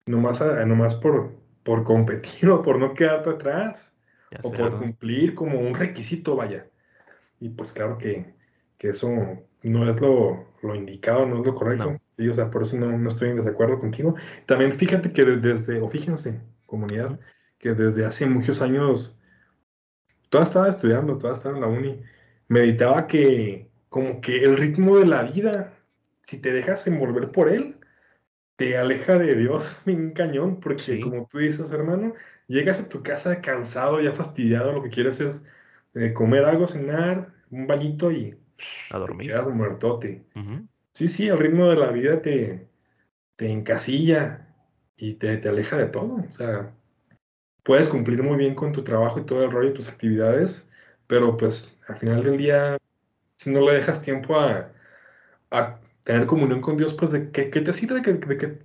nomás, 0.06 0.41
a- 0.41 0.65
nomás 0.65 0.96
por, 0.96 1.34
por 1.63 1.84
competir 1.84 2.50
o 2.50 2.62
por 2.62 2.78
no 2.78 2.93
quedarte 2.93 3.30
atrás 3.30 3.93
ya 4.32 4.39
o 4.43 4.52
por 4.52 4.78
cumplir 4.78 5.34
como 5.36 5.60
un 5.60 5.74
requisito, 5.76 6.36
vaya. 6.36 6.67
Y 7.39 7.50
pues 7.50 7.72
claro 7.72 7.98
que, 7.98 8.34
que 8.78 8.89
eso 8.89 9.10
no 9.63 9.89
es 9.89 10.00
lo, 10.02 10.46
lo 10.62 10.76
indicado, 10.76 11.26
no 11.26 11.39
es 11.39 11.46
lo 11.46 11.56
correcto. 11.56 11.91
No. 11.91 12.02
Sí, 12.17 12.28
o 12.28 12.34
sea, 12.34 12.50
por 12.50 12.63
eso 12.63 12.78
no, 12.78 12.98
no 12.98 13.10
estoy 13.10 13.30
en 13.30 13.38
desacuerdo 13.38 13.80
contigo. 13.80 14.15
También 14.46 14.74
fíjate 14.74 15.12
que 15.13 15.24
de- 15.24 15.38
desde, 15.38 15.82
o 15.82 15.89
fíjense, 15.89 16.41
comunidad, 16.65 17.19
que 17.60 17.74
desde 17.74 18.06
hace 18.06 18.26
muchos 18.26 18.62
años, 18.62 19.19
toda 20.34 20.46
estaba 20.46 20.69
estudiando, 20.69 21.17
toda 21.19 21.36
estaba 21.36 21.56
en 21.58 21.62
la 21.62 21.69
uni, 21.69 22.02
meditaba 22.50 23.08
que 23.08 23.69
como 23.89 24.22
que 24.22 24.43
el 24.43 24.58
ritmo 24.58 24.98
de 24.98 25.06
la 25.08 25.24
vida, 25.24 25.74
si 26.24 26.39
te 26.41 26.52
dejas 26.54 26.88
envolver 26.88 27.32
por 27.32 27.50
él, 27.50 27.80
te 28.58 28.78
aleja 28.78 29.17
de 29.19 29.36
Dios 29.36 29.65
bien 29.86 30.12
cañón, 30.13 30.60
porque 30.60 30.84
Sí, 30.84 31.00
como 31.00 31.28
tú 31.28 31.39
dices, 31.39 31.72
hermano, 31.72 32.13
llegas 32.48 32.80
a 32.80 32.89
tu 32.89 33.04
casa 33.04 33.41
cansado, 33.41 34.02
ya 34.02 34.13
fastidiado, 34.13 34.74
lo 34.74 34.84
que 34.84 34.89
quieres 34.91 35.19
es 35.22 35.43
eh, 35.96 36.13
comer 36.13 36.46
algo, 36.46 36.67
cenar, 36.67 37.34
un 37.52 37.67
bañito 37.67 38.12
y 38.12 38.38
a 38.89 38.98
te 38.98 39.00
dormir. 39.00 39.28
quedas 39.28 39.50
muertote. 39.50 40.26
Sí, 40.93 41.08
sí, 41.08 41.28
el 41.28 41.39
ritmo 41.39 41.69
de 41.69 41.76
la 41.78 41.91
vida 41.91 42.22
te, 42.22 42.69
te 43.38 43.50
encasilla 43.50 44.56
y 44.98 45.15
te, 45.15 45.38
te 45.38 45.50
aleja 45.50 45.78
de 45.78 45.88
todo. 45.88 46.15
O 46.15 46.34
sea, 46.36 46.76
puedes 47.63 47.88
cumplir 47.88 48.21
muy 48.21 48.38
bien 48.38 48.56
con 48.56 48.71
tu 48.71 48.84
trabajo 48.84 49.19
y 49.19 49.26
todo 49.26 49.43
el 49.43 49.52
rollo, 49.52 49.73
tus 49.73 49.88
actividades, 49.88 50.69
pero 51.08 51.36
pues 51.38 51.76
al 51.88 51.97
final 51.97 52.23
del 52.23 52.38
día, 52.38 52.78
si 53.38 53.52
no 53.52 53.62
le 53.62 53.76
dejas 53.76 54.02
tiempo 54.02 54.39
a, 54.39 54.71
a 55.52 55.80
tener 56.04 56.28
comunión 56.28 56.62
con 56.62 56.78
Dios, 56.78 56.93
pues 56.93 57.12
de 57.12 57.32
qué, 57.32 57.49
qué 57.49 57.62
te 57.62 57.73
sirve, 57.73 58.02
de 58.02 58.38
que, 58.38 58.60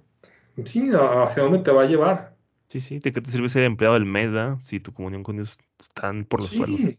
sí, 0.65 0.91
hacia 0.93 1.43
dónde 1.43 1.61
te 1.61 1.71
va 1.71 1.83
a 1.83 1.87
llevar. 1.87 2.37
Sí, 2.67 2.81
sí, 2.81 2.99
¿de 2.99 3.13
qué 3.13 3.21
te 3.21 3.31
sirve 3.31 3.49
ser 3.49 3.65
empleado 3.65 3.95
del 3.95 4.05
mes, 4.05 4.31
verdad? 4.31 4.57
Si 4.61 4.79
tu 4.79 4.93
comunión 4.93 5.23
con 5.23 5.37
Dios 5.37 5.59
están 5.81 6.25
por 6.25 6.41
los 6.41 6.51
suelos. 6.51 6.81
Sí, 6.81 6.99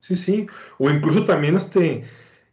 sí, 0.00 0.16
sí. 0.16 0.46
O 0.78 0.90
incluso 0.90 1.24
también 1.24 1.56
este, 1.56 2.04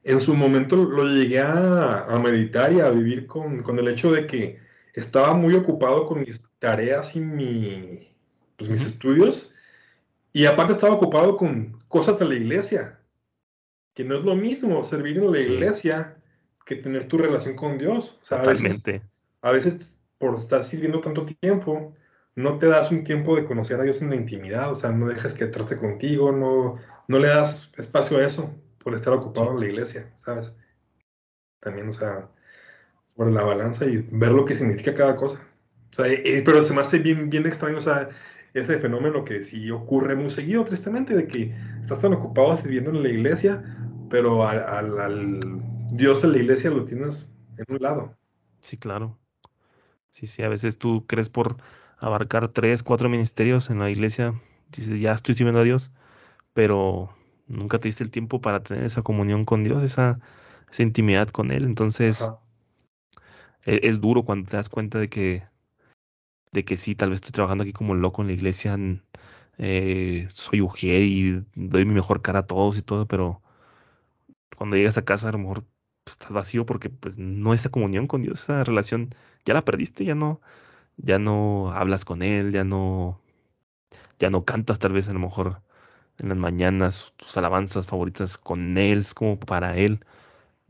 en 0.03 0.19
su 0.19 0.35
momento 0.35 0.75
lo 0.75 1.05
llegué 1.05 1.39
a, 1.39 2.05
a 2.05 2.19
meditar 2.19 2.71
y 2.71 2.79
a 2.79 2.89
vivir 2.89 3.25
con, 3.25 3.63
con 3.63 3.79
el 3.79 3.87
hecho 3.87 4.11
de 4.11 4.27
que 4.27 4.59
estaba 4.93 5.33
muy 5.33 5.55
ocupado 5.55 6.05
con 6.05 6.19
mis 6.19 6.47
tareas 6.59 7.15
y 7.15 7.19
mi, 7.19 8.10
pues, 8.61 8.69
mis 8.69 8.81
Ujú. 8.81 8.89
estudios, 8.91 9.55
y 10.33 10.45
aparte 10.45 10.73
estaba 10.73 10.93
ocupado 10.95 11.35
con 11.35 11.81
cosas 11.87 12.19
de 12.19 12.25
la 12.25 12.35
iglesia, 12.35 12.99
que 13.95 14.03
no 14.03 14.15
es 14.17 14.23
lo 14.23 14.35
mismo 14.35 14.83
servir 14.83 15.17
en 15.17 15.31
la 15.31 15.39
Sí, 15.39 15.51
iglesia 15.53 16.17
que 16.65 16.75
tener 16.75 17.07
tu 17.07 17.17
relación 17.17 17.55
con 17.55 17.77
Dios. 17.77 18.19
O 18.21 18.25
sea, 18.25 18.41
a 18.41 18.45
veces, 18.45 18.83
totalmente. 18.83 19.01
a 19.41 19.51
veces 19.51 19.99
por 20.19 20.35
estar 20.35 20.63
sirviendo 20.63 21.01
tanto 21.01 21.25
tiempo, 21.25 21.95
no 22.35 22.59
te 22.59 22.67
das 22.67 22.91
un 22.91 23.03
tiempo 23.03 23.35
de 23.35 23.45
conocer 23.45 23.79
a 23.79 23.83
Dios 23.83 24.01
en 24.01 24.11
la 24.11 24.15
intimidad, 24.15 24.71
o 24.71 24.75
sea, 24.75 24.91
no 24.91 25.07
dejas 25.07 25.33
que 25.33 25.47
trate 25.47 25.77
contigo, 25.77 26.31
no, 26.31 26.77
no 27.07 27.19
le 27.19 27.27
das 27.29 27.73
espacio 27.77 28.17
a 28.17 28.25
eso 28.25 28.53
por 28.83 28.93
estar 28.95 29.13
ocupado 29.13 29.51
Sí, 29.51 29.53
en 29.53 29.59
la 29.61 29.65
iglesia, 29.67 30.13
¿sabes? 30.17 30.55
También, 31.59 31.89
o 31.89 31.93
sea, 31.93 32.29
por 33.15 33.31
la 33.31 33.43
balanza 33.43 33.85
y 33.85 33.97
ver 34.11 34.31
lo 34.31 34.45
que 34.45 34.55
significa 34.55 34.93
cada 34.95 35.15
cosa. 35.15 35.39
O 35.91 35.95
sea, 35.95 36.07
eh, 36.07 36.41
pero 36.45 36.61
se 36.63 36.73
me 36.73 36.81
hace 36.81 36.99
bien, 36.99 37.29
bien 37.29 37.45
extraño, 37.47 37.79
o 37.79 37.81
sea, 37.81 38.09
ese 38.53 38.79
fenómeno 38.79 39.23
que 39.25 39.41
sí 39.41 39.71
ocurre 39.71 40.15
muy 40.15 40.29
seguido, 40.29 40.65
tristemente, 40.65 41.15
de 41.15 41.27
que 41.27 41.55
estás 41.81 41.99
tan 42.01 42.13
ocupado 42.13 42.57
sirviendo 42.57 42.91
en 42.91 43.03
la 43.03 43.09
iglesia, 43.09 43.63
pero 44.09 44.47
al, 44.47 44.59
al- 44.63 44.99
al 44.99 45.61
Dios 45.89 46.21
de 46.21 46.27
la 46.29 46.37
iglesia 46.37 46.69
lo 46.71 46.85
tienes 46.85 47.31
en 47.57 47.65
un 47.75 47.81
lado. 47.81 48.17
sí, 48.59 48.77
claro. 48.77 49.19
Sí, 50.09 50.27
sí, 50.27 50.43
a 50.43 50.49
veces 50.49 50.77
tú 50.79 51.05
crees 51.07 51.29
por 51.29 51.57
abarcar 51.99 52.49
tres, 52.49 52.83
cuatro 52.83 53.09
ministerios 53.09 53.69
en 53.69 53.79
la 53.79 53.89
iglesia, 53.91 54.35
dices, 54.69 54.99
ya 54.99 55.13
estoy 55.13 55.35
sirviendo 55.35 55.61
a 55.61 55.63
Dios, 55.63 55.91
pero 56.53 57.15
nunca 57.47 57.79
te 57.79 57.87
diste 57.89 58.03
el 58.05 58.11
tiempo 58.11 58.41
para 58.41 58.63
tener 58.63 58.85
esa 58.85 59.03
comunión 59.03 59.45
con 59.45 59.63
Dios, 59.65 59.83
esa, 59.83 60.19
esa 60.71 60.83
intimidad 60.83 61.29
con 61.29 61.51
Él. 61.51 61.65
Entonces, 61.65 62.33
Ajá. 62.33 62.41
e- 63.65 63.79
es, 63.83 64.01
duro 64.01 64.23
cuando 64.23 64.49
te 64.49 64.57
das 64.57 64.69
cuenta 64.69 64.99
de 64.99 65.09
que, 65.09 65.43
de 66.51 66.65
que 66.65 66.77
sí, 66.77 66.95
tal 66.95 67.09
vez 67.11 67.17
estoy 67.17 67.31
trabajando 67.33 67.63
aquí 67.63 67.73
como 67.73 67.95
loco 67.95 68.21
en 68.21 68.27
la 68.29 68.33
iglesia, 68.35 68.73
n- 68.75 69.01
eh, 69.59 70.27
soy 70.33 70.61
mujer 70.61 71.03
y 71.03 71.43
doy 71.55 71.85
mi 71.85 71.93
mejor 71.95 72.21
cara 72.21 72.39
a 72.41 72.47
todos 72.47 72.77
y 72.77 72.81
todo, 72.83 73.07
pero 73.07 73.41
cuando 74.57 74.75
llegas 74.75 74.97
a 74.97 75.05
casa 75.05 75.29
a 75.29 75.31
lo 75.31 75.39
mejor 75.39 75.65
estás 76.05 76.31
vacío 76.31 76.65
porque 76.65 76.89
pues 76.89 77.17
no 77.17 77.53
esa 77.53 77.69
comunión 77.69 78.07
con 78.07 78.21
Dios, 78.21 78.41
esa 78.43 78.63
relación 78.63 79.09
ya 79.45 79.53
la 79.53 79.65
perdiste, 79.65 80.05
ya 80.05 80.15
no, 80.15 80.41
ya 80.97 81.19
no 81.19 81.71
hablas 81.73 82.05
con 82.05 82.23
Él, 82.23 82.51
ya 82.51 82.63
no, 82.63 83.21
ya 84.19 84.29
no 84.29 84.45
cantas 84.45 84.79
tal 84.79 84.93
vez 84.93 85.09
a 85.09 85.13
lo 85.13 85.19
mejor 85.19 85.61
en 86.19 86.29
las 86.29 86.37
mañanas 86.37 87.13
tus 87.17 87.37
alabanzas 87.37 87.87
favoritas 87.87 88.37
con 88.37 88.77
Él, 88.77 88.99
es 88.99 89.13
como 89.15 89.39
para 89.39 89.77
Él. 89.77 90.05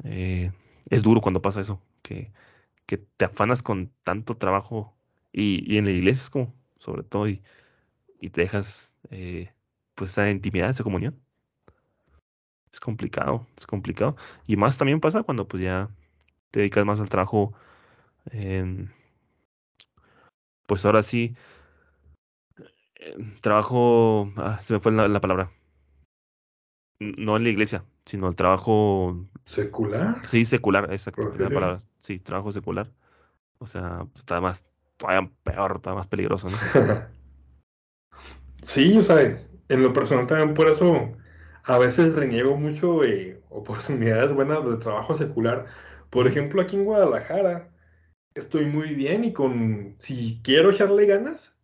Eh, 0.03 0.51
es 0.89 1.03
duro 1.03 1.21
cuando 1.21 1.41
pasa 1.43 1.61
eso, 1.61 1.81
que, 2.03 2.31
que 2.87 2.97
te 2.99 3.25
afanas 3.25 3.63
con 3.63 3.91
tanto 4.03 4.35
trabajo 4.37 4.95
y, 5.33 5.73
y 5.73 5.77
en 5.77 5.85
la 5.85 5.91
iglesia 5.91 6.21
es 6.23 6.29
como, 6.29 6.53
sobre 6.77 7.03
todo, 7.03 7.27
y, 7.27 7.41
y 8.21 8.29
te 8.31 8.41
dejas 8.41 8.97
eh, 9.11 9.51
pues 9.95 10.11
esa 10.11 10.29
intimidad, 10.31 10.69
esa 10.69 10.83
comunión. 10.83 11.19
Es 12.71 12.79
complicado, 12.79 13.47
es 13.57 13.67
complicado. 13.67 14.15
Y 14.47 14.55
más 14.55 14.77
también 14.77 14.99
pasa 15.01 15.23
cuando 15.23 15.47
pues 15.47 15.63
ya 15.63 15.89
te 16.51 16.61
dedicas 16.61 16.85
más 16.85 17.01
al 17.01 17.09
trabajo, 17.09 17.53
em, 18.31 18.89
pues 20.67 20.85
ahora 20.85 21.03
sí, 21.03 21.35
em, 22.95 23.37
trabajo, 23.39 24.31
ah, 24.37 24.59
se 24.61 24.73
me 24.73 24.79
fue 24.79 24.91
la, 24.91 25.07
la 25.07 25.21
palabra, 25.21 25.51
no 26.99 27.37
en 27.37 27.43
la 27.43 27.49
iglesia, 27.49 27.85
sino 28.05 28.27
el 28.27 28.35
trabajo, 28.35 29.27
¿Secular? 29.45 30.23
sí, 30.25 30.45
secular, 30.45 30.91
exacto, 30.91 31.31
la 31.37 31.49
palabra, 31.49 31.79
sí, 31.97 32.19
trabajo 32.19 32.51
secular. 32.51 32.91
O 33.59 33.67
sea, 33.67 34.05
pues, 34.13 34.19
está 34.19 34.41
más, 34.41 34.67
todavía 35.01 35.31
peor, 35.43 35.73
está 35.77 35.93
más 35.95 36.07
peligroso, 36.07 36.49
¿no? 36.51 36.59
Sí, 38.63 38.97
o 38.97 39.03
sea, 39.03 39.21
en 39.69 39.83
lo 39.83 39.93
personal 39.93 40.27
también 40.27 40.53
por 40.53 40.67
eso 40.67 41.17
a 41.63 41.77
veces 41.77 42.15
reniego 42.15 42.57
mucho 42.57 42.99
de 43.01 43.41
oportunidades 43.49 44.33
buenas 44.33 44.65
de 44.69 44.77
trabajo 44.77 45.15
secular. 45.15 45.65
Por 46.09 46.27
ejemplo, 46.27 46.61
aquí 46.61 46.75
en 46.75 46.85
Guadalajara 46.85 47.69
estoy 48.35 48.65
muy 48.65 48.95
bien 48.95 49.25
y 49.25 49.33
con, 49.33 49.95
si 49.99 50.41
quiero 50.43 50.71
echarle 50.71 51.07
ganas, 51.07 51.59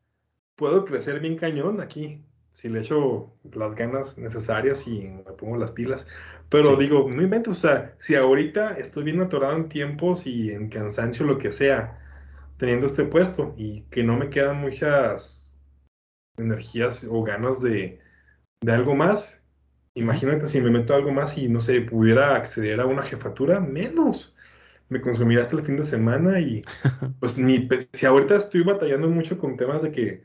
puedo 0.55 0.85
crecer 0.85 1.19
bien 1.19 1.37
cañón 1.37 1.81
aquí. 1.81 2.25
Si 2.53 2.69
le 2.69 2.81
echo 2.81 3.33
las 3.53 3.75
ganas 3.75 4.17
necesarias 4.19 4.87
y 4.87 5.01
me 5.01 5.23
pongo 5.33 5.57
las 5.57 5.71
pilas. 5.71 6.07
Pero 6.49 6.75
Sí, 6.75 6.77
digo, 6.77 7.09
no 7.11 7.21
inventes, 7.23 7.53
o 7.53 7.57
sea, 7.57 7.95
si 7.99 8.15
ahorita 8.15 8.73
estoy 8.77 9.03
bien 9.05 9.21
atorado 9.21 9.55
en 9.57 9.69
tiempos 9.69 10.27
y 10.27 10.51
en 10.51 10.69
cansancio, 10.69 11.25
lo 11.25 11.39
que 11.39 11.51
sea, 11.51 11.99
teniendo 12.57 12.87
este 12.87 13.03
puesto 13.05 13.53
y 13.57 13.83
que 13.83 14.03
no 14.03 14.17
me 14.17 14.29
quedan 14.29 14.61
muchas 14.61 15.51
energías 16.37 17.05
o 17.09 17.23
ganas 17.23 17.61
de, 17.61 17.99
de 18.61 18.71
algo 18.71 18.95
más. 18.95 19.43
Imagínate 19.95 20.47
si 20.47 20.61
me 20.61 20.69
meto 20.69 20.93
a 20.93 20.97
algo 20.97 21.11
más 21.11 21.37
y 21.37 21.49
no 21.49 21.61
sé, 21.61 21.81
pudiera 21.81 22.35
acceder 22.35 22.79
a 22.79 22.85
una 22.85 23.03
jefatura, 23.03 23.59
menos. 23.59 24.35
Me 24.89 25.01
consumiría 25.01 25.43
hasta 25.43 25.57
el 25.57 25.65
fin 25.65 25.77
de 25.77 25.83
semana 25.85 26.39
y 26.39 26.61
pues 27.19 27.37
ni, 27.37 27.67
si 27.93 28.05
ahorita 28.05 28.35
estoy 28.35 28.63
batallando 28.63 29.09
mucho 29.09 29.37
con 29.37 29.57
temas 29.57 29.81
de 29.81 29.91
que 29.91 30.23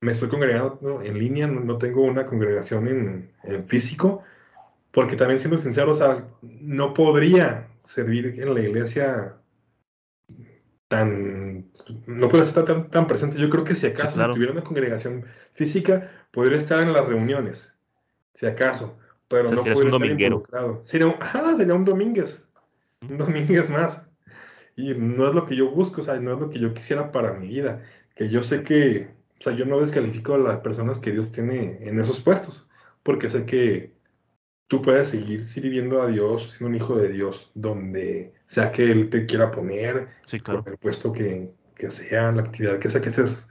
me 0.00 0.12
estoy 0.12 0.28
congregando 0.28 1.02
en 1.02 1.18
línea, 1.18 1.46
no, 1.46 1.60
no 1.60 1.78
tengo 1.78 2.02
una 2.02 2.26
congregación 2.26 2.88
en, 2.88 3.30
en 3.42 3.64
físico, 3.66 4.22
porque 4.92 5.16
también 5.16 5.38
siendo 5.38 5.56
sincero, 5.58 5.92
o 5.92 5.94
sea, 5.94 6.28
no 6.42 6.92
podría 6.94 7.68
servir 7.84 8.38
en 8.38 8.54
la 8.54 8.60
iglesia 8.60 9.36
tan, 10.96 11.70
no 12.06 12.28
puedo 12.28 12.44
estar 12.44 12.64
tan, 12.64 12.90
tan 12.90 13.06
presente. 13.06 13.38
Yo 13.38 13.50
creo 13.50 13.64
que 13.64 13.74
si 13.74 13.86
Sí, 13.94 14.06
acaso, 14.06 14.20
si 14.20 14.28
tuviera 14.30 14.52
una 14.52 14.64
congregación 14.64 15.26
física, 15.54 16.26
podría 16.32 16.58
estar 16.58 16.80
en 16.80 16.92
las 16.92 17.06
reuniones, 17.06 17.76
si 18.34 18.46
acaso, 18.46 18.98
O 19.42 19.46
pero 19.46 19.48
sea, 19.48 19.58
no 19.58 19.66
eres 19.66 19.84
un 19.84 19.90
podría 19.90 19.92
estar 19.92 20.10
dominguero. 20.10 20.42
involucrado. 20.42 20.82
Sería 20.84 21.08
un, 21.08 21.14
ajá, 21.20 21.56
sería 21.56 21.74
un 21.74 21.84
domínguez, 21.84 22.48
un 23.02 23.18
domínguez 23.18 23.70
más. 23.70 24.08
Y 24.76 24.94
no 24.94 25.28
es 25.28 25.34
lo 25.34 25.46
que 25.46 25.56
yo 25.56 25.70
busco, 25.70 26.00
o 26.00 26.04
sea, 26.04 26.16
no 26.20 26.34
es 26.34 26.40
lo 26.40 26.50
que 26.50 26.58
yo 26.58 26.74
quisiera 26.74 27.12
para 27.12 27.32
mi 27.34 27.48
vida. 27.48 27.84
Que 28.16 28.28
yo 28.28 28.42
sé 28.42 28.62
que, 28.64 29.14
o 29.40 29.42
sea, 29.42 29.54
yo 29.54 29.64
no 29.66 29.80
descalifico 29.80 30.34
a 30.34 30.38
las 30.38 30.58
personas 30.60 31.00
que 31.00 31.12
Dios 31.12 31.32
tiene 31.32 31.78
en 31.88 31.98
esos 32.00 32.20
puestos, 32.20 32.68
porque 33.02 33.30
sé 33.30 33.46
que 33.46 33.94
tú 34.68 34.82
puedes 34.82 35.08
seguir 35.08 35.44
sirviendo 35.44 36.02
a 36.02 36.08
Dios, 36.08 36.50
siendo 36.52 36.68
un 36.70 36.74
hijo 36.76 36.96
de 36.96 37.08
Dios, 37.10 37.50
donde 37.54 38.34
sea 38.46 38.72
que 38.72 38.90
Él 38.90 39.10
te 39.10 39.26
quiera 39.26 39.50
poner, 39.50 40.08
Sí, 40.22 40.40
claro. 40.40 40.64
el 40.66 40.78
puesto 40.78 41.12
que, 41.12 41.52
que 41.74 41.90
sea, 41.90 42.32
la 42.32 42.42
actividad 42.42 42.78
que 42.78 42.88
sea 42.88 43.00
que 43.00 43.08
estés, 43.10 43.48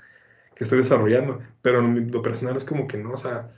que 0.55 0.63
estés 0.63 0.79
desarrollando. 0.79 1.39
Pero 1.61 1.79
en 1.79 2.11
lo 2.11 2.21
personal 2.21 2.57
es 2.57 2.65
como 2.65 2.87
que 2.87 2.97
no, 2.97 3.11
o 3.13 3.17
sea, 3.17 3.51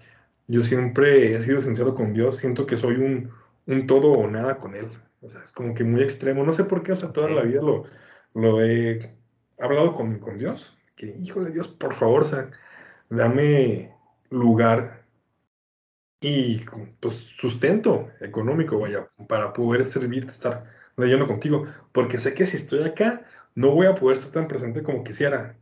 yo 0.47 0.64
siempre 0.64 1.34
he 1.36 1.39
sido 1.41 1.62
sincero 1.62 1.95
con 1.95 2.14
Dios, 2.14 2.38
siento 2.38 2.66
que 2.66 2.78
soy 2.78 2.95
un, 2.95 3.32
un 3.66 3.88
todo 3.88 4.12
o 4.12 4.28
nada 4.30 4.58
con 4.60 4.76
Él. 4.76 4.89
O 5.22 5.30
sea, 5.30 5.41
es 5.43 5.51
como 5.51 5.74
que 5.74 5.84
muy 5.84 6.01
extremo. 6.03 6.43
No 6.43 6.53
sé 6.53 6.66
por 6.66 6.84
qué, 6.84 6.91
o 6.93 6.97
sea, 6.97 7.12
toda 7.14 7.30
la 7.30 7.41
vida 7.43 7.62
lo, 7.62 7.86
lo 8.34 8.62
he 8.64 9.16
hablado 9.60 9.95
con, 9.95 10.20
con 10.20 10.38
Dios, 10.38 10.78
que 10.95 11.08
híjole 11.20 11.51
Dios, 11.51 11.68
por 11.68 11.93
favor, 11.95 12.24
o 12.24 12.26
sea, 12.26 12.51
dame 13.10 13.93
lugar 14.30 14.95
y 16.22 16.59
pues 16.99 17.13
sustento 17.16 18.09
económico, 18.22 18.80
vaya, 18.80 19.09
para 19.28 19.53
poder 19.53 19.86
servirte, 19.86 20.32
estar 20.32 20.66
leyendo 20.97 21.28
contigo, 21.28 21.66
porque 21.91 22.18
sé 22.20 22.34
que 22.34 22.45
si 22.45 22.57
estoy 22.57 22.84
acá, 22.84 23.26
no 23.53 23.72
voy 23.72 23.88
a 23.88 23.95
poder 23.95 24.18
estar 24.18 24.32
tan 24.32 24.47
presente 24.47 24.82
como 24.84 25.03
quisiera. 25.03 25.57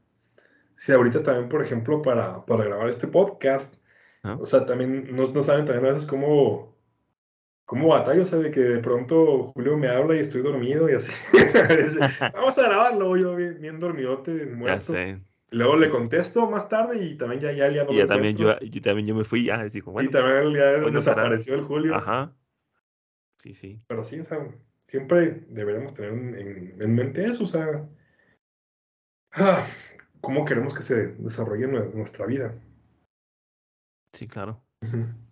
Si 0.76 0.92
ahorita 0.92 1.24
también, 1.24 1.50
por 1.50 1.64
ejemplo, 1.64 2.02
para, 2.02 2.46
para 2.46 2.66
grabar 2.66 2.88
este 2.90 3.08
podcast, 3.08 3.76
ah, 4.24 4.38
o 4.40 4.46
sea, 4.46 4.66
también 4.66 5.16
no, 5.16 5.26
no 5.26 5.44
saben 5.44 5.66
también 5.66 5.86
a 5.86 5.94
veces 5.94 6.08
cómo, 6.08 6.76
cómo 7.66 7.90
batallo, 7.90 8.24
o 8.24 8.26
sea, 8.26 8.40
de 8.40 8.52
que 8.52 8.60
de 8.62 8.80
pronto 8.80 9.52
Julio 9.54 9.78
me 9.78 9.88
habla 9.88 10.16
y 10.16 10.20
estoy 10.20 10.42
dormido 10.42 10.90
y 10.90 10.94
así. 10.94 11.12
Vamos 12.34 12.58
a 12.58 12.64
grabarlo, 12.64 13.18
yo 13.18 13.36
bien, 13.36 13.60
bien 13.60 13.80
dormidote, 13.80 14.46
Ya 14.46 14.56
muerto. 14.56 14.80
sé. 14.80 15.20
Luego 15.54 15.78
le 15.78 15.90
contesto 15.90 16.50
más 16.50 16.68
tarde 16.68 17.04
y 17.04 17.18
también 17.18 17.42
ya, 17.42 17.52
ya, 17.52 17.70
ya 17.70 17.84
no 17.84 17.94
Y 17.94 17.98
ya 17.98 18.08
también 18.08 18.36
yo, 18.38 18.60
yo 18.60 18.82
también 18.82 19.08
yo 19.08 19.16
me 19.16 19.24
fui, 19.24 19.46
ya, 19.46 19.64
digo, 19.66 19.92
Y 19.92 19.94
bueno, 19.94 20.12
también 20.12 20.54
ya 20.54 20.78
será. 20.82 20.92
desapareció 20.92 21.56
el 21.56 21.62
Julio. 21.62 21.96
Ajá, 21.96 22.34
sí, 23.38 23.54
sí, 23.54 23.80
Pero 23.88 24.04
sí, 24.04 24.20
o 24.20 24.24
sea, 24.24 24.40
siempre 24.88 25.46
deberíamos 25.50 25.94
tener 25.94 26.12
en, 26.14 26.36
en- 26.40 26.82
en 26.82 26.96
mente 26.96 27.26
eso, 27.26 27.44
o 27.44 27.48
sea, 27.48 27.88
ah, 29.34 29.68
cómo 30.22 30.46
queremos 30.46 30.74
que 30.74 30.82
se 30.82 31.08
desarrolle 31.14 31.68
nue- 31.68 31.94
nuestra 31.94 32.26
vida. 32.26 32.56
sí, 34.14 34.28
claro, 34.28 34.64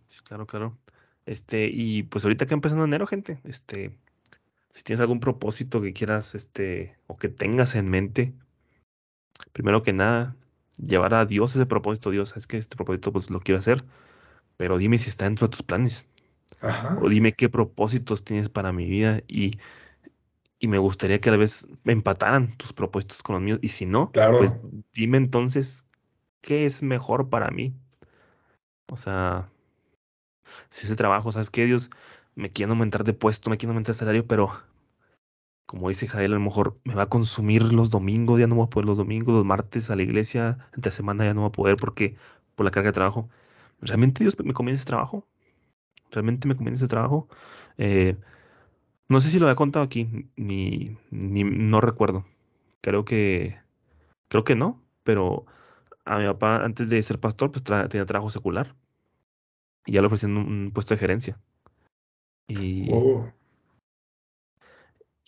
sí, 0.08 0.20
claro, 0.24 0.46
claro. 0.48 0.78
Este, 1.26 1.68
y 1.72 2.04
pues 2.04 2.26
ahorita 2.26 2.46
que 2.46 2.54
empezando 2.54 2.86
enero, 2.86 3.08
gente, 3.08 3.40
este, 3.44 3.98
si 4.70 4.84
tienes 4.84 5.02
algún 5.02 5.20
propósito 5.20 5.82
que 5.82 5.94
quieras, 5.94 6.36
este, 6.36 6.98
o 7.08 7.18
que 7.18 7.30
tengas 7.30 7.76
en 7.76 7.90
mente, 7.90 8.34
primero 9.54 9.84
que 9.84 9.94
nada, 9.94 10.36
llevar 10.78 11.14
a 11.14 11.26
Dios 11.26 11.56
ese 11.56 11.66
propósito, 11.66 12.12
Dios, 12.12 12.36
es 12.38 12.48
que 12.48 12.58
este 12.58 12.76
propósito 12.76 13.12
pues 13.12 13.30
lo 13.30 13.40
quiero 13.42 13.60
hacer, 13.60 13.86
pero 14.58 14.78
dime 14.78 15.00
si 15.00 15.10
está 15.10 15.26
dentro 15.26 15.48
de 15.48 15.52
tus 15.52 15.64
planes, 15.64 16.10
o 16.96 17.10
Ajá, 17.10 17.10
dime 17.10 17.34
qué 17.34 17.50
propósitos 17.50 18.24
tienes 18.24 18.50
para 18.50 18.74
mi 18.74 18.86
vida 18.88 19.22
y, 19.28 19.60
y 20.60 20.68
me 20.68 20.78
gustaría 20.78 21.20
que 21.20 21.30
a 21.30 21.32
la 21.34 21.38
vez 21.38 21.68
me 21.84 21.94
empataran 21.94 22.56
tus 22.58 22.74
propósitos 22.74 23.24
con 23.24 23.36
los 23.36 23.44
míos, 23.44 23.60
y 23.62 23.70
si 23.70 23.86
no, 23.86 24.14
pues 24.36 24.56
claro, 24.56 24.72
dime 24.94 25.18
entonces 25.18 25.86
qué 26.42 26.66
es 26.66 26.84
mejor 26.84 27.30
para 27.30 27.52
mí. 27.52 27.74
O 28.92 28.98
sea, 28.98 29.50
si 30.70 30.86
ese 30.86 30.96
trabajo, 30.96 31.32
¿sabes 31.32 31.50
qué, 31.50 31.66
Dios? 31.66 31.90
Me 32.36 32.50
quiero 32.52 32.72
aumentar 32.74 33.04
de 33.04 33.14
puesto, 33.14 33.50
me 33.50 33.58
quiero 33.58 33.72
aumentar 33.72 33.94
de 33.94 34.00
salario, 34.00 34.28
pero 34.28 34.52
como 35.72 35.88
dice 35.88 36.06
Jael, 36.06 36.34
a 36.34 36.36
lo 36.36 36.42
mejor 36.42 36.78
me 36.84 36.96
va 36.96 37.04
a 37.04 37.10
consumir 37.10 37.72
los 37.72 37.90
domingos, 37.90 38.38
ya 38.38 38.46
no 38.46 38.56
voy 38.56 38.66
a 38.66 38.70
poder 38.70 38.88
los 38.88 38.98
domingos, 38.98 39.34
los 39.34 39.46
martes 39.46 39.90
a 39.90 39.96
la 39.96 40.02
iglesia, 40.02 40.58
entre 40.76 40.92
semana 40.92 41.24
ya 41.24 41.34
no 41.34 41.42
voy 41.44 41.48
a 41.48 41.52
poder 41.54 41.78
porque 41.78 42.18
por 42.56 42.66
la 42.66 42.72
carga 42.72 42.90
de 42.90 42.94
trabajo. 42.94 43.30
¿Realmente 43.80 44.22
Dios 44.22 44.38
me 44.44 44.54
conviene 44.54 44.76
ese 44.76 44.86
trabajo? 44.86 45.26
¿Realmente 46.12 46.46
me 46.50 46.58
conviene 46.58 46.76
ese 46.76 46.90
trabajo? 46.90 47.30
Eh, 47.78 48.18
no 49.08 49.22
sé 49.22 49.30
si 49.30 49.40
lo 49.40 49.46
había 49.46 49.56
contado 49.56 49.86
aquí, 49.86 50.28
ni, 50.36 50.98
ni 51.10 51.46
no 51.46 51.80
recuerdo. 51.80 52.26
Creo 52.82 53.06
que, 53.06 53.58
creo 54.28 54.44
que 54.44 54.56
no, 54.56 54.82
pero 55.04 55.46
a 56.04 56.18
mi 56.18 56.26
papá, 56.26 56.66
antes 56.66 56.90
de 56.90 57.02
ser 57.02 57.18
pastor, 57.18 57.50
pues 57.50 57.64
tenía 57.64 58.06
trabajo 58.06 58.30
secular 58.30 58.76
y 59.86 59.94
ya 59.94 60.02
le 60.02 60.08
ofrecían 60.08 60.36
un, 60.36 60.72
puesto 60.74 60.96
de 60.96 61.00
gerencia. 61.00 61.40
Oh, 62.92 63.32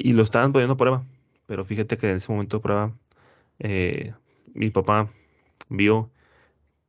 y 0.03 0.13
lo 0.13 0.23
estaban 0.23 0.53
poniendo 0.53 0.75
a 0.75 0.77
prueba. 0.77 1.05
Pero 1.47 1.65
fíjate 1.65 1.97
que 1.97 2.09
en 2.11 2.17
ese 2.17 2.31
momento 2.33 2.57
de 2.57 2.63
prueba, 2.63 2.93
eh, 3.59 4.13
mi 4.55 4.69
papá 4.71 5.11
vio 5.69 6.11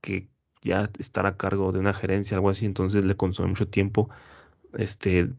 que 0.00 0.28
ya 0.62 0.90
estar 0.98 1.26
a 1.26 1.36
cargo 1.36 1.72
de 1.72 1.78
una 1.80 1.94
gerencia, 1.94 2.36
algo 2.36 2.50
así, 2.50 2.66
entonces 2.66 3.04
le 3.04 3.16
consume 3.16 3.48
mucho 3.48 3.68
tiempo, 3.68 4.10
este, 4.74 5.30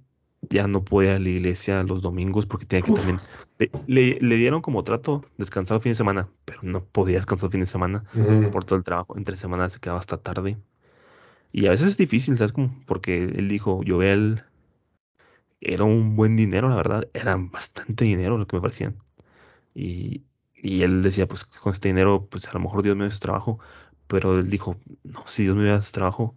ya 0.41 0.67
no 0.67 0.83
podía 0.85 1.11
ir 1.11 1.15
a 1.17 1.19
la 1.19 1.29
iglesia 1.29 1.83
los 1.83 2.01
domingos 2.03 2.45
porque 2.47 2.65
tenía 2.65 2.83
que 2.83 2.91
Uf. 2.91 2.99
también... 2.99 3.21
Le, 3.59 3.71
le- 3.87 4.19
le 4.21 4.35
dieron 4.37 4.61
como 4.61 4.83
trato 4.83 5.25
descansar 5.37 5.77
el 5.77 5.81
fin 5.83 5.91
de 5.91 5.95
semana, 5.95 6.29
pero 6.45 6.61
no 6.63 6.85
podía 6.85 7.17
descansar 7.17 7.47
el 7.49 7.51
fin 7.53 7.61
de 7.61 7.67
semana 7.67 8.05
por 8.51 8.65
todo 8.65 8.77
el 8.77 8.83
trabajo. 8.85 9.17
Entre 9.17 9.37
semana 9.37 9.69
se 9.69 9.79
quedaba 9.79 9.99
hasta 9.99 10.17
tarde. 10.17 10.57
Y 11.51 11.67
a 11.67 11.71
veces 11.71 11.87
es 11.89 11.97
difícil, 11.97 12.37
¿sabes? 12.37 12.53
Como 12.53 12.71
porque 12.85 13.23
él 13.23 13.47
dijo, 13.47 13.83
yo 13.83 14.01
él 14.03 14.43
era 15.65 15.85
un 15.85 16.15
buen 16.17 16.35
dinero, 16.37 16.69
la 16.69 16.77
verdad. 16.77 17.09
Era 17.13 17.37
bastante 17.37 18.05
dinero 18.05 18.37
lo 18.37 18.47
que 18.47 18.57
me 18.57 18.61
parecían. 18.61 18.97
Y, 19.75 20.23
y 20.55 20.83
él 20.83 21.03
decía, 21.03 21.27
pues 21.27 21.45
con 21.45 21.73
este 21.73 21.89
dinero, 21.89 22.27
pues 22.29 22.47
a 22.49 22.53
lo 22.53 22.59
mejor 22.61 22.83
Dios 22.83 22.95
me 22.97 23.05
da 23.05 23.09
ese 23.09 23.19
trabajo. 23.21 23.59
Pero 24.07 24.39
él 24.39 24.49
dijo, 24.49 24.77
no, 25.03 25.23
si 25.27 25.43
Dios 25.43 25.55
me 25.57 25.65
da 25.65 25.77
ese 25.77 25.93
trabajo, 25.93 26.35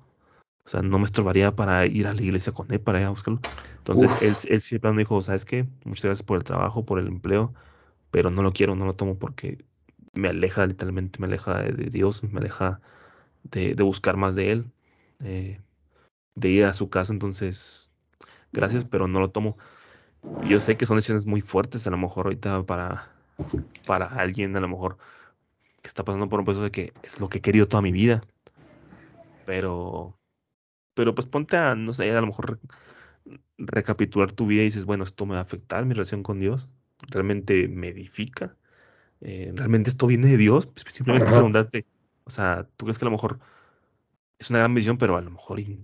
o 0.64 0.68
sea, 0.68 0.82
no 0.82 0.98
me 0.98 1.04
estorbaría 1.06 1.54
para 1.56 1.86
ir 1.86 2.06
a 2.06 2.14
la 2.14 2.22
iglesia 2.22 2.52
con 2.52 2.70
él, 2.72 2.80
para 2.80 3.00
ir 3.00 3.06
a 3.06 3.10
buscarlo. 3.10 3.42
Entonces, 3.78 4.16
él, 4.20 4.36
Uf. 4.36 4.48
él 4.48 4.60
siempre 4.60 4.92
me 4.92 4.98
dijo, 5.02 5.20
¿sabes 5.20 5.44
qué? 5.44 5.66
Muchas 5.84 6.04
gracias 6.04 6.22
por 6.26 6.36
el 6.38 6.44
trabajo, 6.44 6.84
por 6.84 6.98
el 6.98 7.06
empleo, 7.08 7.54
pero 8.10 8.30
no 8.30 8.42
lo 8.42 8.52
quiero, 8.52 8.76
no 8.76 8.86
lo 8.86 8.94
tomo 8.94 9.18
porque 9.18 9.64
me 10.14 10.28
aleja, 10.30 10.66
literalmente 10.66 11.20
me 11.20 11.26
aleja 11.28 11.62
de, 11.62 11.72
de 11.72 11.90
Dios, 11.90 12.22
me 12.24 12.40
aleja 12.40 12.80
de, 13.44 13.74
de 13.74 13.82
buscar 13.84 14.16
más 14.16 14.36
de 14.36 14.52
Él, 14.52 14.66
eh, 15.24 15.60
de 16.34 16.48
ir 16.50 16.64
a 16.64 16.72
su 16.74 16.90
casa. 16.90 17.12
Entonces, 17.12 17.90
gracias, 18.52 18.84
pero 18.84 19.08
no 19.08 19.20
lo 19.20 19.30
tomo. 19.30 19.56
Yo 20.42 20.60
sé 20.60 20.76
que 20.76 20.86
son 20.86 20.96
decisiones 20.98 21.26
muy 21.26 21.40
fuertes, 21.42 21.86
a 21.86 21.90
lo 21.90 21.98
mejor 21.98 22.26
ahorita 22.26 22.64
para, 22.66 23.10
para 23.86 24.06
alguien, 24.06 24.56
a 24.56 24.60
lo 24.60 24.68
mejor 24.68 24.98
que 25.82 25.88
está 25.88 26.04
pasando 26.04 26.28
por 26.28 26.40
un 26.40 26.46
proceso 26.46 26.64
de 26.64 26.70
que 26.72 26.94
es 27.02 27.20
lo 27.20 27.28
que 27.30 27.38
he 27.38 27.42
querido 27.42 27.68
toda 27.68 27.82
mi 27.82 27.92
vida, 27.92 28.22
pero, 29.44 30.18
pero 30.94 31.14
pues 31.14 31.26
ponte 31.28 31.56
a, 31.56 31.74
no 31.74 31.92
sé, 31.94 32.10
a 32.12 32.20
lo 32.22 32.28
mejor 32.28 32.60
re- 32.62 32.68
recapitular 33.58 34.32
tu 34.32 34.46
vida 34.46 34.62
y 34.62 34.66
dices, 34.66 34.84
bueno, 34.84 35.04
esto 35.04 35.26
me 35.26 35.34
va 35.34 35.40
a 35.40 35.42
afectar 35.42 35.84
mi 35.86 35.94
relación 35.94 36.22
con 36.22 36.38
Dios, 36.40 36.68
realmente 37.08 37.68
me 37.68 37.88
edifica, 37.88 38.56
Eh, 39.22 39.52
realmente 39.56 39.90
esto 39.90 40.06
viene 40.06 40.28
de 40.28 40.36
Dios, 40.38 40.66
Pues, 40.66 40.84
simplemente 40.94 41.26
Ajá. 41.26 41.34
preguntarte, 41.34 41.86
o 42.24 42.30
sea, 42.30 42.68
tú 42.76 42.86
crees 42.86 42.98
que 42.98 43.04
a 43.06 43.08
lo 43.10 43.12
mejor 43.12 43.40
es 44.38 44.50
una 44.50 44.60
gran 44.60 44.74
visión, 44.74 44.98
pero 44.98 45.16
a 45.16 45.20
lo 45.22 45.30
mejor 45.30 45.60
y, 45.60 45.80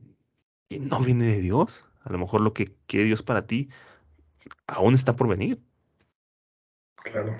y 0.68 0.80
no 0.80 1.00
viene 1.02 1.26
de 1.26 1.40
Dios, 1.40 1.88
a 2.04 2.12
lo 2.12 2.18
mejor 2.18 2.40
lo 2.40 2.52
que 2.52 2.74
quiere 2.86 3.06
Dios 3.06 3.22
para 3.22 3.46
ti 3.46 3.68
aún 4.66 4.94
está 4.94 5.16
por 5.16 5.28
venir. 5.28 5.60
Claro. 7.02 7.36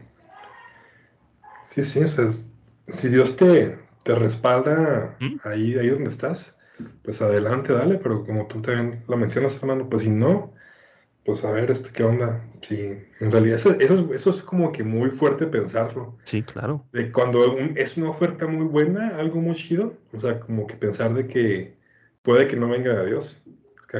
Sí, 1.63 1.85
sí, 1.85 2.01
o 2.03 2.09
sea, 2.09 2.27
es- 2.27 2.51
si 2.89 3.09
Dios 3.09 3.37
te, 3.37 3.79
te 4.03 4.15
respalda 4.15 5.17
¿Mm? 5.21 5.37
ahí, 5.45 5.75
ahí 5.79 5.89
donde 5.89 6.11
estás, 6.11 6.59
pues 7.03 7.23
adelante, 7.23 7.73
dale, 7.73 7.97
pero 7.97 8.25
como 8.25 8.47
tú 8.47 8.61
también 8.61 9.05
lo 9.09 9.17
mencionas, 9.17 9.57
hermano, 9.57 9.89
pues 9.89 10.03
si 10.03 10.11
no, 10.11 10.53
pues 11.25 11.45
a 11.45 11.53
ver, 11.53 11.71
este, 11.71 11.91
¿qué 11.93 12.05
onda? 12.05 12.45
Sí, 12.63 12.77
en 13.21 13.31
realidad 13.33 13.57
eso, 13.59 13.73
eso, 13.81 13.95
es- 13.95 14.21
eso 14.21 14.31
es 14.31 14.43
como 14.43 14.73
que 14.73 14.85
muy 14.85 15.11
fuerte 15.11 15.47
pensarlo. 15.47 16.19
Sí, 16.25 16.43
claro, 16.43 16.85
De 16.93 17.11
cuando 17.11 17.59
es 17.77 17.97
una 17.97 18.11
oferta 18.11 18.47
muy 18.47 18.67
buena, 18.67 19.17
algo 19.19 19.41
muy 19.41 19.55
chido, 19.55 19.95
o 20.13 20.21
sea, 20.21 20.39
como 20.41 20.67
que 20.67 20.77
pensar 20.77 21.13
de 21.15 21.27
que 21.27 21.77
puede 22.23 22.47
que 22.47 22.57
no 22.57 22.69
venga 22.69 22.95
de 22.95 23.07
Dios. 23.07 23.43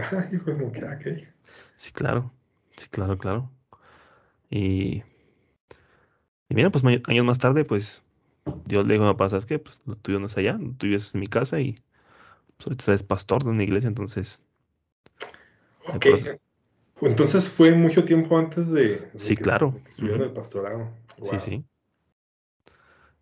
Es 0.01 0.27
que, 0.31 0.39
como 0.41 0.73
que, 0.73 0.85
ok. 0.85 1.35
sí, 1.77 1.93
claro, 1.93 2.33
sí, 2.77 2.89
claro, 2.89 3.19
claro. 3.19 3.51
Y, 4.51 5.03
y 6.49 6.55
mira, 6.55 6.71
pues 6.71 6.85
años 6.85 7.25
más 7.27 7.39
tarde, 7.39 7.65
pues 7.65 8.03
Dios 8.67 8.87
le 8.87 8.95
dijo 8.95 9.05
a 9.05 9.09
mi 9.09 9.15
papá, 9.15 9.29
¿sabes 9.31 9.47
qué? 9.47 9.59
Pues 9.59 9.83
lo 9.87 9.97
tuyo 9.97 10.21
no 10.21 10.27
es 10.27 10.37
allá, 10.39 10.55
lo 10.55 10.73
tuyo 10.75 10.97
es 10.97 11.15
en 11.15 11.21
mi 11.23 11.27
casa 11.29 11.61
y 11.61 11.75
pues 12.59 12.69
ahorita 12.69 12.85
eres 12.93 13.03
pastor 13.05 13.45
de 13.45 13.51
una 13.51 13.65
iglesia, 13.65 13.89
entonces 13.89 14.45
el 15.93 15.97
Ok, 15.97 16.07
proceso- 16.07 16.39
entonces 17.03 17.49
fue 17.49 17.73
mucho 17.75 18.05
tiempo 18.05 18.39
antes 18.39 18.71
de, 18.71 19.11
de 19.15 19.35
Sí, 19.35 19.35
que, 19.35 19.45
claro. 19.45 19.73
de 19.73 19.83
que 19.83 19.91
estuvieron 19.91 20.23
Ujú. 20.23 20.29
el 20.29 20.33
pastorado. 20.35 20.91
Sí, 21.23 21.39
sí. 21.39 21.65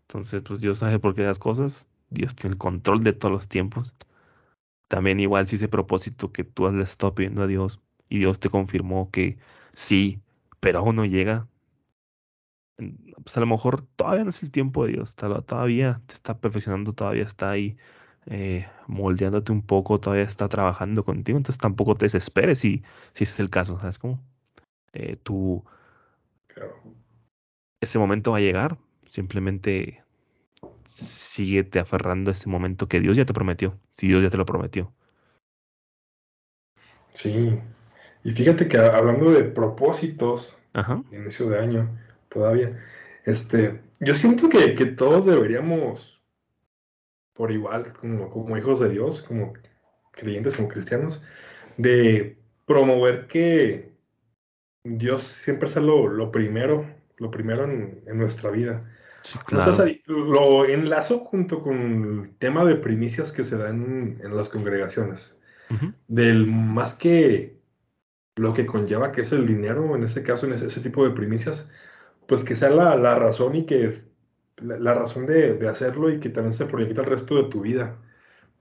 Entonces, 0.03 0.43
pues 0.43 0.61
Dios 0.61 0.79
sabe 0.79 0.99
por 0.99 1.15
qué 1.15 1.23
las 1.23 1.39
cosas. 1.39 1.89
Dios 2.11 2.35
tiene 2.35 2.53
el 2.55 2.59
control 2.59 3.03
de 3.03 3.13
todos 3.15 3.33
los 3.33 3.49
tiempos. 3.49 3.95
También 4.93 5.21
igual 5.21 5.47
si 5.47 5.57
ese 5.57 5.69
propósito 5.69 6.33
que 6.33 6.45
tú 6.45 6.71
le 6.71 6.83
has 6.83 6.91
estado 6.91 7.15
pidiendo 7.15 7.43
a 7.43 7.47
Dios 7.47 7.81
y 8.11 8.19
Dios 8.19 8.41
te 8.41 8.51
confirmó 8.51 9.11
que 9.11 9.39
sí, 9.73 10.21
pero 10.61 10.81
aún 10.81 10.97
no 10.97 11.07
llega, 11.07 11.49
pues 13.25 13.37
a 13.37 13.41
lo 13.41 13.47
mejor 13.47 13.87
todavía 13.97 14.25
no 14.25 14.29
es 14.31 14.43
el 14.43 14.51
tiempo 14.51 14.85
de 14.85 14.93
Dios. 14.93 15.17
Todavía 15.17 16.03
te 16.07 16.15
está 16.15 16.39
perfeccionando, 16.39 16.93
todavía 16.93 17.25
está 17.25 17.51
ahí 17.53 17.77
eh, 18.27 18.67
moldeándote 18.87 19.53
un 19.53 19.63
poco, 19.63 19.99
todavía 19.99 20.25
está 20.25 20.47
trabajando 20.49 21.05
contigo. 21.05 21.39
Entonces 21.39 21.59
tampoco 21.61 21.95
te 21.95 22.05
desesperes 22.07 22.59
si, 22.59 22.83
si 23.15 23.25
ese 23.25 23.33
es 23.33 23.41
el 23.41 23.51
caso. 23.51 23.79
¿Sabes 23.81 23.99
cómo? 23.99 24.21
Eh, 24.95 25.17
tú, 25.17 25.65
Claro. 26.49 26.83
ese 27.81 27.99
momento 27.99 28.33
va 28.33 28.39
a 28.39 28.41
llegar. 28.41 28.79
Simplemente 29.09 30.02
síguete 30.87 31.79
aferrando 31.79 32.31
a 32.31 32.33
ese 32.33 32.49
momento 32.49 32.89
que 32.89 33.01
Dios 33.01 33.17
ya 33.17 33.25
te 33.25 33.33
prometió, 33.33 33.79
si 33.91 34.09
Dios 34.09 34.23
ya 34.23 34.31
te 34.31 34.37
lo 34.37 34.47
prometió. 34.47 34.93
Sí. 37.13 37.59
Y 38.25 38.33
fíjate 38.33 38.69
que 38.69 38.79
hablando 38.79 39.31
de 39.31 39.45
propósitos, 39.45 40.61
Ajá, 40.73 41.03
de 41.11 41.19
inicio 41.19 41.49
de 41.49 41.59
año, 41.59 41.99
todavía, 42.29 42.79
este, 43.25 43.81
yo 44.01 44.15
siento 44.15 44.49
que, 44.49 44.75
que 44.75 44.87
todos 44.87 45.27
deberíamos, 45.27 46.21
por 47.35 47.51
igual, 47.51 47.93
como, 47.95 48.31
como 48.31 48.57
hijos 48.57 48.81
de 48.81 48.89
Dios, 48.89 49.23
como 49.23 49.53
creyentes, 50.13 50.55
como 50.55 50.69
cristianos, 50.69 51.25
de 51.77 52.39
promover 52.67 53.27
que 53.27 53.93
Dios 54.85 55.25
siempre 55.25 55.69
sea 55.69 55.83
lo, 55.83 56.09
lo 56.09 56.31
primero, 56.31 56.87
lo 57.19 57.31
primero 57.31 57.65
en, 57.65 58.03
en 58.07 58.19
nuestra 58.19 58.51
vida. 58.51 58.89
Sí, 59.23 59.39
claro. 59.47 59.73
si 59.73 60.03
lo 60.07 60.67
enlazo 60.67 61.21
junto 61.21 61.63
con 61.63 62.25
el 62.25 62.37
tema 62.39 62.65
de 62.65 62.77
primicias 62.77 63.33
que 63.33 63.45
se 63.45 63.57
dan 63.57 64.21
en 64.23 64.37
las 64.37 64.49
congregaciones. 64.49 65.43
Ujú, 65.71 65.93
Del 66.09 66.47
más 66.47 66.95
que 66.95 67.61
lo 68.37 68.55
que 68.55 68.67
conlleva 68.67 69.13
que 69.13 69.23
es 69.23 69.33
el 69.33 69.47
dinero, 69.47 69.95
en 69.95 70.05
este 70.05 70.23
caso, 70.23 70.47
en 70.47 70.55
ese, 70.55 70.67
ese 70.67 70.81
tipo 70.81 71.05
de 71.05 71.11
primicias, 71.11 71.71
pues 72.27 72.45
que 72.45 72.55
sea 72.55 72.71
la, 72.71 72.97
la 72.97 73.15
razón 73.15 73.57
y 73.57 73.67
que 73.67 74.03
la, 74.57 74.79
la 74.79 74.95
razón 74.95 75.27
de, 75.27 75.55
de 75.55 75.69
hacerlo 75.69 76.11
y 76.11 76.21
que 76.21 76.31
también 76.31 76.53
se 76.53 76.67
proyecta 76.67 77.03
el 77.03 77.09
resto 77.09 77.37
de 77.37 77.49
tu 77.49 77.63
vida. 77.63 77.99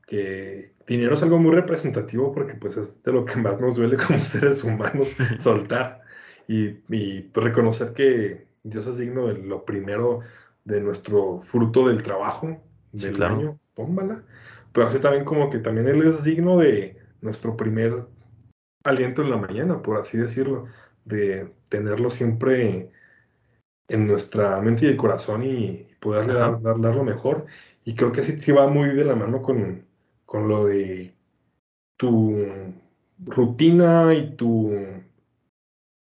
Que 0.07 0.73
dinero 0.87 1.15
es 1.15 1.23
algo 1.23 1.37
muy 1.37 1.55
representativo 1.55 2.33
porque 2.33 2.55
pues 2.55 2.75
es 2.77 3.01
de 3.03 3.13
lo 3.13 3.25
que 3.25 3.37
más 3.37 3.59
nos 3.59 3.75
duele 3.75 3.97
como 3.97 4.19
seres 4.25 4.63
humanos 4.63 5.15
soltar 5.39 6.01
y, 6.47 6.79
y, 6.89 7.29
reconocer 7.33 7.93
que 7.93 8.47
Dios 8.63 8.85
es 8.87 8.97
digno 8.97 9.27
de 9.27 9.35
lo 9.35 9.65
primero 9.65 10.21
de 10.63 10.81
nuestro 10.81 11.41
fruto 11.41 11.87
del 11.87 12.03
trabajo 12.03 12.61
Sí, 12.93 13.07
del 13.07 13.15
claro. 13.15 13.35
año, 13.35 13.59
pómbala. 13.73 14.23
Pero 14.71 14.87
así 14.87 14.99
también 14.99 15.25
como 15.25 15.49
que 15.49 15.59
también 15.59 15.87
Él 15.87 16.01
es 16.03 16.23
digno 16.23 16.57
de 16.57 16.97
nuestro 17.21 17.55
primer 17.57 18.05
aliento 18.83 19.21
en 19.21 19.29
la 19.29 19.37
mañana, 19.37 19.81
por 19.81 19.97
así 19.97 20.17
decirlo, 20.17 20.67
de 21.05 21.51
tenerlo 21.69 22.09
siempre 22.09 22.91
en 23.87 24.07
nuestra 24.07 24.59
mente 24.61 24.85
y 24.85 24.89
el 24.89 24.97
corazón 24.97 25.43
y 25.43 25.87
poderle 25.99 26.33
dar, 26.33 26.61
dar 26.61 26.95
lo 26.95 27.03
mejor. 27.03 27.45
Y 27.83 27.95
creo 27.95 28.11
que 28.11 28.23
sí, 28.23 28.39
sí 28.39 28.51
va 28.51 28.67
muy 28.67 28.89
de 28.89 29.05
la 29.05 29.15
mano 29.15 29.41
con, 29.41 29.85
con 30.25 30.47
lo 30.47 30.65
de 30.65 31.13
tu 31.97 32.37
rutina 33.25 34.13
y 34.13 34.35
tu, 34.35 34.71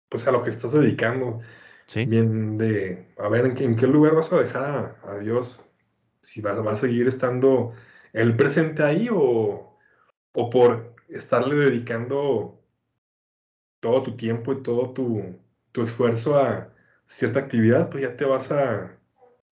pues 0.09 0.27
a 0.27 0.33
lo 0.33 0.43
que 0.43 0.51
estás 0.51 0.73
dedicando. 0.73 1.41
Bien 1.95 2.59
de, 2.59 3.07
a 3.19 3.29
ver, 3.29 3.47
¿en 3.47 3.77
qué, 3.77 3.87
lugar 3.87 4.15
vas 4.15 4.33
a 4.33 4.41
dejar 4.41 4.97
a, 5.03 5.19
Dios? 5.19 5.69
Si 6.21 6.41
va, 6.41 6.55
va, 6.61 6.73
a 6.73 6.77
seguir 6.77 7.09
estando 7.09 7.73
el 8.13 8.37
presente 8.37 8.83
ahí 8.83 9.09
o, 9.11 9.77
o 10.33 10.51
por 10.51 10.95
estarle 11.09 11.57
dedicando 11.57 12.61
todo 13.81 14.03
tu 14.03 14.17
tiempo 14.17 14.53
y 14.53 14.63
todo 14.63 14.93
tu, 14.93 15.37
tu 15.73 15.83
esfuerzo 15.83 16.39
a 16.39 16.73
cierta 17.07 17.41
actividad, 17.41 17.91
pues 17.91 18.05
ya 18.05 18.17
te 18.17 18.25
vas 18.25 18.53
a, 18.53 18.97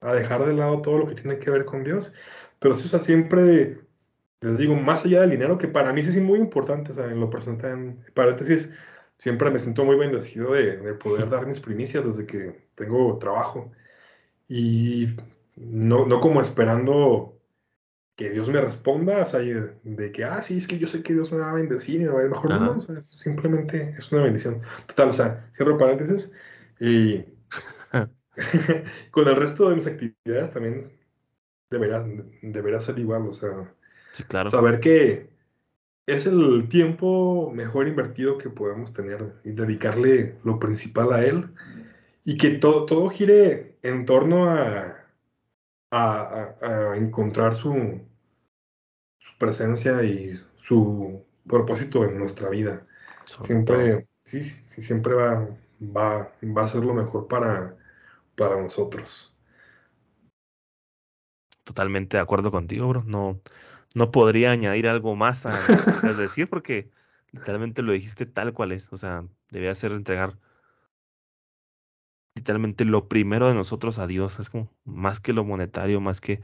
a, 0.01 0.13
dejar 0.15 0.45
de 0.47 0.55
lado 0.55 0.83
todo 0.83 0.99
lo 0.99 1.07
que 1.07 1.15
tiene 1.15 1.39
que 1.39 1.51
ver 1.51 1.65
con 1.65 1.83
Dios. 1.83 2.13
Pero 2.59 2.75
sí, 2.75 2.95
o 2.95 2.99
siempre, 2.99 3.81
les 4.41 4.59
digo, 4.59 4.75
más 4.77 5.05
allá 5.05 5.23
del 5.23 5.31
dinero, 5.31 5.59
que 5.59 5.69
para 5.69 5.93
mí 5.93 6.01
es 6.01 6.17
muy 6.21 6.39
importante, 6.39 6.93
o 6.93 6.95
sea, 6.95 7.07
en 7.07 7.21
lo 7.21 7.31
personal, 7.31 7.65
en 7.65 8.05
paréntesis, 8.15 8.71
siempre 9.19 9.51
me 9.51 9.59
siento 9.59 9.85
muy 9.85 9.97
bendecido 9.97 10.53
de, 10.53 10.79
de 10.79 10.95
poder 10.95 11.29
dar 11.31 11.47
mis 11.47 11.61
primicias 11.61 12.05
desde 12.05 12.27
que 12.27 12.69
tengo 12.75 13.19
trabajo. 13.19 13.73
Y 14.49 15.09
no, 15.57 16.07
no 16.07 16.21
como 16.21 16.41
esperando 16.41 17.35
que 18.17 18.31
Dios 18.31 18.49
me 18.49 18.61
responda, 18.61 19.23
o 19.23 19.27
sea, 19.27 19.39
de, 19.39 20.13
que, 20.13 20.25
ah, 20.25 20.43
sí, 20.43 20.57
es 20.57 20.67
que 20.67 20.79
yo 20.79 20.89
sé 20.89 21.05
que 21.05 21.13
Dios 21.13 21.31
me 21.31 21.39
va 21.39 21.51
a 21.51 21.55
bendecir 21.55 22.01
y 22.01 22.05
me 22.05 22.11
va 22.11 22.21
a 22.21 22.25
ir 22.25 22.31
mejor. 22.31 22.51
No, 22.51 22.59
no, 22.59 22.73
o 22.73 22.81
sea, 22.81 23.01
simplemente 23.01 23.95
es 23.97 24.11
una 24.11 24.23
bendición. 24.23 24.61
Total, 24.89 25.11
o 25.11 25.13
sea, 25.13 25.49
cierro 25.55 25.79
paréntesis. 25.79 26.33
Y 26.81 27.25
con 29.13 29.29
el 29.29 29.37
resto 29.37 29.69
de 29.69 29.77
mis 29.77 29.87
actividades 29.87 30.53
también 30.53 30.91
debería, 31.71 32.05
debería 32.43 32.81
ser 32.81 32.99
igual, 32.99 33.29
o 33.29 33.33
sea, 33.33 33.73
sí, 34.11 34.25
claro. 34.25 34.51
saber 34.51 34.81
que 34.81 35.31
es 36.09 36.25
el 36.25 36.69
tiempo 36.71 37.53
mejor 37.55 37.87
invertido 37.87 38.39
que 38.39 38.49
podemos 38.49 38.93
tener 38.95 39.35
y 39.45 39.51
dedicarle 39.51 40.39
lo 40.43 40.59
principal 40.59 41.13
a 41.13 41.23
él 41.23 41.51
y 42.25 42.39
que 42.39 42.53
todo, 42.53 42.87
todo 42.87 43.11
gire 43.11 43.77
en 43.83 44.07
torno 44.07 44.51
a, 44.51 45.05
a, 45.91 46.97
encontrar 46.97 47.55
su, 47.55 48.01
su 49.19 49.39
presencia 49.39 50.03
y 50.03 50.43
su 50.57 51.23
propósito 51.47 52.05
en 52.05 52.19
nuestra 52.19 52.49
vida. 52.49 52.87
Siempre, 53.27 54.09
sí, 54.25 54.43
sí, 54.43 54.81
siempre 54.81 55.13
va, 55.13 55.47
va, 55.83 56.33
va 56.43 56.65
a 56.65 56.69
ser 56.69 56.85
lo 56.85 56.95
mejor 56.95 57.29
para, 57.29 57.77
para 58.35 58.59
nosotros. 58.59 59.37
Totalmente 61.65 62.17
de 62.17 62.23
acuerdo 62.23 62.51
contigo, 62.51 62.89
bro. 62.89 63.05
No, 63.05 63.43
no 63.95 64.11
podría 64.11 64.53
añadir 64.53 64.89
algo 64.89 65.17
más 65.17 65.47
a 65.47 65.69
que 66.03 66.15
decir 66.15 66.49
porque 66.49 66.91
literalmente 67.33 67.83
lo 67.83 67.93
dijiste 67.93 68.27
tal 68.27 68.53
cual 68.55 68.73
es. 68.73 68.93
O 68.93 68.97
sea, 68.97 69.27
debía 69.51 69.75
ser 69.75 69.93
entregar 69.93 70.39
literalmente 72.35 72.85
lo 72.85 73.09
primero 73.09 73.49
de 73.49 73.55
nosotros 73.55 73.99
a 73.99 74.07
Dios. 74.07 74.39
Es 74.39 74.51
como 74.51 74.71
más 74.85 75.21
que 75.21 75.33
lo 75.33 75.45
monetario, 75.45 76.01
más 76.01 76.21
que 76.21 76.41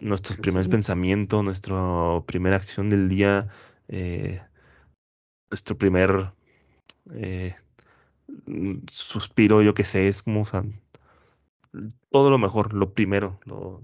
nuestros 0.00 0.36
Sí, 0.36 0.38
primeros 0.38 0.68
sí. 0.68 0.70
pensamientos, 0.70 1.44
nuestra 1.44 1.76
primera 2.26 2.56
acción 2.56 2.90
del 2.90 3.08
día, 3.08 3.48
eh, 3.88 4.42
nuestro 5.50 5.76
primer 5.78 6.32
eh, 7.14 7.56
mm, 8.46 8.78
suspiro, 8.90 9.62
yo 9.62 9.74
qué 9.74 9.84
sé, 9.84 10.08
es 10.08 10.22
como, 10.22 10.42
o 10.42 10.44
sea, 10.44 10.64
todo 12.10 12.30
lo 12.30 12.38
mejor, 12.38 12.72
lo 12.74 12.92
primero, 12.94 13.38
lo, 13.44 13.82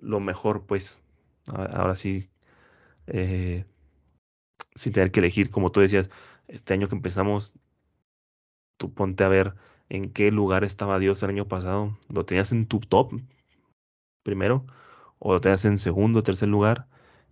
lo 0.00 0.20
mejor, 0.20 0.66
pues, 0.66 1.04
ahora 1.54 1.94
sí, 1.94 2.30
eh, 3.06 3.64
sin 4.74 4.92
tener 4.92 5.10
que 5.10 5.20
elegir, 5.20 5.50
como 5.50 5.70
tú 5.72 5.80
decías, 5.80 6.10
este 6.48 6.74
año 6.74 6.88
que 6.88 6.96
empezamos, 6.96 7.54
tú 8.76 8.92
ponte 8.92 9.24
a 9.24 9.28
ver 9.28 9.54
en 9.88 10.12
qué 10.12 10.30
lugar 10.30 10.64
estaba 10.64 10.98
Dios 10.98 11.22
el 11.22 11.30
año 11.30 11.48
pasado, 11.48 11.98
lo 12.08 12.24
tenías 12.24 12.52
en 12.52 12.66
tu 12.66 12.80
top 12.80 13.12
primero, 14.22 14.66
o 15.18 15.32
lo 15.32 15.40
tenías 15.40 15.64
en 15.64 15.76
segundo, 15.76 16.22
tercer 16.22 16.48
lugar, 16.48 16.86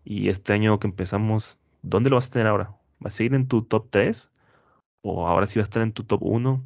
y 0.04 0.28
este 0.28 0.52
año 0.52 0.78
que 0.78 0.86
empezamos, 0.86 1.58
¿dónde 1.82 2.10
lo 2.10 2.16
vas 2.16 2.28
a 2.28 2.32
tener 2.32 2.46
ahora? 2.46 2.70
¿Va 3.04 3.08
a 3.08 3.10
seguir 3.10 3.34
en 3.34 3.48
tu 3.48 3.62
top 3.62 3.88
3? 3.90 4.32
¿O 5.02 5.26
ahora 5.26 5.46
sí 5.46 5.58
va 5.58 5.62
a 5.62 5.64
estar 5.64 5.82
en 5.82 5.92
tu 5.92 6.04
top 6.04 6.22
1? 6.22 6.64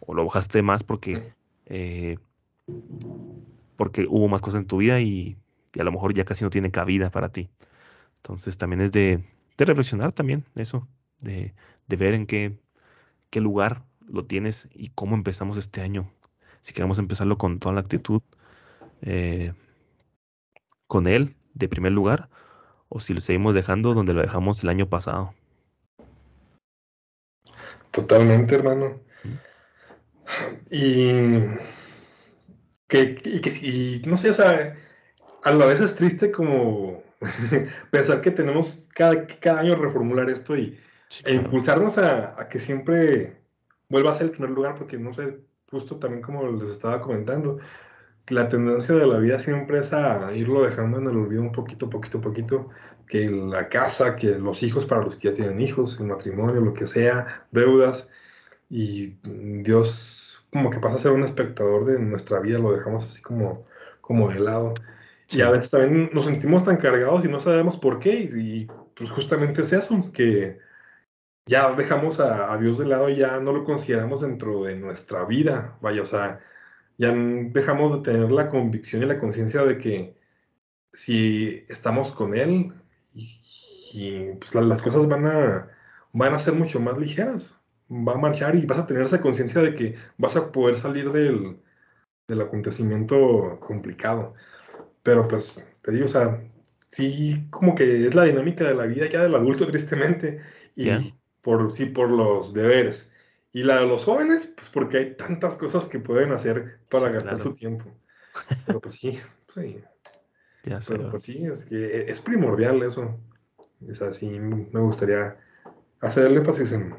¿O 0.00 0.14
lo 0.14 0.24
bajaste 0.24 0.62
más 0.62 0.84
porque, 0.84 1.34
eh, 1.66 2.18
porque 3.76 4.06
hubo 4.08 4.28
más 4.28 4.42
cosas 4.42 4.60
en 4.60 4.66
tu 4.66 4.78
vida 4.78 5.00
y, 5.00 5.36
y 5.74 5.80
a 5.80 5.84
lo 5.84 5.92
mejor 5.92 6.14
ya 6.14 6.24
casi 6.24 6.44
no 6.44 6.50
tiene 6.50 6.70
cabida 6.70 7.10
para 7.10 7.30
ti? 7.30 7.50
Entonces 8.16 8.56
también 8.56 8.80
es 8.80 8.92
de, 8.92 9.24
de 9.56 9.64
reflexionar 9.64 10.12
también 10.12 10.44
eso, 10.54 10.88
de, 11.20 11.54
de 11.86 11.96
ver 11.96 12.14
en 12.14 12.26
qué, 12.26 12.58
qué 13.30 13.40
lugar 13.40 13.82
lo 14.06 14.24
tienes 14.24 14.68
y 14.74 14.90
cómo 14.90 15.14
empezamos 15.14 15.56
este 15.56 15.80
año. 15.80 16.10
Si 16.60 16.72
queremos 16.72 16.98
empezarlo 16.98 17.38
con 17.38 17.58
toda 17.58 17.74
la 17.74 17.80
actitud, 17.80 18.22
eh, 19.00 19.52
con 20.86 21.06
él 21.06 21.34
de 21.54 21.68
primer 21.68 21.92
lugar, 21.92 22.28
o 22.88 23.00
si 23.00 23.14
lo 23.14 23.20
seguimos 23.20 23.54
dejando 23.54 23.94
donde 23.94 24.14
lo 24.14 24.20
dejamos 24.20 24.62
el 24.62 24.68
año 24.68 24.88
pasado. 24.88 25.34
Totalmente, 27.90 28.54
hermano. 28.54 29.00
¿Mm? 29.24 29.52
Y 30.70 31.22
que, 32.88 33.20
y 33.24 33.40
que 33.40 33.50
y 33.66 34.02
no 34.06 34.16
sé, 34.18 34.30
o 34.30 34.34
sea, 34.34 34.76
a 35.44 35.52
la 35.52 35.66
vez 35.66 35.80
es 35.80 35.94
triste 35.94 36.30
como 36.30 37.02
pensar 37.90 38.20
que 38.20 38.30
tenemos 38.30 38.88
cada, 38.94 39.26
cada 39.26 39.60
año 39.60 39.76
reformular 39.76 40.30
esto 40.30 40.56
y, 40.56 40.78
Sí, 41.12 41.22
e 41.26 41.34
impulsarnos 41.34 41.98
a, 41.98 42.40
a 42.40 42.48
que 42.48 42.58
siempre 42.58 43.36
vuelva 43.90 44.12
a 44.12 44.14
ser 44.14 44.28
el 44.28 44.30
primer 44.30 44.48
lugar, 44.50 44.76
porque 44.76 44.96
no 44.96 45.12
sé, 45.12 45.40
justo 45.70 45.98
también 45.98 46.22
como 46.22 46.50
les 46.52 46.70
estaba 46.70 47.02
comentando, 47.02 47.58
la 48.28 48.48
tendencia 48.48 48.94
de 48.94 49.06
la 49.06 49.18
vida 49.18 49.38
siempre 49.38 49.80
es 49.80 49.92
a 49.92 50.34
irlo 50.34 50.62
dejando 50.62 50.98
en 50.98 51.08
el 51.08 51.18
olvido 51.18 51.42
un 51.42 51.52
poquito, 51.52 51.90
poquito, 51.90 52.22
poquito, 52.22 52.70
que 53.06 53.28
la 53.28 53.68
casa, 53.68 54.16
que 54.16 54.38
los 54.38 54.62
hijos 54.62 54.86
para 54.86 55.02
los 55.02 55.16
que 55.16 55.28
ya 55.28 55.34
tienen 55.34 55.60
hijos, 55.60 56.00
el 56.00 56.06
matrimonio, 56.06 56.62
lo 56.62 56.72
que 56.72 56.86
sea, 56.86 57.46
deudas, 57.50 58.10
y 58.70 59.18
Dios 59.62 60.42
como 60.50 60.70
que 60.70 60.78
pasa 60.80 60.94
a 60.94 60.98
ser 60.98 61.12
un 61.12 61.24
espectador 61.24 61.84
de 61.84 61.98
nuestra 61.98 62.40
vida, 62.40 62.58
lo 62.58 62.72
dejamos 62.72 63.04
así 63.04 63.20
como, 63.20 63.66
como 64.00 64.30
de 64.30 64.40
lado. 64.40 64.72
Y 65.34 65.40
a 65.40 65.50
veces 65.50 65.70
también 65.70 66.10
nos 66.12 66.24
sentimos 66.26 66.64
tan 66.64 66.76
cargados 66.76 67.24
y 67.24 67.28
no 67.28 67.40
sabemos 67.40 67.76
por 67.76 67.98
qué, 67.98 68.14
y, 68.34 68.66
pues 68.94 69.10
justamente 69.10 69.62
es 69.62 69.72
eso, 69.72 70.10
que 70.12 70.58
ya 71.46 71.74
dejamos 71.74 72.20
a, 72.20 72.56
Dios 72.58 72.78
de 72.78 72.86
lado 72.86 73.08
y 73.08 73.16
ya 73.16 73.40
no 73.40 73.52
lo 73.52 73.64
consideramos 73.64 74.20
dentro 74.20 74.64
de 74.64 74.76
nuestra 74.76 75.24
vida, 75.24 75.78
vaya, 75.80 76.02
o 76.02 76.06
sea, 76.06 76.40
ya 76.98 77.12
dejamos 77.14 77.92
de 77.92 78.12
tener 78.12 78.30
la 78.32 78.50
convicción 78.50 79.02
y 79.02 79.06
la 79.06 79.18
conciencia 79.20 79.64
de 79.64 79.78
que 79.78 80.16
si 80.92 81.64
estamos 81.68 82.12
con 82.12 82.34
Él, 82.36 82.72
y, 83.14 84.34
pues 84.34 84.54
la- 84.54 84.62
las 84.62 84.82
cosas 84.82 85.08
van 85.08 85.26
a, 85.26 85.68
van 86.12 86.34
a 86.34 86.38
ser 86.38 86.54
mucho 86.54 86.80
más 86.80 86.98
ligeras, 86.98 87.60
va 87.90 88.14
a 88.14 88.18
marchar 88.18 88.54
y 88.56 88.66
vas 88.66 88.78
a 88.78 88.86
tener 88.86 89.04
esa 89.04 89.20
conciencia 89.20 89.60
de 89.62 89.74
que 89.74 89.96
vas 90.18 90.36
a 90.36 90.52
poder 90.52 90.78
salir 90.78 91.12
del, 91.12 91.58
del 92.28 92.40
acontecimiento 92.40 93.58
complicado. 93.60 94.34
Pero 95.02 95.28
pues, 95.28 95.56
te 95.82 95.92
digo, 95.92 96.06
o 96.06 96.08
sea, 96.08 96.42
sí, 96.88 97.46
como 97.50 97.74
que 97.74 98.06
es 98.06 98.14
la 98.14 98.24
dinámica 98.24 98.66
de 98.66 98.74
la 98.74 98.86
vida 98.86 99.06
ya 99.08 99.22
del 99.22 99.34
adulto, 99.34 99.66
tristemente, 99.66 100.40
y 100.76 101.14
por, 101.42 101.74
sí, 101.74 101.86
por 101.86 102.10
los 102.10 102.52
deberes. 102.54 103.12
Y 103.52 103.64
la 103.64 103.80
de 103.80 103.86
los 103.86 104.04
jóvenes, 104.04 104.46
pues 104.56 104.68
porque 104.70 104.98
hay 104.98 105.16
tantas 105.16 105.56
cosas 105.56 105.86
que 105.86 105.98
pueden 106.00 106.32
hacer 106.32 106.80
para 106.90 107.08
Sí, 107.08 107.12
gastar 107.12 107.38
claro. 107.38 107.38
su 107.40 107.54
tiempo. 107.54 107.84
Pero 108.66 108.80
pues 108.80 108.94
sí, 108.94 109.20
sí, 109.54 109.82
ya 110.64 110.80
sé, 110.80 110.98
pero 110.98 111.08
pues 111.10 111.22
sí, 111.24 111.44
es 111.46 111.64
que 111.64 112.10
es 112.10 112.20
primordial 112.20 112.82
eso. 112.82 113.18
O 113.88 113.94
sea, 113.94 114.12
sí, 114.12 114.28
me 114.30 114.80
gustaría 114.80 115.38
hacer 116.00 116.26
el 116.28 116.38
énfasis 116.38 116.72
en, 116.72 116.96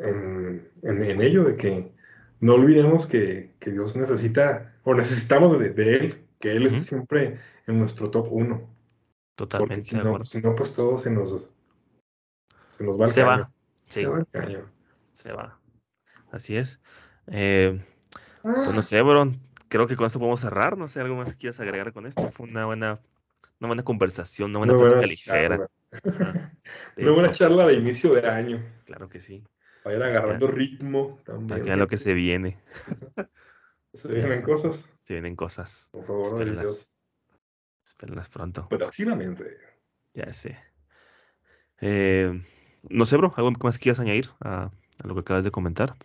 en, 0.00 0.68
en- 0.82 1.04
en 1.04 1.22
ello, 1.22 1.44
de 1.44 1.56
que 1.56 1.92
no 2.40 2.54
olvidemos 2.54 3.06
que, 3.06 3.54
que 3.60 3.72
Dios 3.72 3.96
necesita, 3.96 4.74
o 4.84 4.94
necesitamos 4.94 5.58
de, 5.60 5.70
de 5.70 5.94
Él, 5.96 6.27
que 6.38 6.52
Él 6.52 6.66
esté 6.66 6.78
Ujú. 6.80 6.84
siempre 6.86 7.40
en 7.66 7.78
nuestro 7.78 8.10
top 8.10 8.28
uno. 8.30 8.58
Porque 9.36 9.36
Totalmente 9.36 9.82
si 9.82 9.96
de 9.96 10.02
no, 10.02 10.08
acuerdo. 10.08 10.24
si 10.24 10.40
no, 10.40 10.54
pues 10.54 10.72
todo 10.72 10.98
se 10.98 11.10
nos, 11.10 11.54
se 12.72 12.84
nos 12.84 12.98
va 13.00 13.04
al 13.04 13.10
Se 13.10 13.20
caño. 13.22 13.42
va. 13.42 13.52
Se 13.88 14.06
va 14.06 14.16
al 14.18 14.26
caño. 14.28 14.70
se 15.12 15.32
va. 15.32 15.58
Así 16.32 16.56
es. 16.56 16.80
Eh, 17.28 17.80
pues 18.42 18.72
no 18.72 18.78
Ah, 18.80 18.82
sé, 18.82 19.00
bro. 19.02 19.30
Creo 19.68 19.86
que 19.86 19.96
con 19.96 20.06
esto 20.06 20.18
podemos 20.18 20.40
cerrar. 20.40 20.76
No 20.76 20.88
sé, 20.88 21.00
algo 21.00 21.16
más 21.16 21.32
que 21.32 21.38
quieras 21.38 21.60
agregar 21.60 21.92
con 21.92 22.06
esto. 22.06 22.30
Fue 22.30 22.46
una 22.48 22.66
buena, 22.66 22.98
una 23.60 23.68
buena 23.68 23.82
conversación, 23.84 24.50
una 24.50 24.58
buena 24.58 24.74
Muy 24.74 24.88
plática 24.88 24.96
buena 25.00 25.06
ligera. 25.06 25.68
charla. 25.92 26.52
Muy 26.96 27.12
buena 27.12 27.32
charla 27.32 27.66
de 27.66 27.74
inicio 27.74 28.12
de 28.14 28.28
año. 28.28 28.64
Claro 28.86 29.08
que 29.08 29.20
sí. 29.20 29.44
Para 29.82 29.96
ir 29.96 30.02
agarrando 30.02 30.48
ritmo 30.48 31.18
Para 31.24 31.38
que 31.38 31.48
también. 31.48 31.78
lo 31.78 31.86
que 31.86 31.96
se 31.96 32.12
viene. 32.14 32.58
Se 33.94 34.12
vienen 34.12 34.42
cosas, 34.42 34.84
Se 35.08 35.14
vienen 35.14 35.36
cosas. 35.36 35.88
por 35.90 36.04
favor 36.04 36.38
de 36.38 36.44
Dios. 36.44 36.52
Espérenlas. 36.52 36.96
Espérenlas 37.82 38.28
pronto. 38.28 38.68
Próximamente. 38.68 39.56
Ya 40.12 40.30
sé. 40.34 40.58
Eh, 41.80 42.30
no 42.90 43.06
sé, 43.06 43.16
bro. 43.16 43.32
¿Algo 43.34 43.50
más 43.62 43.78
que 43.78 43.84
quieras 43.84 44.00
añadir 44.00 44.28
a, 44.40 44.64
a 44.64 45.06
lo 45.06 45.14
que 45.14 45.20
acabas 45.20 45.44
de 45.44 45.50
comentar? 45.50 45.96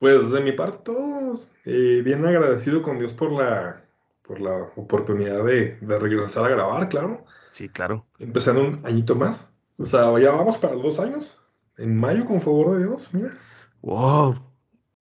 Pues 0.00 0.28
de 0.32 0.40
mi 0.40 0.50
parte, 0.50 0.78
todos 0.86 1.48
eh, 1.64 2.02
bien 2.04 2.26
agradecido 2.26 2.82
con 2.82 2.98
Dios 2.98 3.12
por 3.12 3.30
la, 3.30 3.80
por 4.22 4.40
la 4.40 4.56
oportunidad 4.74 5.44
de, 5.44 5.76
de 5.80 5.98
regresar 6.00 6.44
a 6.46 6.48
grabar, 6.48 6.88
claro. 6.88 7.24
Sí, 7.50 7.68
claro. 7.68 8.08
Empezando 8.18 8.62
un 8.62 8.84
añito 8.84 9.14
más. 9.14 9.52
O 9.76 9.86
sea, 9.86 10.18
ya 10.18 10.32
vamos 10.32 10.58
para 10.58 10.74
los 10.74 10.82
dos 10.82 10.98
años. 10.98 11.40
En 11.76 11.96
mayo, 11.96 12.26
con 12.26 12.40
favor 12.40 12.76
de 12.76 12.86
Dios, 12.88 13.14
mira. 13.14 13.38
¡Wow! 13.82 14.34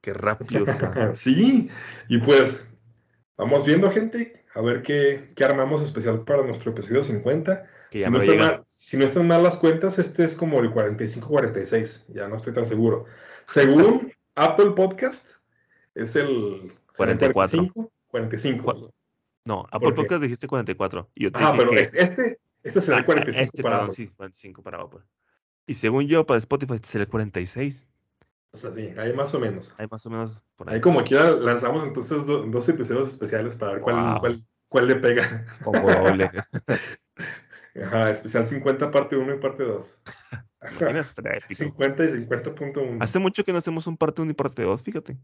¡Qué 0.02 0.14
rápido 0.14 0.66
sí, 1.16 1.70
y 2.08 2.20
pues 2.20 2.69
vamos 3.40 3.66
viendo, 3.66 3.90
gente, 3.92 4.44
a 4.54 4.62
ver 4.62 4.84
qué, 4.84 5.32
qué 5.36 5.44
armamos 5.44 5.82
especial 5.82 6.24
para 6.24 6.44
nuestro 6.44 6.72
episodio 6.72 7.04
50. 7.04 7.66
Que 7.90 8.02
ya 8.02 8.06
Si 8.08 8.12
no, 8.12 8.22
están 8.22 8.38
mal, 8.38 8.64
si 8.68 8.98
no 8.98 9.06
están 9.06 9.28
mal 9.28 9.42
las 9.42 9.58
cuentas, 9.58 9.98
este 9.98 10.24
es 10.24 10.36
como 10.36 10.60
el 10.60 10.72
45-46, 10.72 12.06
ya 12.14 12.28
no 12.28 12.36
estoy 12.36 12.54
tan 12.54 12.66
seguro. 12.68 13.06
Según 13.48 14.12
Apple 14.36 14.72
Podcast, 14.72 15.28
es 15.96 16.16
el 16.16 16.72
será 16.94 17.12
el 17.14 17.18
44. 17.18 17.72
45, 17.74 17.92
45. 18.10 18.94
No, 19.46 19.66
Apple. 19.72 19.94
Podcast 19.94 20.22
dijiste 20.22 20.48
44. 20.48 21.10
Y 21.16 21.24
yo 21.24 21.32
te 21.32 21.40
Ah, 21.42 21.54
pero 21.58 21.72
que. 21.72 21.80
es- 21.82 21.94
este, 21.96 22.40
este 22.62 22.82
será 22.82 22.98
Ah, 22.98 23.00
el 23.00 23.06
45 23.06 23.44
este, 23.44 23.64
para 23.64 23.76
perdón, 23.78 23.90
Apple. 23.92 24.06
sí, 24.06 24.12
45 24.16 24.62
para 24.64 24.82
Apple. 24.82 25.00
Y 25.66 25.74
según 25.76 26.08
yo, 26.08 26.26
para 26.26 26.38
Spotify 26.38 26.76
este 26.76 26.88
será 26.88 27.04
el 27.06 27.10
46. 27.10 27.88
O 28.52 28.58
sea, 28.58 28.72
sí, 28.72 28.94
ahí 28.98 29.14
más 29.14 29.34
o 29.34 29.40
menos. 29.40 29.76
Hay 29.78 29.88
más 29.90 30.06
o 30.06 30.10
menos 30.10 30.42
por 30.56 30.70
ahí. 30.70 30.76
Ahí 30.76 30.82
como 30.82 31.04
quiera 31.04 31.32
lanzamos 31.32 31.84
entonces 31.84 32.26
do- 32.26 32.44
dos 32.48 32.68
episodios 32.68 33.10
especiales 33.10 33.56
para 33.56 33.74
ver 33.74 33.82
cuál, 33.82 33.96
Wow. 33.96 34.20
cuál, 34.20 34.46
cuál 34.68 34.88
le 34.88 34.96
pega. 34.96 35.46
Como 35.64 35.88
doble. 35.92 36.32
Ajá, 37.84 38.10
especial 38.10 38.46
50 38.46 38.92
parte 38.92 39.16
1 39.16 39.36
y 39.36 39.40
parte 39.40 39.64
2. 39.64 40.02
Imaginas, 40.72 41.10
estaría 41.10 41.38
épico. 41.38 41.64
50 41.64 42.04
y 42.04 42.08
50.1. 42.10 42.98
Hace 43.02 43.20
mucho 43.20 43.44
que 43.44 43.52
no 43.52 43.60
hacemos 43.60 43.88
un 43.88 43.98
parte 43.98 44.22
1 44.22 44.32
y 44.32 44.34
parte 44.34 44.64
2, 44.64 44.84
fíjate. 44.84 45.18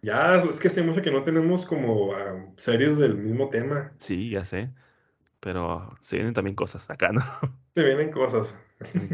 Ya, 0.00 0.36
es 0.42 0.58
que 0.58 0.68
hace 0.68 0.82
mucho 0.82 1.02
que 1.02 1.10
no 1.12 1.22
tenemos 1.22 1.64
como 1.66 2.12
series 2.56 2.96
del 2.98 3.16
mismo 3.16 3.50
tema. 3.50 3.92
Sí, 3.98 4.30
ya 4.30 4.44
sé. 4.44 4.70
Pero 5.40 5.96
se 6.00 6.16
vienen 6.16 6.34
también 6.34 6.54
cosas 6.56 6.88
acá, 6.90 7.10
¿no? 7.12 7.22
Se 7.74 7.82
vienen 7.84 8.10
cosas. 8.10 8.58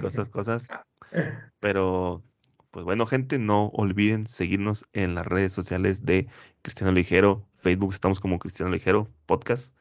cosas, 0.01 0.29
cosas. 0.31 0.69
Pero, 1.61 2.23
pues 2.71 2.85
bueno, 2.85 3.07
gente, 3.07 3.39
no 3.39 3.67
olviden 3.69 4.27
seguirnos 4.27 4.87
en 4.93 5.15
las 5.15 5.27
redes 5.27 5.53
sociales 5.53 6.05
de 6.05 6.29
Cristiano 6.63 6.93
Ligero. 6.93 7.47
Facebook 7.55 7.93
estamos 7.93 8.21
como 8.21 8.39
Cristiano 8.39 8.71
Ligero 8.71 9.09
Podcast. 9.27 9.75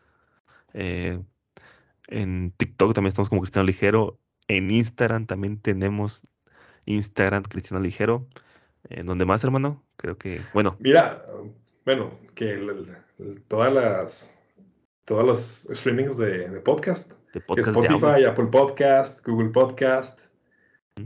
Eh, 0.74 1.22
en 2.08 2.52
TikTok 2.56 2.94
también 2.94 3.10
estamos 3.10 3.30
como 3.30 3.42
Cristiano 3.42 3.66
Ligero. 3.66 4.20
En 4.48 4.72
Instagram 4.72 5.26
también 5.26 5.60
tenemos 5.60 6.26
Instagram 6.86 7.44
Cristiano 7.44 7.84
Ligero. 7.84 8.28
¿En 8.90 9.06
donde 9.06 9.26
más, 9.26 9.44
hermano? 9.44 9.84
Creo 9.98 10.18
que, 10.18 10.42
bueno, 10.54 10.78
Mira, 10.80 11.26
bueno, 11.86 12.18
que 12.36 12.54
el- 12.54 12.96
el- 13.20 13.44
todas 13.48 13.74
las 13.74 14.34
todos 15.04 15.26
los 15.26 15.68
streamings 15.78 16.18
de, 16.18 16.50
de 16.50 16.60
podcast, 16.62 17.12
de 17.34 17.42
podcast 17.42 17.70
Spotify, 17.70 18.24
Apple 18.26 18.48
Podcast, 18.48 19.26
Google 19.26 19.50
Podcast. 19.50 20.22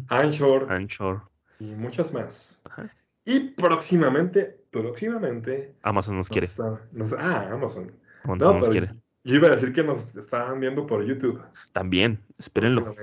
Anchor 0.09 0.71
Anchor, 0.71 1.21
y 1.61 1.75
muchas 1.75 2.11
más. 2.11 2.59
Ajá. 2.69 2.89
Y 3.23 3.51
próximamente, 3.51 4.59
próximamente, 4.71 5.75
Amazon 5.83 6.17
nos 6.17 6.27
quiere. 6.27 6.47
nos- 6.91 7.13
ah, 7.13 7.49
Amazon. 7.51 7.91
Amazon 8.23 8.37
No, 8.53 8.59
nos 8.59 8.69
quiere. 8.69 8.93
yo 9.23 9.35
iba 9.35 9.47
a 9.47 9.51
decir 9.51 9.71
que 9.73 9.83
nos 9.83 10.15
estaban 10.15 10.59
viendo 10.59 10.87
por 10.87 11.03
YouTube. 11.05 11.39
También, 11.71 12.19
espérenlo. 12.39 12.95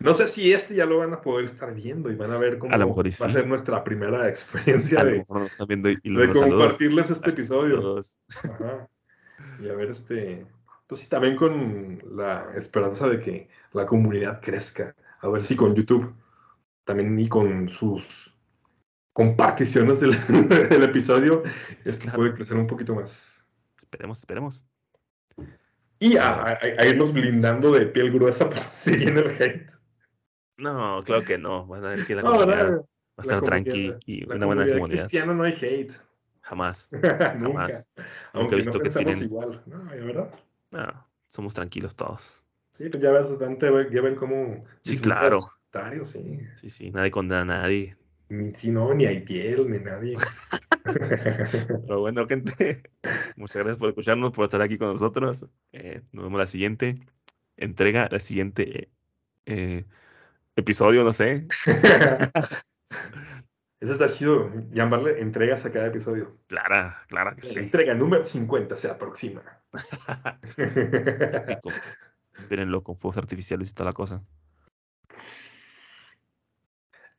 No 0.00 0.14
sé 0.14 0.26
si 0.26 0.52
este 0.52 0.74
ya 0.74 0.86
lo 0.86 0.98
van 0.98 1.12
a 1.12 1.20
poder 1.20 1.44
estar 1.44 1.72
viendo 1.74 2.10
y 2.10 2.16
van 2.16 2.32
a 2.32 2.38
ver 2.38 2.58
cómo 2.58 2.74
A 2.74 2.78
lo 2.78 2.88
mejor 2.88 3.06
va 3.06 3.26
a 3.26 3.30
ser 3.30 3.46
nuestra 3.46 3.84
primera 3.84 4.28
experiencia 4.28 5.00
A 5.00 5.04
lo 5.04 5.10
de, 5.10 5.18
mejor 5.18 5.40
nos 5.42 5.52
están 5.52 5.66
viendo 5.68 5.90
y 5.90 5.98
y 6.02 6.14
de 6.14 6.32
compartirles 6.32 7.10
este 7.10 7.30
episodio. 7.30 8.00
Ajá. 8.44 8.88
Y 9.62 9.68
a 9.68 9.74
ver, 9.74 9.90
este. 9.90 10.46
Pues 10.86 11.02
sí, 11.02 11.08
también 11.08 11.36
con 11.36 12.02
la 12.16 12.52
esperanza 12.56 13.08
de 13.08 13.20
que 13.20 13.48
la 13.72 13.86
comunidad 13.86 14.40
crezca. 14.40 14.94
A 15.20 15.28
ver 15.28 15.44
si 15.44 15.54
con 15.56 15.74
YouTube 15.74 16.12
también 16.84 17.18
y 17.18 17.28
con 17.28 17.68
sus 17.68 18.36
comparticiones 19.12 20.00
del, 20.00 20.12
del 20.68 20.82
episodio, 20.84 21.42
esto 21.84 22.02
claro. 22.04 22.18
puede 22.18 22.34
crecer 22.34 22.56
un 22.56 22.66
poquito 22.66 22.94
más. 22.94 23.46
Esperemos, 23.78 24.18
esperemos. 24.18 24.66
Y 25.98 26.16
a, 26.16 26.32
a- 26.42 26.58
a 26.78 26.86
irnos 26.86 27.12
blindando 27.12 27.72
de 27.72 27.86
piel 27.86 28.10
gruesa 28.10 28.48
para 28.50 28.66
seguir 28.68 29.10
en 29.10 29.18
el 29.18 29.30
hate. 29.42 29.70
No, 30.56 31.00
claro 31.04 31.24
que 31.24 31.38
no. 31.38 31.66
Van 31.66 31.84
a 31.84 31.90
ver 31.90 32.06
que 32.06 32.14
la 32.16 32.22
No, 32.22 32.32
comunidad 32.32 32.78
va 32.78 32.84
a 33.18 33.22
estar 33.22 33.42
tranqui 33.42 33.94
y 34.06 34.24
una 34.28 34.46
buena 34.46 34.66
comunidad 34.66 35.02
cristiana 35.02 35.34
no 35.34 35.44
hay 35.44 35.52
hate. 35.60 35.92
Jamás. 36.40 36.90
Nunca. 37.38 37.68
Jamás. 37.68 37.88
Aunque 38.32 38.56
visto 38.56 38.78
no 38.78 38.84
que 38.84 38.90
tienen- 38.90 39.22
igual. 39.22 39.62
No, 39.66 39.84
¿de 39.84 40.00
verdad? 40.00 40.34
No, 40.72 41.06
somos 41.28 41.54
tranquilos 41.54 41.94
todos. 41.94 42.46
Sí, 42.72 42.88
pues 42.88 43.02
ya 43.02 43.12
ves, 43.12 43.38
Dante, 43.38 43.70
ya 43.92 44.00
ven 44.00 44.16
cómo... 44.16 44.64
Sí, 44.80 44.98
claro. 44.98 45.52
Sí. 46.04 46.40
Sí, 46.56 46.70
sí, 46.70 46.90
nadie 46.90 47.10
condena 47.10 47.42
a 47.42 47.44
nadie. 47.44 47.96
Ni, 48.28 48.54
sí, 48.54 48.70
no, 48.70 48.94
ni 48.94 49.06
Aitiel, 49.06 49.70
ni 49.70 49.78
nadie. 49.78 50.16
Pero 51.86 52.00
bueno, 52.00 52.26
gente, 52.26 52.82
muchas 53.36 53.56
gracias 53.56 53.78
por 53.78 53.88
escucharnos, 53.88 54.32
por 54.32 54.44
estar 54.44 54.62
aquí 54.62 54.78
con 54.78 54.88
nosotros. 54.88 55.46
Eh, 55.72 56.02
nos 56.12 56.24
vemos 56.24 56.38
la 56.38 56.46
siguiente 56.46 56.98
entrega, 57.56 58.08
la 58.10 58.20
siguiente 58.20 58.90
eh, 59.46 59.84
episodio, 60.56 61.04
no 61.04 61.12
sé. 61.12 61.46
Eso 63.80 63.92
está 63.92 64.08
chido, 64.12 64.50
llamarle 64.70 65.20
entregas 65.20 65.64
a 65.64 65.72
cada 65.72 65.86
episodio. 65.88 66.38
Clara, 66.46 67.02
clara 67.08 67.34
que 67.34 67.42
sí. 67.42 67.58
entrega 67.58 67.94
número 67.94 68.24
50 68.24 68.76
se 68.76 68.88
aproxima. 68.88 69.42
Espérenlo 72.38 72.84
con 72.84 72.96
fuegos 72.96 73.18
artificiales 73.18 73.70
y 73.70 73.74
toda 73.74 73.90
la 73.90 73.92
cosa. 73.92 74.22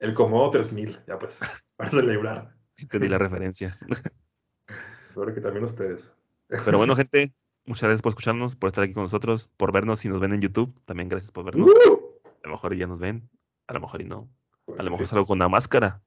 El 0.04 0.14
Comodo 0.14 0.50
3000, 0.50 1.00
ya 1.08 1.18
pues, 1.18 1.40
para 1.78 1.90
celebrar. 1.90 2.54
Entendí 2.76 3.08
la 3.08 3.18
referencia. 3.18 3.80
Espero 5.10 5.34
que 5.34 5.40
también 5.40 5.64
ustedes. 5.64 6.12
Pero 6.50 6.78
bueno, 6.78 6.94
gente, 6.98 7.34
muchas 7.66 7.84
gracias 7.84 8.02
por 8.02 8.10
escucharnos, 8.10 8.58
por 8.58 8.68
estar 8.68 8.84
aquí 8.84 8.94
con 8.94 9.04
nosotros, 9.04 9.50
por 9.56 9.72
vernos 9.72 10.00
si 10.00 10.10
nos 10.10 10.20
ven 10.20 10.34
en 10.34 10.42
YouTube. 10.42 10.78
También 10.84 11.08
gracias 11.08 11.32
por 11.32 11.46
vernos. 11.46 11.70
¡Uh! 11.70 12.20
A 12.44 12.48
lo 12.48 12.52
mejor 12.52 12.76
ya 12.76 12.86
nos 12.86 13.00
ven, 13.00 13.30
a 13.68 13.74
lo 13.74 13.80
mejor 13.80 14.02
y 14.02 14.06
no. 14.06 14.30
A 14.78 14.84
lo 14.84 14.92
mejor 14.92 15.06
Sí, 15.06 15.10
salgo 15.12 15.26
con 15.26 15.38
una 15.38 15.48
máscara. 15.48 16.04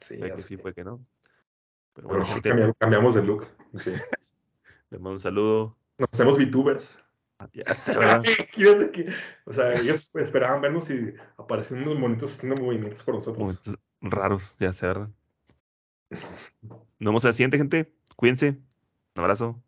sí, 0.00 0.18
ya 0.18 0.34
que 0.34 0.42
sí, 0.42 0.56
puede 0.56 0.74
que 0.74 0.82
no. 0.82 1.06
Pero 1.92 2.08
bueno, 2.08 2.26
gente, 2.26 2.48
cambiamos, 2.48 2.76
cambiamos 2.76 3.14
de 3.14 3.22
look. 3.22 3.46
Sí. 3.76 3.92
les 4.90 5.00
mando 5.00 5.12
un 5.12 5.20
saludo. 5.20 5.78
Nos 5.96 6.12
hacemos 6.12 6.36
VTubers. 6.36 7.01
Ya. 7.52 7.74
Fíjate 7.74 8.90
que, 8.92 9.12
o 9.44 9.52
sea, 9.52 9.72
ellos 9.72 10.10
esperaban 10.14 10.60
vernos 10.60 10.88
y 10.90 11.14
aparecían 11.36 11.82
unos 11.82 11.98
monitos 11.98 12.32
haciendo 12.32 12.56
movimientos 12.60 13.02
por 13.02 13.14
nosotros. 13.14 13.38
Momentos 13.38 13.74
raros, 14.00 14.56
ya 14.58 14.72
sé, 14.72 14.86
¿verdad? 14.86 15.08
Nos 16.62 16.80
vemos 16.98 17.24
a 17.24 17.28
la 17.28 17.32
siguiente, 17.32 17.58
gente. 17.58 17.92
Cuídense. 18.16 18.58
Un 19.14 19.22
abrazo. 19.22 19.62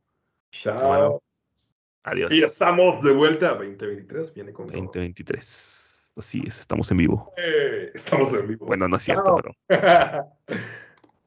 Chao. 0.53 1.23
Adiós. 2.05 2.33
Y 2.33 2.43
estamos 2.43 3.03
de 3.03 3.13
vuelta. 3.13 3.55
2023 3.55 4.35
viene 4.35 4.53
con 4.53 4.67
todo. 4.67 4.77
2023. 4.77 6.11
Así 6.17 6.43
es, 6.47 6.61
estamos 6.61 6.91
en 6.93 6.99
vivo. 6.99 7.33
Eh, 7.37 7.91
estamos 7.95 8.33
en 8.35 8.47
vivo. 8.47 8.67
Bueno, 8.67 8.87
no 8.87 8.97
es 8.97 9.03
cierto, 9.03 9.25
Chao. 9.25 9.57
pero. 9.67 10.27